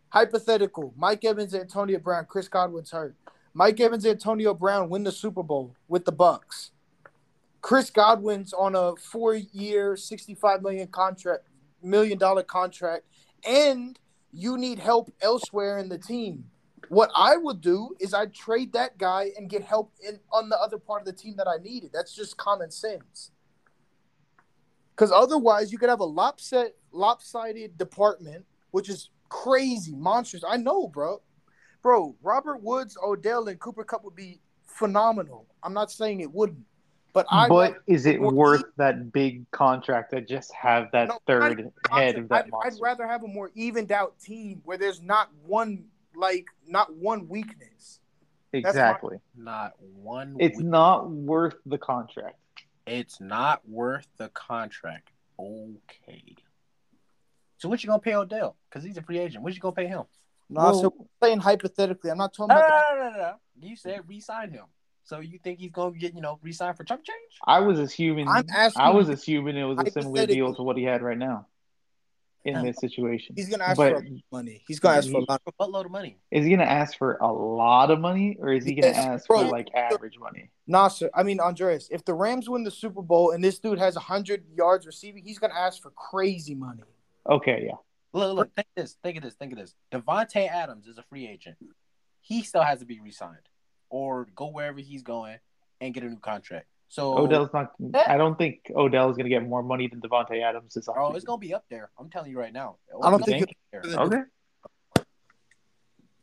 Hypothetical: 0.09 0.93
Mike 0.97 1.23
Evans, 1.23 1.55
Antonio 1.55 1.99
Brown, 1.99 2.25
Chris 2.25 2.47
Godwin's 2.49 2.91
hurt. 2.91 3.15
Mike 3.53 3.79
Evans, 3.79 4.05
Antonio 4.05 4.53
Brown 4.53 4.89
win 4.89 5.03
the 5.03 5.11
Super 5.11 5.41
Bowl 5.41 5.75
with 5.87 6.03
the 6.03 6.11
Bucks. 6.11 6.71
Chris 7.61 7.89
Godwin's 7.89 8.53
on 8.53 8.75
a 8.75 8.95
four-year, 8.97 9.95
sixty-five 9.95 10.61
million 10.61 10.87
contract, 10.87 11.47
million 11.81 12.17
dollar 12.17 12.43
contract, 12.43 13.05
and 13.47 13.97
you 14.35 14.57
need 14.57 14.79
help 14.79 15.13
elsewhere 15.21 15.77
in 15.77 15.87
the 15.87 15.97
team. 15.97 16.45
What 16.89 17.09
I 17.15 17.37
would 17.37 17.61
do 17.61 17.95
is 17.99 18.13
I'd 18.13 18.33
trade 18.33 18.73
that 18.73 18.97
guy 18.97 19.31
and 19.37 19.49
get 19.49 19.63
help 19.63 19.93
in 20.07 20.19
on 20.31 20.49
the 20.49 20.59
other 20.59 20.77
part 20.77 21.01
of 21.01 21.05
the 21.05 21.13
team 21.13 21.35
that 21.37 21.47
I 21.47 21.57
needed. 21.63 21.91
That's 21.93 22.13
just 22.13 22.37
common 22.37 22.69
sense. 22.69 23.31
Because 24.91 25.11
otherwise, 25.11 25.71
you 25.71 25.77
could 25.77 25.89
have 25.89 25.99
a 25.99 26.05
lopsided, 26.05 26.73
lopsided 26.91 27.77
department, 27.77 28.45
which 28.71 28.89
is 28.89 29.09
crazy, 29.29 29.95
monstrous. 29.95 30.43
I 30.47 30.57
know, 30.57 30.87
bro. 30.87 31.21
Bro, 31.81 32.15
Robert 32.21 32.61
Woods, 32.61 32.97
Odell, 33.03 33.47
and 33.47 33.59
Cooper 33.59 33.83
Kupp 33.83 34.03
would 34.03 34.15
be 34.15 34.41
phenomenal. 34.65 35.47
I'm 35.63 35.73
not 35.73 35.91
saying 35.91 36.19
it 36.19 36.33
wouldn't, 36.33 36.65
but 37.15 37.25
I. 37.31 37.47
but 37.47 37.77
is 37.87 38.05
it 38.05 38.19
more 38.21 38.33
worth 38.33 38.63
that 38.75 39.11
big 39.13 39.49
contract 39.51 40.11
to 40.11 40.19
just 40.21 40.53
have 40.53 40.91
that 40.91 41.07
No, 41.07 41.13
not 41.13 41.21
third 41.25 41.51
even 41.53 41.71
head 41.89 42.17
of 42.17 42.27
that 42.29 42.45
I'd, 42.45 42.51
monster? 42.51 42.67
I'd 42.75 42.81
rather 42.89 43.07
have 43.07 43.23
a 43.23 43.27
more 43.27 43.51
evened 43.55 43.91
out 43.93 44.19
team 44.19 44.61
where 44.65 44.77
there's 44.77 45.01
not 45.01 45.29
one 45.47 45.85
like 46.13 46.45
not 46.67 46.93
one 46.93 47.27
weakness. 47.29 48.01
exactly. 48.53 49.17
Not 49.35 49.73
one. 49.79 50.35
It's 50.39 50.57
week- 50.57 50.67
not 50.67 51.09
worth 51.09 51.55
the 51.65 51.77
contract. 51.77 52.37
It's 52.85 53.19
not 53.21 53.67
worth 53.67 54.07
the 54.17 54.27
contract. 54.29 55.09
Okay. 55.39 56.35
So 57.57 57.69
what 57.69 57.81
you 57.81 57.87
gonna 57.87 57.99
pay 57.99 58.13
Odell? 58.15 58.57
Because 58.69 58.83
he's 58.83 58.97
a 58.97 59.01
free 59.01 59.19
agent. 59.19 59.41
What 59.41 59.53
you 59.53 59.61
gonna 59.61 59.71
pay 59.73 59.87
him? 59.87 60.03
No, 60.49 60.61
Well- 60.63 60.73
so 60.81 60.93
I'm 60.99 61.07
saying 61.23 61.39
hypothetically, 61.39 62.11
I'm 62.11 62.17
not 62.17 62.33
talking 62.33 62.49
No, 62.55 62.59
no, 62.61 62.67
about. 62.67 62.83
no, 62.97 63.03
no, 63.03 63.09
no, 63.11 63.17
no. 63.17 63.33
You 63.61 63.75
said 63.77 64.01
re-sign 64.07 64.51
him. 64.51 64.65
So 65.05 65.19
you 65.19 65.39
think 65.39 65.59
he's 65.59 65.71
gonna 65.71 65.97
get 65.97 66.13
you 66.15 66.21
know 66.21 66.39
re-signed 66.41 66.77
for 66.77 66.83
chump 66.83 67.03
change? 67.03 67.39
I 67.45 67.59
was 67.59 67.79
assuming. 67.79 68.27
I'm 68.27 68.45
asking 68.51 68.81
I 68.81 68.89
was 68.89 69.07
assuming 69.09 69.55
it 69.55 69.63
was 69.63 69.79
a 69.79 69.91
similar 69.91 70.25
deal 70.25 70.53
to 70.55 70.63
what 70.63 70.77
he 70.77 70.83
had 70.83 71.01
right 71.01 71.17
now 71.17 71.47
in 72.43 72.63
this 72.63 72.77
situation. 72.77 73.35
He's 73.35 73.49
gonna 73.49 73.63
ask 73.63 73.77
But 73.77 73.93
for 73.93 74.05
money. 74.31 74.63
He's 74.67 74.79
gonna 74.79 74.97
ask 74.97 75.09
for 75.11 75.17
a 75.17 75.25
lot. 75.29 75.41
For 75.43 75.53
a 75.59 75.67
buttload 75.67 75.85
of 75.85 75.91
money. 75.91 76.17
is 76.31 76.43
he 76.43 76.49
going 76.49 76.59
to 76.59 76.69
ask 76.71 76.97
for 76.97 77.17
a 77.21 77.31
lot 77.31 77.91
of 77.91 77.99
money, 77.99 78.37
or 78.39 78.53
is 78.53 78.65
he 78.65 78.73
going 78.75 78.93
to 78.93 78.97
Yes, 78.97 79.05
ask 79.05 79.27
bro. 79.27 79.41
for 79.41 79.47
like 79.47 79.67
average 79.73 80.17
money? 80.19 80.51
Nasser, 80.67 81.09
I 81.13 81.23
mean 81.23 81.39
Andreas, 81.39 81.87
if 81.91 82.05
the 82.05 82.13
Rams 82.13 82.49
win 82.49 82.63
the 82.63 82.71
Super 82.71 83.01
Bowl 83.01 83.31
and 83.31 83.43
this 83.43 83.59
dude 83.59 83.79
has 83.79 83.95
hundred 83.95 84.43
yards 84.55 84.85
receiving, 84.85 85.23
he's 85.23 85.39
gonna 85.39 85.53
ask 85.53 85.81
for 85.81 85.91
crazy 85.91 86.55
money. 86.55 86.83
Okay, 87.29 87.65
yeah. 87.67 87.75
Look, 88.13 88.35
look, 88.35 88.55
think 88.55 88.67
of 88.77 88.83
this, 88.83 88.97
think 89.03 89.17
of 89.17 89.23
this, 89.23 89.33
think 89.33 89.51
of 89.51 89.57
this. 89.59 89.75
Davante 89.91 90.47
Adams 90.47 90.87
is 90.87 90.97
a 90.97 91.03
free 91.03 91.27
agent. 91.27 91.57
He 92.21 92.43
still 92.43 92.61
has 92.61 92.79
to 92.79 92.85
be 92.85 92.99
re-signed, 92.99 93.49
or 93.95 94.27
go 94.35 94.47
wherever 94.47 94.79
he's 94.79 95.03
going 95.03 95.37
and 95.79 95.93
get 95.93 96.03
a 96.03 96.09
new 96.09 96.17
contract. 96.17 96.65
So 96.89 97.17
Odell's 97.17 97.49
not. 97.53 97.71
I 98.05 98.17
don't 98.17 98.37
think 98.37 98.69
Odell 98.75 99.09
is 99.09 99.15
going 99.15 99.23
to 99.23 99.29
get 99.29 99.47
more 99.47 99.63
money 99.63 99.87
than 99.87 100.01
Davante 100.01 100.43
Adams 100.43 100.73
this 100.73 100.89
Oh, 100.89 101.13
it's 101.13 101.23
gonna 101.23 101.37
be 101.37 101.53
up 101.53 101.63
there. 101.69 101.91
I'm 101.97 102.09
telling 102.09 102.29
you 102.29 102.37
right 102.37 102.51
now. 102.51 102.75
I 103.01 103.09
don't 103.09 103.23
think 103.23 103.47
gonna 103.71 103.81
be 103.81 103.87
up 103.87 104.09
there. 104.09 104.25
Okay. 104.97 105.03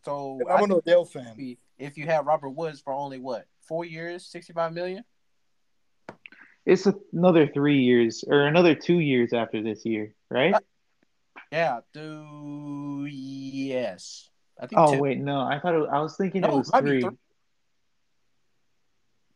So 0.05 0.41
I'm 0.51 0.57
I 0.59 0.65
an 0.65 0.73
Odell 0.73 1.07
fan. 1.07 1.57
if 1.79 1.97
you 1.97 2.05
have 2.07 2.27
Robert 2.27 2.51
Woods 2.51 2.83
for 2.83 2.93
only 2.93 3.19
what 3.19 3.47
four 3.63 3.87
years, 3.87 4.27
sixty-five 4.27 4.75
million. 4.75 5.03
It's 6.67 6.87
another 7.13 7.49
three 7.49 7.81
years 7.81 8.23
or 8.27 8.43
another 8.43 8.75
two 8.75 8.99
years 9.01 9.33
after 9.33 9.63
this 9.63 9.87
year, 9.87 10.15
right? 10.31 10.55
Yeah, 11.51 11.81
do 11.95 13.07
yes. 13.09 14.29
I 14.61 14.67
think. 14.67 14.79
Oh 14.79 14.93
two. 14.93 15.01
wait, 15.01 15.19
no. 15.19 15.41
I 15.41 15.59
thought 15.59 15.75
it, 15.75 15.89
I 15.91 16.01
was 16.01 16.17
thinking 16.17 16.45
it 16.45 16.49
No, 16.49 16.59
was 16.59 16.69
it 16.69 16.73
might 16.73 16.81
be 16.83 16.91
three 16.91 17.01
three. 17.01 17.19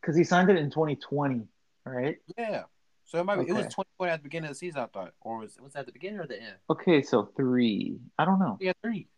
Because 0.07 0.17
he 0.17 0.23
signed 0.23 0.49
it 0.51 0.57
in 0.57 0.71
2020, 0.71 1.49
right? 1.85 2.19
Yeah. 2.39 2.63
So 3.07 3.19
it 3.19 3.25
might 3.25 3.41
be. 3.41 3.49
It 3.49 3.55
was 3.55 3.67
twenty 3.67 3.91
twenty 3.97 4.13
at 4.13 4.21
the 4.21 4.23
beginning 4.23 4.51
of 4.51 4.55
the 4.55 4.59
season. 4.59 4.83
I 4.83 4.87
thought, 4.87 5.15
or 5.21 5.39
was 5.39 5.57
it 5.57 5.63
was 5.65 5.73
that 5.73 5.81
at 5.81 5.87
the 5.87 5.93
beginning 5.93 6.21
or 6.21 6.29
the 6.29 6.41
end? 6.41 6.55
Okay, 6.71 7.03
so 7.03 7.29
three. 7.37 7.99
I 8.17 8.25
don't 8.25 8.39
know. 8.39 8.57
Yeah, 8.61 8.73
three. 8.83 9.09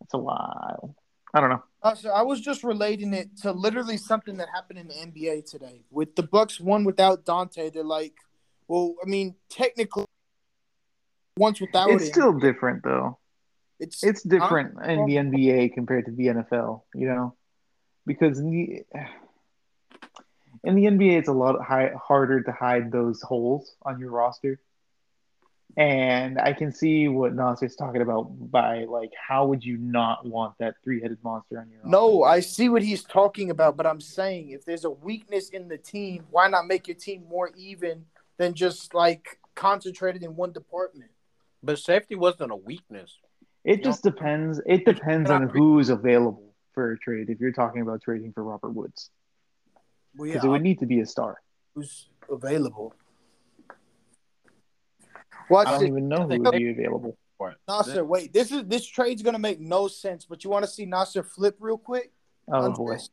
That's 0.00 0.14
a 0.14 0.18
while. 0.18 0.94
I 1.34 1.40
don't 1.40 1.50
know. 1.50 1.62
Uh, 1.82 1.90
Nasser, 1.90 2.12
I 2.12 2.22
was 2.22 2.40
just 2.40 2.64
relating 2.64 3.12
it 3.12 3.36
to 3.42 3.52
literally 3.52 3.98
something 3.98 4.38
that 4.38 4.48
happened 4.52 4.78
in 4.78 4.88
the 4.88 4.94
NBA 4.94 5.50
today. 5.50 5.82
With 5.90 6.16
the 6.16 6.22
Bucks 6.22 6.58
one 6.58 6.84
without 6.84 7.26
Donte, 7.26 7.72
they're 7.72 7.84
like, 7.84 8.14
well, 8.66 8.94
I 9.02 9.08
mean, 9.08 9.34
technically, 9.50 10.06
once 11.36 11.60
without 11.60 11.90
It's 11.90 12.06
him, 12.06 12.12
still 12.12 12.32
different 12.38 12.82
though. 12.82 13.18
it's 13.78 14.02
It's 14.02 14.22
different 14.22 14.74
in 14.86 15.04
the 15.04 15.16
NBA 15.16 15.74
compared 15.74 16.06
to 16.06 16.12
the 16.12 16.26
NFL, 16.28 16.82
you 16.94 17.06
know, 17.06 17.34
because 18.06 18.38
the, 18.38 18.84
in 20.64 20.74
the 20.74 20.84
NBA 20.84 21.18
it's 21.18 21.28
a 21.28 21.32
lot 21.32 21.60
high, 21.62 21.92
harder 22.00 22.42
to 22.42 22.52
hide 22.52 22.92
those 22.92 23.22
holes 23.22 23.74
on 23.82 23.98
your 23.98 24.10
roster. 24.10 24.60
And 25.76 26.40
I 26.40 26.52
can 26.52 26.72
see 26.72 27.06
what 27.06 27.34
Nasser's 27.34 27.76
talking 27.76 28.02
about 28.02 28.50
by 28.50 28.84
like, 28.84 29.12
how 29.16 29.46
would 29.46 29.64
you 29.64 29.76
not 29.76 30.26
want 30.26 30.54
that 30.58 30.74
three-headed 30.82 31.18
monster 31.22 31.60
on 31.60 31.70
your 31.70 31.78
roster? 31.78 31.90
No, 31.90 32.24
I 32.24 32.40
see 32.40 32.68
what 32.68 32.82
he's 32.82 33.04
talking 33.04 33.50
about, 33.50 33.76
but 33.76 33.86
I'm 33.86 34.00
saying 34.00 34.50
if 34.50 34.64
there's 34.64 34.84
a 34.84 34.90
weakness 34.90 35.50
in 35.50 35.68
the 35.68 35.78
team, 35.78 36.24
why 36.30 36.48
not 36.48 36.66
make 36.66 36.88
your 36.88 36.96
team 36.96 37.24
more 37.28 37.50
even 37.56 38.06
than 38.36 38.54
just 38.54 38.94
like 38.94 39.38
concentrated 39.54 40.24
in 40.24 40.34
one 40.34 40.52
department? 40.52 41.12
But 41.62 41.78
safety 41.78 42.16
wasn't 42.16 42.50
a 42.50 42.56
weakness. 42.56 43.18
It 43.64 43.84
just 43.84 44.02
depends. 44.02 44.60
It 44.66 44.84
depends 44.84 45.30
on 45.30 45.48
who's 45.48 45.88
available 45.88 46.54
for 46.72 46.92
a 46.92 46.98
trade. 46.98 47.28
If 47.28 47.40
you're 47.40 47.52
talking 47.52 47.82
about 47.82 48.02
trading 48.02 48.32
for 48.32 48.42
Robert 48.42 48.70
Woods, 48.70 49.10
Well, 50.16 50.26
because 50.28 50.42
yeah, 50.44 50.48
it 50.48 50.52
would 50.52 50.62
need 50.62 50.78
to 50.80 50.86
be 50.86 51.00
a 51.00 51.06
star. 51.06 51.40
who's 51.74 52.08
available? 52.30 52.94
Watch 55.48 55.66
I 55.66 55.72
don't 55.72 55.82
it. 55.84 55.88
even 55.88 56.08
know 56.08 56.28
who 56.28 56.40
would 56.40 56.52
be 56.52 56.70
available. 56.70 57.16
For 57.38 57.50
it. 57.52 57.56
Nasser, 57.68 58.04
wait. 58.04 58.32
This 58.32 58.52
is 58.52 58.64
this 58.66 58.86
trade's 58.86 59.22
gonna 59.22 59.38
make 59.38 59.60
no 59.60 59.88
sense, 59.88 60.24
but 60.26 60.44
you 60.44 60.50
want 60.50 60.64
to 60.64 60.70
see 60.70 60.84
Nasser 60.84 61.22
flip 61.22 61.56
real 61.58 61.78
quick? 61.78 62.12
Oh 62.48 62.64
Andres. 62.64 63.08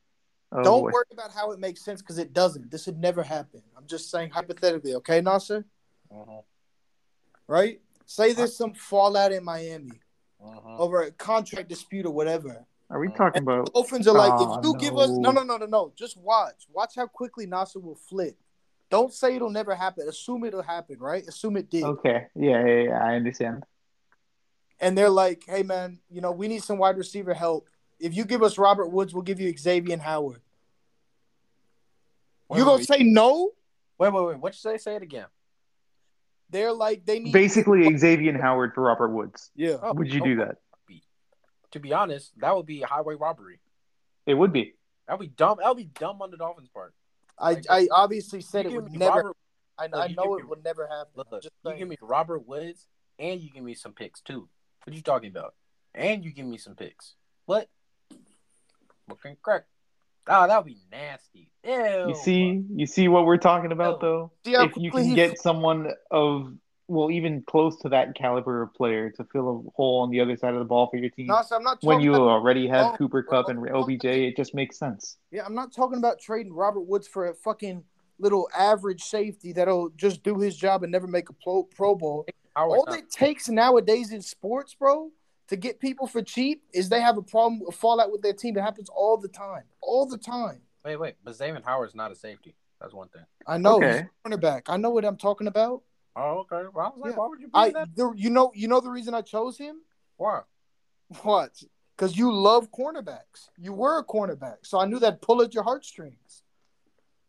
boy. 0.51 0.59
Oh, 0.59 0.63
Don't 0.63 0.81
boy. 0.81 0.91
worry 0.91 1.05
about 1.11 1.31
how 1.31 1.51
it 1.51 1.59
makes 1.59 1.83
sense 1.83 2.01
because 2.01 2.17
it 2.17 2.33
doesn't. 2.33 2.69
This 2.71 2.85
would 2.85 2.99
never 2.99 3.21
happen. 3.23 3.61
I'm 3.77 3.85
just 3.87 4.09
saying 4.11 4.29
hypothetically, 4.31 4.95
okay, 4.95 5.19
Nasser? 5.21 5.65
Mhm, 6.13 6.43
Right? 7.47 7.81
Say 8.05 8.31
there's 8.33 8.55
some 8.55 8.73
fallout 8.73 9.33
in 9.33 9.43
Miami 9.43 9.91
mhm. 10.41 10.79
over 10.79 11.03
a 11.03 11.11
contract 11.11 11.67
dispute 11.69 12.05
or 12.05 12.13
whatever. 12.13 12.65
Are 12.89 12.99
we 12.99 13.09
talking 13.09 13.43
The 13.43 13.51
about? 13.51 13.73
Dolphins 13.73 14.07
are 14.07 14.15
like, 14.15 14.31
Oh, 14.33 14.43
if 14.43 14.49
ah, 14.49 14.61
you 14.63 14.77
give 14.77 14.97
us 14.97 15.09
no, 15.09 15.31
no. 15.31 15.43
no, 15.43 15.43
no, 15.43 15.57
no, 15.57 15.65
no. 15.65 15.93
Just 15.95 16.17
watch. 16.17 16.65
Watch 16.71 16.95
how 16.95 17.07
quickly 17.07 17.45
Nasser 17.45 17.79
will 17.79 17.95
flip. 17.95 18.37
Don't 18.89 19.13
say 19.13 19.35
it'll 19.35 19.49
never 19.49 19.75
happen. 19.75 20.07
Assume 20.07 20.45
it'll 20.45 20.61
happen, 20.61 20.97
right? 20.99 21.27
Assume 21.27 21.57
it 21.57 21.69
did. 21.69 21.83
Okay, 21.83 22.27
yeah, 22.35 22.65
yeah, 22.65 22.81
yeah, 22.83 23.03
I 23.03 23.15
understand. 23.15 23.63
And 24.79 24.97
they're 24.97 25.09
like, 25.09 25.43
hey 25.47 25.63
man, 25.63 25.99
you 26.09 26.21
know, 26.21 26.31
we 26.31 26.47
need 26.47 26.63
some 26.63 26.77
wide 26.77 26.97
receiver 26.97 27.33
help. 27.33 27.67
If 27.99 28.15
you 28.15 28.23
give 28.23 28.43
us 28.43 28.57
Robert 28.57 28.87
Woods, 28.87 29.13
we'll 29.13 29.23
give 29.23 29.41
you 29.41 29.55
Xavier 29.57 29.97
Howard. 29.97 30.41
Wait, 32.47 32.59
you 32.59 32.63
wait, 32.63 32.69
gonna 32.69 32.77
wait. 32.77 32.87
say 32.87 32.99
no? 33.03 33.49
Wait, 33.97 34.13
wait, 34.13 34.25
wait. 34.25 34.39
What 34.39 34.53
you 34.53 34.59
say? 34.59 34.77
Say 34.77 34.95
it 34.95 35.01
again. 35.01 35.25
They're 36.49 36.71
like 36.71 37.05
they 37.05 37.19
need 37.19 37.33
Basically, 37.33 37.97
Xavier 37.97 38.39
Howard 38.41 38.73
for 38.73 38.83
Robert 38.83 39.09
Woods. 39.09 39.51
Yeah. 39.55 39.77
Oh, 39.81 39.93
Would 39.93 40.13
you 40.13 40.21
do 40.21 40.35
that? 40.37 40.59
To 41.71 41.79
be 41.79 41.93
honest, 41.93 42.31
that 42.39 42.55
would 42.55 42.65
be 42.65 42.81
highway 42.81 43.15
robbery. 43.15 43.59
It 44.25 44.33
would 44.35 44.53
be. 44.53 44.73
That 45.07 45.17
would 45.19 45.29
be 45.29 45.33
dumb. 45.35 45.57
That 45.59 45.67
would 45.69 45.77
be 45.77 45.89
dumb 45.99 46.21
on 46.21 46.31
the 46.31 46.37
Dolphins' 46.37 46.69
part. 46.69 46.93
I 47.39 47.61
I 47.69 47.87
obviously 47.91 48.41
said 48.41 48.65
it 48.65 48.73
would 48.73 48.91
never. 48.91 49.17
Robert, 49.17 49.37
I, 49.77 49.85
look, 49.87 49.95
I 49.95 50.07
know 50.13 50.35
it 50.37 50.43
me- 50.43 50.49
would 50.49 50.63
never 50.63 50.87
happen. 50.87 51.11
look, 51.15 51.31
look, 51.31 51.43
just 51.43 51.53
you 51.63 51.75
give 51.75 51.87
me 51.87 51.97
Robert 52.01 52.47
Woods, 52.47 52.87
and 53.19 53.39
you 53.39 53.49
give 53.49 53.63
me 53.63 53.73
some 53.73 53.93
picks 53.93 54.21
too. 54.21 54.49
What 54.83 54.93
are 54.93 54.95
you 54.95 55.01
talking 55.03 55.29
about? 55.29 55.53
And 55.93 56.23
you 56.23 56.31
give 56.31 56.45
me 56.45 56.57
some 56.57 56.75
picks. 56.75 57.13
What? 57.45 57.69
Okay, 59.11 59.35
correct. 59.41 59.67
Oh, 60.29 60.47
that 60.47 60.57
would 60.57 60.65
be 60.65 60.77
nasty. 60.91 61.49
Ew. 61.63 62.09
You 62.09 62.15
see, 62.15 62.63
you 62.69 62.85
see 62.85 63.07
what 63.07 63.25
we're 63.25 63.37
talking 63.37 63.71
about, 63.71 64.01
No. 64.01 64.07
though. 64.07 64.31
See 64.45 64.53
if 64.55 64.75
you 64.75 64.91
can 64.91 65.13
get 65.15 65.39
someone 65.39 65.91
of 66.11 66.53
well, 66.87 67.11
even 67.11 67.41
close 67.43 67.75
to 67.81 67.89
that 67.89 68.15
caliber 68.15 68.61
of 68.61 68.73
player 68.73 69.09
to 69.11 69.23
fill 69.25 69.65
a 69.67 69.71
hole 69.75 70.01
on 70.01 70.09
the 70.09 70.21
other 70.21 70.35
side 70.37 70.53
of 70.53 70.59
the 70.59 70.65
ball 70.65 70.87
for 70.89 70.97
your 70.97 71.09
team, 71.09 71.27
No, 71.27 71.41
so 71.41 71.55
I'm 71.57 71.63
not 71.63 71.79
when 71.83 71.99
you 71.99 72.13
about, 72.15 72.27
already 72.29 72.67
have 72.67 72.93
Oh, 72.93 72.97
Cooper 72.97 73.23
bro. 73.23 73.43
Kupp 73.43 73.49
and 73.49 73.69
OBJ, 73.69 74.05
it 74.05 74.37
just 74.37 74.53
makes 74.55 74.77
sense. 74.77 75.17
yeah, 75.31 75.45
I'm 75.45 75.53
not 75.55 75.73
talking 75.73 75.97
about 75.97 76.19
trading 76.19 76.53
Robert 76.53 76.81
Woods 76.81 77.07
for 77.07 77.27
a 77.27 77.33
fucking 77.33 77.83
little 78.19 78.49
average 78.57 79.03
safety 79.03 79.51
that'll 79.53 79.89
just 79.89 80.23
do 80.23 80.39
his 80.39 80.55
job 80.55 80.83
and 80.83 80.91
never 80.91 81.07
make 81.07 81.29
a 81.29 81.33
pro, 81.33 81.63
pro 81.63 81.93
bowl. 81.93 82.25
Howard's 82.55 82.79
All 82.79 82.85
not- 82.87 82.99
it 82.99 83.11
takes 83.11 83.49
nowadays 83.49 84.11
in 84.11 84.21
sports, 84.21 84.73
bro, 84.73 85.11
to 85.49 85.55
get 85.55 85.79
people 85.79 86.07
for 86.07 86.21
cheap 86.23 86.63
is 86.73 86.89
they 86.89 87.01
have 87.01 87.17
a 87.17 87.21
problem, 87.21 87.61
a 87.67 87.71
fallout 87.71 88.11
with 88.11 88.21
their 88.21 88.33
team. 88.33 88.57
It 88.57 88.61
happens 88.61 88.89
all 88.89 89.17
the 89.17 89.27
time, 89.27 89.63
all 89.81 90.05
the 90.05 90.17
time. 90.17 90.61
wait, 90.83 90.95
wait. 90.95 91.15
But 91.23 91.35
Xavier 91.35 91.61
Howard's 91.65 91.95
not 91.95 92.11
a 92.11 92.15
safety. 92.15 92.55
That's 92.79 92.93
one 92.93 93.09
thing. 93.09 93.23
I 93.45 93.57
know. 93.57 93.75
Okay. 93.77 93.91
He's 93.91 94.01
a 94.01 94.29
cornerback. 94.29 94.61
I 94.67 94.77
know 94.77 94.89
what 94.89 95.03
I'm 95.03 95.17
talking 95.17 95.47
about. 95.47 95.81
Oh, 96.17 96.45
okay. 96.51 96.67
Well, 96.73 96.87
I 96.87 96.89
was 96.89 96.99
like, 96.99 97.11
Yeah. 97.11 97.17
why 97.17 97.27
would 97.27 97.39
you 97.39 97.47
be 97.47 97.51
I, 97.53 97.69
that? 97.71 97.95
the, 97.95 98.11
you 98.15 98.31
know, 98.31 98.51
you 98.55 98.67
know 98.67 98.81
the 98.81 98.89
reason 98.89 99.13
I 99.13 99.21
chose 99.21 99.57
him. 99.57 99.81
Why? 100.17 100.41
What? 101.21 101.63
Because 101.95 102.17
you 102.17 102.33
love 102.33 102.71
cornerbacks. 102.71 103.49
You 103.55 103.73
were 103.73 103.99
a 103.99 104.03
cornerback, 104.03 104.57
so 104.63 104.79
I 104.79 104.85
knew 104.85 104.99
that 104.99 105.21
pull 105.21 105.41
at 105.43 105.53
your 105.53 105.63
heartstrings. 105.63 106.43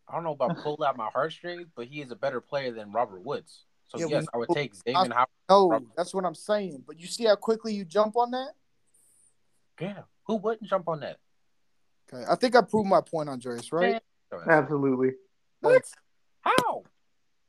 I 0.09 0.15
don't 0.15 0.25
know 0.25 0.33
about 0.33 0.57
pull 0.63 0.83
out 0.83 0.97
my 0.97 1.11
heartstrings, 1.13 1.69
but 1.77 1.87
he 1.87 2.01
is 2.01 2.11
a 2.11 2.17
better 2.17 2.41
player 2.41 2.73
than 2.73 2.91
Robert 2.93 3.23
Woods. 3.23 3.67
So 3.89 3.99
Yeah, 3.99 4.07
yes, 4.07 4.27
I 4.33 4.39
would 4.39 4.49
take 4.51 4.75
Xavier 4.75 5.13
Howard. 5.13 5.29
No, 5.51 5.69
Rob- 5.69 5.85
that's 5.97 6.15
what 6.15 6.25
I'm 6.25 6.35
saying. 6.35 6.83
But 6.87 6.99
you 6.99 7.07
see 7.07 7.25
how 7.25 7.37
quickly 7.37 7.75
you 7.75 7.85
jump 7.85 8.17
on 8.17 8.31
that? 8.31 8.53
Yeah, 9.81 10.03
who 10.27 10.37
wouldn't 10.37 10.69
jump 10.69 10.89
on 10.89 11.01
that? 11.01 11.19
Okay, 12.13 12.25
I 12.29 12.35
think 12.37 12.57
I 12.57 12.63
proved 12.63 12.89
my 12.89 13.03
point, 13.03 13.29
Andreas. 13.29 13.71
Right? 13.71 14.03
Absolutely. 14.47 15.13
What? 15.61 15.85
How? 16.41 16.85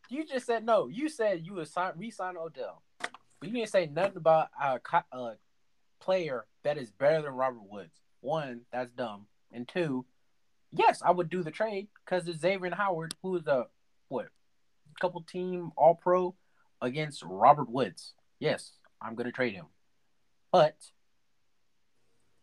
You 0.10 0.26
just 0.26 0.48
said 0.48 0.66
no. 0.66 0.88
You 0.88 1.08
said 1.08 1.46
you 1.46 1.54
would 1.54 1.68
sign, 1.68 1.94
re-sign 1.96 2.36
Odell, 2.36 2.82
but 3.00 3.12
you 3.44 3.52
didn't 3.52 3.70
say 3.70 3.86
nothing 3.86 4.18
about 4.18 4.50
a, 4.62 4.80
a 5.12 5.36
player 6.00 6.46
that 6.64 6.78
is 6.80 6.90
better 6.90 7.22
than 7.22 7.34
Robert 7.34 7.70
Woods. 7.70 8.02
One, 8.22 8.62
that's 8.74 8.92
dumb, 8.92 9.28
and 9.52 9.68
two, 9.68 10.06
yes, 10.72 11.02
I 11.06 11.12
would 11.12 11.30
do 11.30 11.44
the 11.44 11.52
trade 11.52 11.88
because 12.04 12.28
it's 12.28 12.40
Xavier 12.40 12.74
Howard, 12.76 13.14
who 13.22 13.38
is 13.38 13.46
a 13.46 13.68
what, 14.08 14.30
couple 15.00 15.22
team 15.22 15.72
All 15.78 15.94
Pro 15.94 16.36
against 16.82 17.24
Robert 17.24 17.70
Woods. 17.70 18.14
Yes, 18.40 18.72
I'm 19.00 19.14
gonna 19.16 19.32
trade 19.32 19.54
him, 19.54 19.68
but 20.52 20.76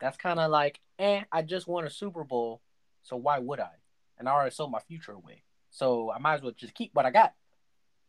that's 0.01 0.17
kind 0.17 0.39
of 0.39 0.53
like, 0.53 0.81
eh, 1.01 1.23
I 1.33 1.43
just 1.43 1.67
won 1.67 1.85
a 1.85 1.91
Super 1.91 2.23
Bowl, 2.23 2.63
so 3.03 3.17
why 3.17 3.41
would 3.41 3.59
I? 3.59 3.73
And 4.19 4.29
I 4.29 4.33
already 4.33 4.55
sold 4.55 4.71
my 4.71 4.81
future 4.81 5.13
away. 5.13 5.43
So 5.71 6.11
I 6.11 6.19
might 6.19 6.37
as 6.37 6.43
well 6.43 6.53
just 6.57 6.75
keep 6.75 6.95
what 6.95 7.05
I 7.05 7.11
got 7.11 7.35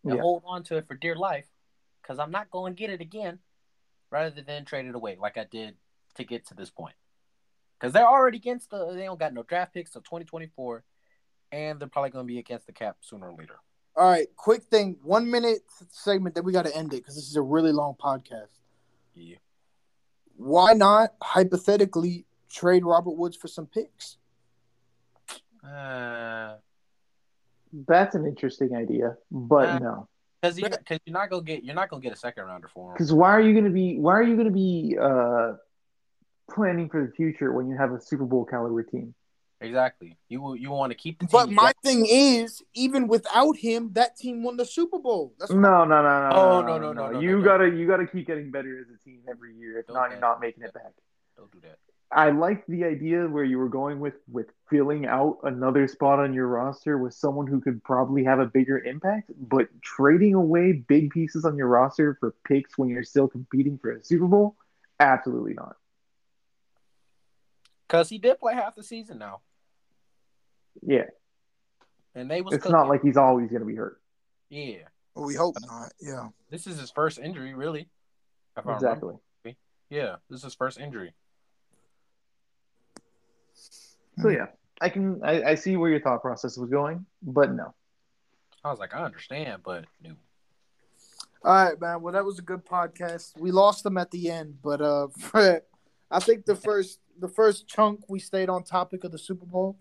and 0.08 0.16
Yeah. 0.18 0.22
hold 0.22 0.44
on 0.46 0.64
to 0.64 0.78
it 0.78 0.88
for 0.88 0.96
dear 0.96 1.16
life 1.16 1.46
because 2.02 2.20
I'm 2.20 2.32
not 2.32 2.50
going 2.52 2.74
to 2.76 2.80
get 2.80 2.90
it 2.90 3.02
again 3.02 3.40
rather 4.10 4.42
than 4.42 4.66
trade 4.66 4.86
it 4.86 4.96
away 4.96 5.18
like 5.20 5.38
I 5.38 5.44
did 5.44 5.76
to 6.16 6.24
get 6.24 6.46
to 6.48 6.54
this 6.54 6.70
point. 6.70 6.96
Because 7.80 7.94
they're 7.94 8.08
already 8.08 8.38
against 8.38 8.70
the, 8.72 8.94
they 8.94 9.04
don't 9.06 9.20
got 9.20 9.34
no 9.34 9.44
draft 9.44 9.74
picks 9.74 9.92
till 9.92 10.02
2024 10.02 10.84
and 11.52 11.80
they're 11.80 11.88
probably 11.88 12.10
going 12.10 12.26
to 12.26 12.28
be 12.28 12.40
against 12.40 12.66
the 12.66 12.74
cap 12.74 12.98
sooner 13.02 13.30
or 13.30 13.36
later. 13.38 13.56
All 13.96 14.08
right, 14.10 14.28
quick 14.36 14.64
thing. 14.64 14.98
One 15.04 15.30
minute 15.30 15.60
segment. 15.92 16.36
that 16.36 16.44
we 16.44 16.54
got 16.54 16.66
to 16.66 16.76
end 16.76 16.94
it 16.94 16.98
because 16.98 17.16
this 17.16 17.28
is 17.28 17.36
a 17.36 17.42
really 17.42 17.72
long 17.72 17.96
podcast. 18.00 18.60
Yeah. 19.16 19.38
Why 20.36 20.74
not 20.74 21.16
hypothetically 21.22 22.26
trade 22.50 22.86
Robert 22.86 23.12
Woods 23.18 23.36
for 23.36 23.48
some 23.48 23.66
picks? 23.66 24.18
Uh, 25.64 26.58
That's 27.88 28.16
an 28.16 28.26
interesting 28.26 28.76
idea, 28.76 29.18
but 29.32 29.70
Uh, 29.70 29.80
no. 29.80 30.08
because 30.42 30.58
you, 30.60 30.70
cause 30.70 31.00
you're 31.06 31.14
not 31.14 31.30
gonna 31.30 31.44
get 31.44 31.64
you're 31.64 31.76
not 31.76 31.90
gonna 31.90 32.02
get 32.02 32.14
a 32.14 32.18
second 32.18 32.46
rounder 32.46 32.68
for 32.68 32.90
him. 32.92 32.94
Because 32.94 33.12
why 33.14 33.30
are 33.32 33.42
you 33.42 33.54
going 33.54 33.66
to 33.66 33.72
be? 33.72 33.98
Why 34.00 34.14
are 34.14 34.24
you 34.24 34.36
going 34.36 34.48
to 34.48 34.54
be 34.54 34.98
uh, 35.00 35.54
planning 36.50 36.90
for 36.90 37.06
the 37.06 37.12
future 37.14 37.52
when 37.52 37.68
you 37.70 37.78
have 37.78 37.92
a 37.92 38.00
Super 38.02 38.26
Bowl 38.26 38.46
caliber 38.46 38.84
team? 38.84 39.14
Exactly. 39.60 40.16
You 40.30 40.42
will 40.42 40.56
you 40.56 40.70
want 40.70 40.92
to 40.92 40.98
keep 40.98 41.18
the 41.20 41.26
team. 41.26 41.32
But 41.32 41.50
my 41.50 41.74
thing 41.84 42.06
is, 42.08 42.62
even 42.76 43.08
without 43.08 43.58
him, 43.58 43.92
that 43.94 44.16
team 44.16 44.44
won 44.44 44.56
the 44.56 44.66
Super 44.66 45.00
Bowl. 45.00 45.34
That's 45.40 45.52
No, 45.52 45.84
no, 45.84 46.04
no, 46.04 46.30
no. 46.30 46.36
Oh, 46.36 46.62
no, 46.62 46.78
no, 46.78 46.94
no, 46.94 47.12
no, 47.12 47.20
You 47.20 47.32
no, 47.32 47.38
no. 47.40 47.44
gotta, 47.44 47.68
you 47.70 47.88
gotta 47.88 48.06
keep 48.06 48.28
getting 48.28 48.52
better 48.52 48.80
as 48.80 48.86
a 48.94 49.04
team 49.04 49.22
every 49.28 49.56
year. 49.56 49.80
If 49.80 49.88
Don't 49.88 49.96
not, 49.96 50.12
you're 50.12 50.20
not 50.20 50.40
making 50.40 50.64
it 50.64 50.74
back. 50.74 50.94
don't 51.36 51.52
do 51.52 51.60
that. 51.62 51.80
I 52.12 52.30
like 52.32 52.66
the 52.68 52.86
idea 52.86 53.28
where 53.28 53.44
you 53.44 53.58
were 53.58 53.68
going 53.68 54.00
with 54.00 54.14
with 54.32 54.48
filling 54.70 55.06
out 55.06 55.40
another 55.44 55.88
spot 55.88 56.20
on 56.20 56.34
your 56.34 56.48
roster 56.48 56.98
with 56.98 57.14
someone 57.14 57.48
who 57.48 57.60
could 57.60 57.84
probably 57.84 58.24
have 58.24 58.40
a 58.40 58.46
bigger 58.46 58.80
impact, 58.80 59.32
but 59.38 59.68
trading 59.82 60.34
away 60.34 60.72
big 60.72 61.10
pieces 61.12 61.44
on 61.44 61.58
your 61.58 61.68
roster 61.68 62.16
for 62.20 62.34
picks 62.48 62.78
when 62.78 62.88
you're 62.90 63.04
still 63.04 63.28
competing 63.28 63.78
for 63.78 63.92
a 63.92 64.04
Super 64.04 64.26
Bowl, 64.28 64.56
absolutely 65.02 65.54
not. 65.54 65.76
Because 67.88 68.10
he 68.10 68.18
did 68.18 68.40
play 68.40 68.54
half 68.54 68.76
the 68.76 68.84
season 68.84 69.18
now, 69.18 69.42
Yeah, 70.82 71.06
and 72.16 72.30
they 72.30 72.42
was 72.42 72.54
it's 72.54 72.64
cooking. 72.64 72.78
not 72.78 72.90
like 72.90 73.02
he's 73.02 73.18
always 73.18 73.50
going 73.50 73.62
to 73.62 73.66
be 73.68 73.76
hurt. 73.76 74.02
yeah. 74.50 74.78
Well, 75.16 75.26
we 75.26 75.34
hope 75.34 75.56
not. 75.62 75.92
Yeah. 76.00 76.28
This 76.52 76.68
is 76.68 76.80
his 76.80 76.92
first 76.92 77.18
injury, 77.18 77.56
really. 77.56 77.90
if 78.56 78.68
I 78.68 78.76
remember. 78.76 78.86
Exactly. 79.46 79.56
Yeah, 79.90 80.18
this 80.30 80.38
is 80.40 80.44
his 80.44 80.54
first 80.54 80.80
injury. 80.80 81.14
So 84.22 84.30
yeah, 84.30 84.48
I 84.82 84.90
can, 84.90 85.22
I, 85.24 85.44
I 85.44 85.56
see 85.56 85.78
where 85.78 85.90
your 85.90 86.00
thought 86.02 86.22
process 86.22 86.58
was 86.58 86.70
going, 86.70 87.06
but 87.22 87.54
no. 87.54 87.74
I 88.64 88.72
was 88.72 88.80
like, 88.80 88.96
I 88.96 89.04
understand, 89.04 89.62
but 89.64 89.86
no. 90.04 90.14
All 91.44 91.54
right, 91.54 91.80
man. 91.80 92.02
Well, 92.02 92.14
that 92.14 92.26
was 92.26 92.40
a 92.40 92.42
good 92.42 92.66
podcast. 92.66 93.40
We 93.40 93.52
lost 93.52 93.84
them 93.84 93.98
at 93.98 94.12
the 94.12 94.30
end, 94.30 94.58
but 94.62 94.82
uh, 94.82 95.08
I 96.12 96.20
think 96.20 96.46
the 96.46 96.56
first 96.56 97.00
the 97.20 97.28
first 97.28 97.68
chunk 97.68 98.02
we 98.08 98.20
stayed 98.20 98.50
on 98.50 98.64
topic 98.64 99.04
of 99.04 99.12
the 99.12 99.18
Super 99.18 99.46
Bowl. 99.46 99.78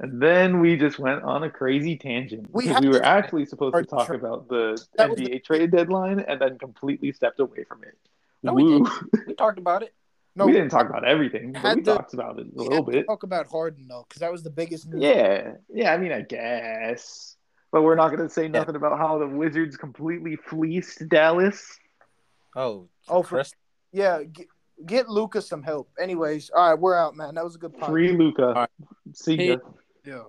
And 0.00 0.22
then 0.22 0.60
we 0.60 0.76
just 0.76 0.98
went 0.98 1.22
on 1.24 1.42
a 1.42 1.50
crazy 1.50 1.96
tangent. 1.96 2.48
We 2.52 2.72
we 2.80 2.88
were 2.88 3.00
to- 3.00 3.06
actually 3.06 3.46
supposed 3.46 3.76
to 3.76 3.84
talk 3.84 4.06
tra- 4.06 4.16
about 4.16 4.48
the 4.48 4.80
That 4.96 5.10
was 5.10 5.18
NBA 5.18 5.44
trade 5.44 5.70
deadline 5.70 6.20
and 6.20 6.40
then 6.40 6.58
completely 6.58 7.12
stepped 7.12 7.40
away 7.40 7.64
from 7.64 7.82
it. 7.82 7.96
No, 8.42 8.52
we 8.52 8.64
Woo. 8.64 8.86
We 9.26 9.34
talked 9.34 9.58
about 9.58 9.82
it. 9.82 9.94
No, 10.38 10.46
we 10.46 10.52
didn't 10.52 10.70
talk 10.70 10.88
about 10.88 11.04
everything, 11.06 11.52
but 11.52 11.76
we 11.76 11.82
to- 11.82 11.94
talked 11.94 12.14
about 12.14 12.38
it 12.38 12.46
a 12.46 12.50
we 12.54 12.62
little 12.64 12.76
had 12.84 12.86
to 12.86 12.92
bit. 12.92 13.06
Talk 13.06 13.22
about 13.24 13.46
Harden 13.48 13.86
though, 13.88 14.04
because 14.08 14.20
that 14.20 14.32
was 14.32 14.42
the 14.42 14.50
biggest 14.50 14.88
news. 14.88 15.02
Yeah, 15.02 15.52
yeah. 15.72 15.92
I 15.92 15.98
mean, 15.98 16.12
I 16.12 16.22
guess, 16.22 17.36
but 17.72 17.82
we're 17.82 17.94
not 17.96 18.08
going 18.14 18.26
to 18.26 18.32
say 18.32 18.48
nothing 18.48 18.76
about 18.76 18.96
how 18.98 19.18
the 19.18 19.26
Wizards 19.26 19.76
completely 19.76 20.36
fleeced 20.36 21.08
Dallas. 21.08 21.78
Oh, 22.56 22.88
Oh, 23.08 23.22
for- 23.22 23.36
Chris, 23.36 23.52
Yeah. 23.92 24.22
Get, 24.22 24.46
get 24.86 25.08
Lucas 25.08 25.48
some 25.48 25.62
help. 25.62 25.90
Anyways, 26.00 26.50
all 26.50 26.70
right, 26.70 26.78
we're 26.78 26.96
out, 26.96 27.14
man. 27.16 27.34
That 27.34 27.44
was 27.44 27.56
a 27.56 27.58
good 27.58 27.74
podcast. 27.74 27.86
Free 27.90 28.12
Luka. 28.12 28.52
right. 28.54 28.70
See 29.14 29.34
ya. 29.48 29.56
Yeah. 30.04 30.22